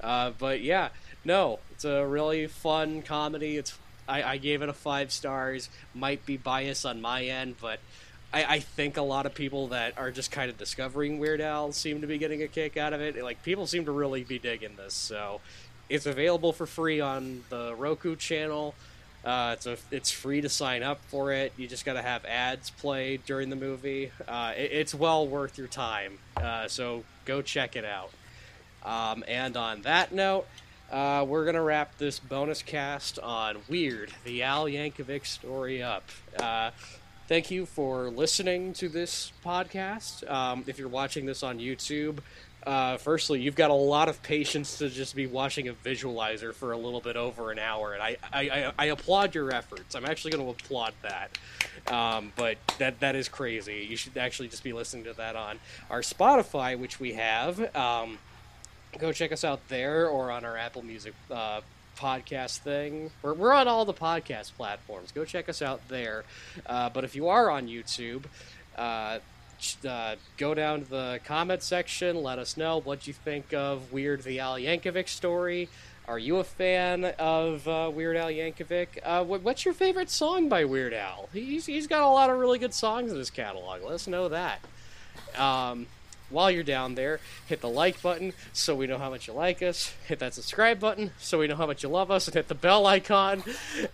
Uh, 0.00 0.32
but 0.38 0.60
yeah, 0.60 0.90
no, 1.24 1.58
it's 1.72 1.84
a 1.84 2.06
really 2.06 2.46
fun 2.46 3.02
comedy. 3.02 3.56
It's 3.56 3.76
I, 4.08 4.22
I 4.22 4.36
gave 4.36 4.62
it 4.62 4.68
a 4.68 4.72
five 4.72 5.12
stars. 5.12 5.68
Might 5.94 6.26
be 6.26 6.36
bias 6.36 6.84
on 6.84 7.00
my 7.00 7.24
end, 7.24 7.56
but 7.60 7.80
I, 8.32 8.44
I 8.56 8.58
think 8.58 8.96
a 8.96 9.02
lot 9.02 9.26
of 9.26 9.34
people 9.34 9.68
that 9.68 9.96
are 9.96 10.10
just 10.10 10.30
kind 10.30 10.50
of 10.50 10.58
discovering 10.58 11.18
Weird 11.18 11.40
Al 11.40 11.72
seem 11.72 12.00
to 12.00 12.06
be 12.06 12.18
getting 12.18 12.42
a 12.42 12.48
kick 12.48 12.76
out 12.76 12.92
of 12.92 13.00
it. 13.00 13.22
Like 13.22 13.42
people 13.42 13.66
seem 13.66 13.84
to 13.86 13.92
really 13.92 14.24
be 14.24 14.38
digging 14.38 14.76
this. 14.76 14.94
So 14.94 15.40
it's 15.88 16.06
available 16.06 16.52
for 16.52 16.66
free 16.66 17.00
on 17.00 17.44
the 17.48 17.74
Roku 17.76 18.16
channel. 18.16 18.74
Uh, 19.24 19.54
it's 19.56 19.66
a, 19.66 19.78
it's 19.90 20.10
free 20.10 20.42
to 20.42 20.50
sign 20.50 20.82
up 20.82 21.00
for 21.08 21.32
it. 21.32 21.52
You 21.56 21.66
just 21.66 21.86
got 21.86 21.94
to 21.94 22.02
have 22.02 22.26
ads 22.26 22.68
play 22.68 23.16
during 23.16 23.48
the 23.48 23.56
movie. 23.56 24.10
Uh, 24.28 24.52
it, 24.54 24.70
it's 24.72 24.94
well 24.94 25.26
worth 25.26 25.56
your 25.56 25.68
time. 25.68 26.18
Uh, 26.36 26.68
so 26.68 27.04
go 27.24 27.40
check 27.40 27.74
it 27.74 27.86
out. 27.86 28.10
Um, 28.84 29.24
and 29.26 29.56
on 29.56 29.82
that 29.82 30.12
note, 30.12 30.46
uh, 30.90 31.24
we're 31.26 31.44
gonna 31.44 31.62
wrap 31.62 31.96
this 31.98 32.18
bonus 32.18 32.62
cast 32.62 33.18
on 33.18 33.58
Weird, 33.68 34.12
the 34.24 34.42
Al 34.42 34.66
Yankovic 34.66 35.26
story 35.26 35.82
up. 35.82 36.04
Uh, 36.38 36.70
thank 37.28 37.50
you 37.50 37.66
for 37.66 38.10
listening 38.10 38.72
to 38.74 38.88
this 38.88 39.32
podcast. 39.44 40.28
Um, 40.30 40.64
if 40.66 40.78
you're 40.78 40.88
watching 40.88 41.26
this 41.26 41.42
on 41.42 41.58
YouTube, 41.58 42.18
uh, 42.66 42.96
firstly, 42.96 43.40
you've 43.40 43.56
got 43.56 43.70
a 43.70 43.74
lot 43.74 44.08
of 44.08 44.22
patience 44.22 44.78
to 44.78 44.88
just 44.88 45.14
be 45.14 45.26
watching 45.26 45.68
a 45.68 45.74
visualizer 45.74 46.54
for 46.54 46.72
a 46.72 46.78
little 46.78 47.00
bit 47.00 47.16
over 47.16 47.50
an 47.50 47.58
hour, 47.58 47.92
and 47.92 48.02
I, 48.02 48.16
I, 48.32 48.40
I, 48.40 48.72
I 48.78 48.84
applaud 48.86 49.34
your 49.34 49.52
efforts. 49.52 49.94
I'm 49.94 50.06
actually 50.06 50.30
going 50.30 50.44
to 50.44 50.50
applaud 50.50 50.94
that. 51.02 51.38
Um, 51.92 52.32
but 52.36 52.56
that 52.78 53.00
that 53.00 53.14
is 53.14 53.28
crazy. 53.28 53.86
You 53.88 53.96
should 53.96 54.16
actually 54.16 54.48
just 54.48 54.64
be 54.64 54.72
listening 54.72 55.04
to 55.04 55.12
that 55.14 55.36
on 55.36 55.58
our 55.90 56.00
Spotify, 56.00 56.78
which 56.78 56.98
we 56.98 57.12
have. 57.12 57.76
Um, 57.76 58.18
go 58.98 59.12
check 59.12 59.32
us 59.32 59.44
out 59.44 59.60
there 59.68 60.08
or 60.08 60.30
on 60.30 60.44
our 60.44 60.56
Apple 60.56 60.82
Music 60.82 61.14
uh, 61.30 61.60
podcast 61.96 62.58
thing. 62.58 63.10
We're, 63.22 63.34
we're 63.34 63.52
on 63.52 63.68
all 63.68 63.84
the 63.84 63.94
podcast 63.94 64.54
platforms. 64.54 65.12
Go 65.12 65.24
check 65.24 65.48
us 65.48 65.62
out 65.62 65.86
there. 65.88 66.24
Uh, 66.66 66.90
but 66.90 67.04
if 67.04 67.14
you 67.14 67.28
are 67.28 67.50
on 67.50 67.68
YouTube, 67.68 68.24
uh, 68.76 69.18
uh, 69.88 70.16
go 70.36 70.54
down 70.54 70.84
to 70.84 70.90
the 70.90 71.20
comment 71.24 71.62
section. 71.62 72.22
Let 72.22 72.38
us 72.38 72.56
know 72.56 72.80
what 72.80 73.06
you 73.06 73.12
think 73.12 73.52
of 73.52 73.92
Weird 73.92 74.22
the 74.22 74.40
Al 74.40 74.56
Yankovic 74.56 75.08
story. 75.08 75.68
Are 76.06 76.18
you 76.18 76.36
a 76.36 76.44
fan 76.44 77.04
of 77.18 77.66
uh, 77.66 77.90
Weird 77.92 78.16
Al 78.16 78.28
Yankovic? 78.28 78.88
Uh, 79.02 79.24
what, 79.24 79.42
what's 79.42 79.64
your 79.64 79.72
favorite 79.72 80.10
song 80.10 80.50
by 80.50 80.66
Weird 80.66 80.92
Al? 80.92 81.30
He's, 81.32 81.64
he's 81.64 81.86
got 81.86 82.02
a 82.02 82.08
lot 82.08 82.28
of 82.28 82.38
really 82.38 82.58
good 82.58 82.74
songs 82.74 83.10
in 83.10 83.16
his 83.16 83.30
catalog. 83.30 83.82
Let 83.82 83.92
us 83.92 84.06
know 84.06 84.28
that. 84.28 84.60
Um, 85.38 85.86
while 86.30 86.50
you're 86.50 86.62
down 86.62 86.94
there, 86.94 87.20
hit 87.46 87.60
the 87.60 87.68
like 87.68 88.00
button 88.02 88.32
so 88.52 88.74
we 88.74 88.86
know 88.86 88.98
how 88.98 89.10
much 89.10 89.28
you 89.28 89.34
like 89.34 89.62
us. 89.62 89.92
Hit 90.06 90.18
that 90.18 90.34
subscribe 90.34 90.80
button 90.80 91.12
so 91.18 91.38
we 91.38 91.46
know 91.46 91.56
how 91.56 91.66
much 91.66 91.82
you 91.82 91.88
love 91.88 92.10
us, 92.10 92.26
and 92.26 92.34
hit 92.34 92.48
the 92.48 92.54
bell 92.54 92.86
icon 92.86 93.42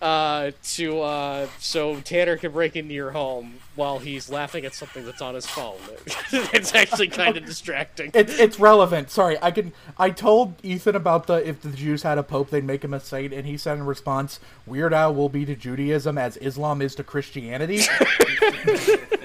uh, 0.01 0.51
to 0.63 1.01
uh, 1.01 1.47
so 1.59 1.99
Tanner 2.01 2.37
can 2.37 2.51
break 2.51 2.75
into 2.75 2.93
your 2.93 3.11
home 3.11 3.55
while 3.75 3.99
he's 3.99 4.29
laughing 4.29 4.65
at 4.65 4.73
something 4.73 5.05
that's 5.05 5.21
on 5.21 5.35
his 5.35 5.45
phone. 5.45 5.77
it's 6.31 6.75
actually 6.75 7.07
kind 7.07 7.37
of 7.37 7.45
distracting. 7.45 8.11
It's 8.13 8.37
it's 8.39 8.59
relevant. 8.59 9.09
Sorry, 9.09 9.37
I 9.41 9.51
can. 9.51 9.73
I 9.97 10.09
told 10.09 10.55
Ethan 10.63 10.95
about 10.95 11.27
the 11.27 11.47
if 11.47 11.61
the 11.61 11.69
Jews 11.69 12.03
had 12.03 12.17
a 12.17 12.23
pope, 12.23 12.49
they'd 12.49 12.63
make 12.63 12.83
him 12.83 12.93
a 12.93 12.99
saint, 12.99 13.33
and 13.33 13.45
he 13.45 13.57
said 13.57 13.77
in 13.77 13.85
response, 13.85 14.39
"Weird 14.65 14.93
Al 14.93 15.13
will 15.13 15.29
be 15.29 15.45
to 15.45 15.55
Judaism 15.55 16.17
as 16.17 16.37
Islam 16.37 16.81
is 16.81 16.95
to 16.95 17.03
Christianity." 17.03 17.81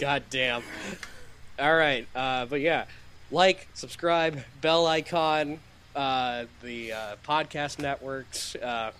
God 0.00 0.22
damn. 0.30 0.62
All 1.58 1.76
right, 1.76 2.06
uh, 2.16 2.46
but 2.46 2.62
yeah, 2.62 2.86
like, 3.30 3.68
subscribe, 3.74 4.42
bell 4.62 4.86
icon, 4.86 5.58
uh, 5.94 6.46
the 6.62 6.94
uh, 6.94 7.16
podcast 7.22 7.78
networks. 7.78 8.56
Uh, 8.56 8.92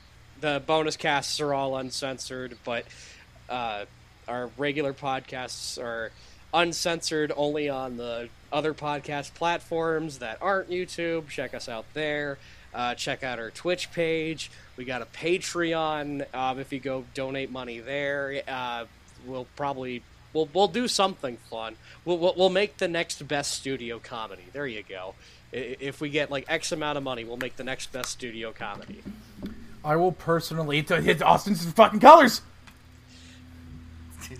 the 0.43 0.63
bonus 0.67 0.99
casts 0.99 1.41
are 1.41 1.55
all 1.55 1.79
uncensored, 1.79 2.59
but 2.67 2.85
uh, 3.49 3.87
our 4.29 4.51
regular 4.59 4.93
podcasts 4.93 5.83
are 5.83 6.13
uncensored 6.53 7.33
only 7.35 7.71
on 7.71 7.97
the 7.97 8.29
other 8.53 8.75
podcast 8.75 9.33
platforms 9.33 10.19
that 10.19 10.37
aren't 10.43 10.69
YouTube. 10.69 11.29
Check 11.29 11.55
us 11.55 11.67
out 11.67 11.87
there. 11.95 12.37
Uh, 12.75 12.95
check 12.95 13.25
out 13.25 13.39
our 13.39 13.51
Twitch 13.51 13.91
page. 13.91 14.51
We 14.77 14.85
got 14.85 15.01
a 15.01 15.07
Patreon. 15.07 16.27
Um, 16.35 16.59
if 16.59 16.75
you 16.75 16.79
go 16.79 17.07
donate 17.15 17.51
money 17.51 17.79
there, 17.79 18.43
uh, 18.47 18.85
we'll 19.27 19.47
probably 19.57 20.03
we'll 20.33 20.49
we'll 20.53 20.68
do 20.68 20.89
something 20.89 21.37
fun. 21.49 21.76
We'll, 22.05 22.18
we'll 22.18 22.35
we'll 22.37 22.51
make 22.51 22.78
the 22.78 22.89
next 22.89 23.26
best 23.26 23.53
studio 23.53 23.99
comedy. 23.99 24.45
There 24.53 24.66
you 24.66 24.83
go. 24.83 25.14
If 25.53 26.01
we 26.01 26.11
get 26.11 26.31
like 26.31 26.45
X 26.49 26.72
amount 26.72 26.99
of 26.99 27.05
money, 27.05 27.24
we'll 27.24 27.37
make 27.37 27.57
the 27.57 27.64
next 27.64 27.93
best 27.93 28.11
studio 28.11 28.53
comedy. 28.53 29.03
I 29.85 29.97
will 29.97 30.12
personally 30.12 30.83
to 30.85 31.01
hit 31.01 31.22
Austin's 31.22 31.64
fucking 31.72 32.01
colors. 32.01 32.43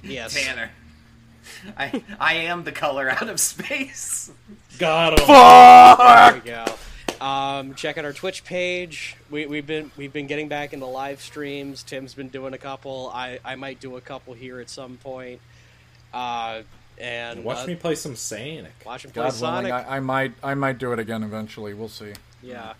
Yes. 0.03 0.35
Tanner. 0.35 0.71
I 1.77 2.03
I 2.19 2.35
am 2.35 2.65
the 2.65 2.73
color 2.73 3.11
out 3.11 3.29
of 3.29 3.41
space. 3.41 4.31
Got 4.79 5.19
him. 5.19 5.27
There 5.27 6.35
we 6.35 6.51
go. 6.51 6.75
Um, 7.25 7.75
check 7.75 7.99
out 7.99 8.07
our 8.07 8.15
Twitch 8.15 8.45
page. 8.45 9.17
We, 9.31 9.47
we've 9.47 9.67
been 9.67 9.91
we've 9.97 10.13
been 10.13 10.27
getting 10.27 10.49
back 10.49 10.73
into 10.73 10.87
live 10.87 11.21
streams. 11.21 11.83
Tim's 11.83 12.15
been 12.15 12.29
doing 12.29 12.55
a 12.55 12.59
couple. 12.59 13.11
I, 13.13 13.41
I 13.45 13.57
might 13.57 13.79
do 13.79 13.97
a 13.97 14.01
couple 14.01 14.33
here 14.33 14.59
at 14.61 14.71
some 14.71 14.97
point. 14.97 15.41
Uh, 16.13 16.63
and 16.99 17.45
Watch 17.45 17.59
uh, 17.65 17.67
me 17.67 17.75
play 17.77 17.95
some 17.95 18.15
Sonic. 18.17 18.73
watch 18.85 19.05
him 19.05 19.11
play 19.11 19.23
God 19.25 19.33
Sonic. 19.33 19.73
willing, 19.73 19.87
I, 19.87 19.97
I 19.97 20.01
might 20.01 20.33
I 20.43 20.55
might 20.55 20.79
do 20.79 20.93
it 20.93 20.99
again 20.99 21.23
eventually. 21.23 21.73
We'll 21.75 21.89
see. 21.89 22.13
Yeah. 22.43 22.75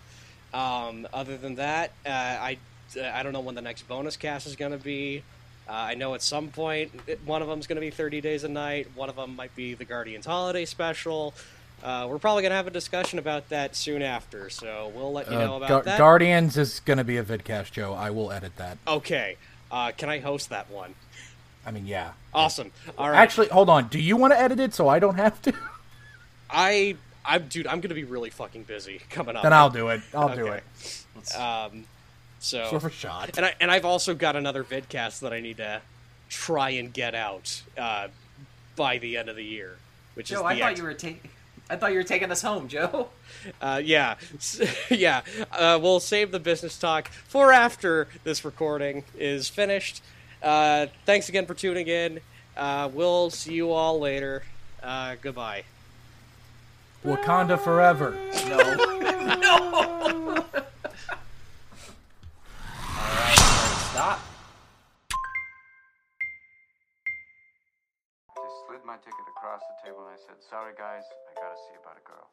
Um, 0.53 1.07
other 1.13 1.37
than 1.37 1.55
that, 1.55 1.91
uh, 2.05 2.09
I 2.09 2.57
I 3.01 3.23
don't 3.23 3.33
know 3.33 3.39
when 3.39 3.55
the 3.55 3.61
next 3.61 3.87
bonus 3.87 4.17
cast 4.17 4.47
is 4.47 4.55
going 4.55 4.73
to 4.73 4.77
be. 4.77 5.23
Uh, 5.67 5.71
I 5.73 5.93
know 5.95 6.13
at 6.13 6.21
some 6.21 6.49
one 6.49 7.41
of 7.41 7.47
them's 7.47 7.67
going 7.67 7.77
to 7.77 7.81
be 7.81 7.89
30 7.91 8.19
Days 8.19 8.43
of 8.43 8.51
Night. 8.51 8.87
One 8.95 9.09
of 9.09 9.15
them 9.15 9.35
might 9.35 9.55
be 9.55 9.73
the 9.75 9.85
Guardians 9.85 10.25
Holiday 10.25 10.65
Special. 10.65 11.33
Uh, 11.81 12.05
we're 12.09 12.19
probably 12.19 12.41
going 12.43 12.51
to 12.51 12.55
have 12.57 12.67
a 12.67 12.71
discussion 12.71 13.17
about 13.17 13.49
that 13.49 13.75
soon 13.75 14.01
after, 14.01 14.49
so 14.51 14.91
we'll 14.93 15.13
let 15.13 15.31
you 15.31 15.37
know 15.37 15.53
Uh, 15.53 15.57
about 15.57 15.83
Gu- 15.83 15.89
that. 15.89 15.97
Guardians 15.97 16.57
is 16.57 16.79
gonna 16.81 17.03
be 17.03 17.17
a 17.17 17.23
vidcast, 17.23 17.71
Joe. 17.71 17.93
I 17.93 18.09
will 18.11 18.31
edit 18.31 18.55
that. 18.57 18.77
okay. 18.87 19.37
Uh, 19.71 19.91
can 19.97 20.09
I 20.09 20.19
host 20.19 20.49
that 20.49 20.69
one? 20.69 20.93
I 21.65 21.71
mean, 21.71 21.85
yeah. 21.85 22.11
Awesome. 22.33 22.71
All 22.97 23.09
right. 23.09 23.17
Actually, 23.17 23.47
hold 23.49 23.69
on. 23.69 23.87
Do 23.87 23.99
you 23.99 24.17
want 24.17 24.33
to 24.33 24.39
edit 24.39 24.59
it 24.59 24.73
so 24.73 24.87
I 24.87 24.99
don't 24.99 25.15
have 25.17 25.41
to? 25.43 25.53
I, 26.49 26.95
I, 27.23 27.37
dude, 27.37 27.67
I'm 27.67 27.81
going 27.81 27.89
to 27.89 27.95
be 27.95 28.03
really 28.03 28.29
fucking 28.29 28.63
busy 28.63 29.01
coming 29.09 29.35
up. 29.35 29.43
then 29.43 29.53
I'll 29.53 29.69
do 29.69 29.89
it. 29.89 30.01
I'll 30.13 30.35
do 30.35 30.47
Okay. 30.47 30.61
it. 31.15 31.35
Um, 31.35 31.85
so 32.39 32.63
Sort 32.69 32.83
of 32.83 32.85
a 32.85 32.89
shot. 32.93 33.37
and 33.37 33.45
I 33.45 33.53
and 33.61 33.69
I've 33.69 33.85
also 33.85 34.15
got 34.15 34.35
another 34.35 34.63
vidcast 34.63 35.19
that 35.19 35.31
I 35.31 35.39
need 35.41 35.57
to 35.57 35.81
try 36.29 36.71
and 36.71 36.91
get 36.91 37.13
out 37.13 37.61
uh, 37.77 38.07
by 38.75 38.97
the 38.97 39.17
end 39.17 39.29
of 39.29 39.35
the 39.35 39.43
year, 39.43 39.77
which 40.15 40.29
Joe, 40.29 40.37
is 40.39 40.41
I 40.45 40.59
thought 40.59 40.71
ex- 40.71 40.79
you 40.79 40.85
were 40.85 40.93
taking. 40.95 41.29
I 41.69 41.75
thought 41.75 41.91
you 41.91 41.97
were 41.99 42.03
taking 42.03 42.31
us 42.31 42.41
home, 42.41 42.67
Joe. 42.67 43.09
uh, 43.61 43.79
yeah 43.83 44.15
yeah. 44.89 45.21
Uh, 45.51 45.77
we'll 45.81 45.99
save 45.99 46.31
the 46.31 46.39
business 46.39 46.77
talk 46.79 47.07
for 47.09 47.53
after 47.53 48.07
this 48.23 48.43
recording 48.43 49.03
is 49.15 49.47
finished. 49.47 50.01
Uh, 50.41 50.87
thanks 51.05 51.29
again 51.29 51.45
for 51.45 51.53
tuning 51.53 51.87
in. 51.87 52.19
Uh, 52.57 52.89
we'll 52.91 53.29
see 53.29 53.53
you 53.53 53.71
all 53.71 53.99
later. 53.99 54.43
Uh, 54.81 55.15
goodbye. 55.21 55.63
Wakanda 57.05 57.59
forever. 57.59 58.15
No. 58.47 58.57
no. 59.37 59.73
All 59.73 60.45
right, 63.17 63.35
stop. 63.91 64.19
They 68.35 68.49
slid 68.67 68.85
my 68.85 68.97
ticket 68.97 69.25
across 69.37 69.61
the 69.61 69.87
table 69.87 70.05
and 70.05 70.13
I 70.13 70.17
said, 70.17 70.35
Sorry 70.49 70.73
guys, 70.77 71.03
I 71.29 71.39
gotta 71.39 71.57
see 71.69 71.75
about 71.81 71.97
a 71.97 72.07
girl. 72.07 72.29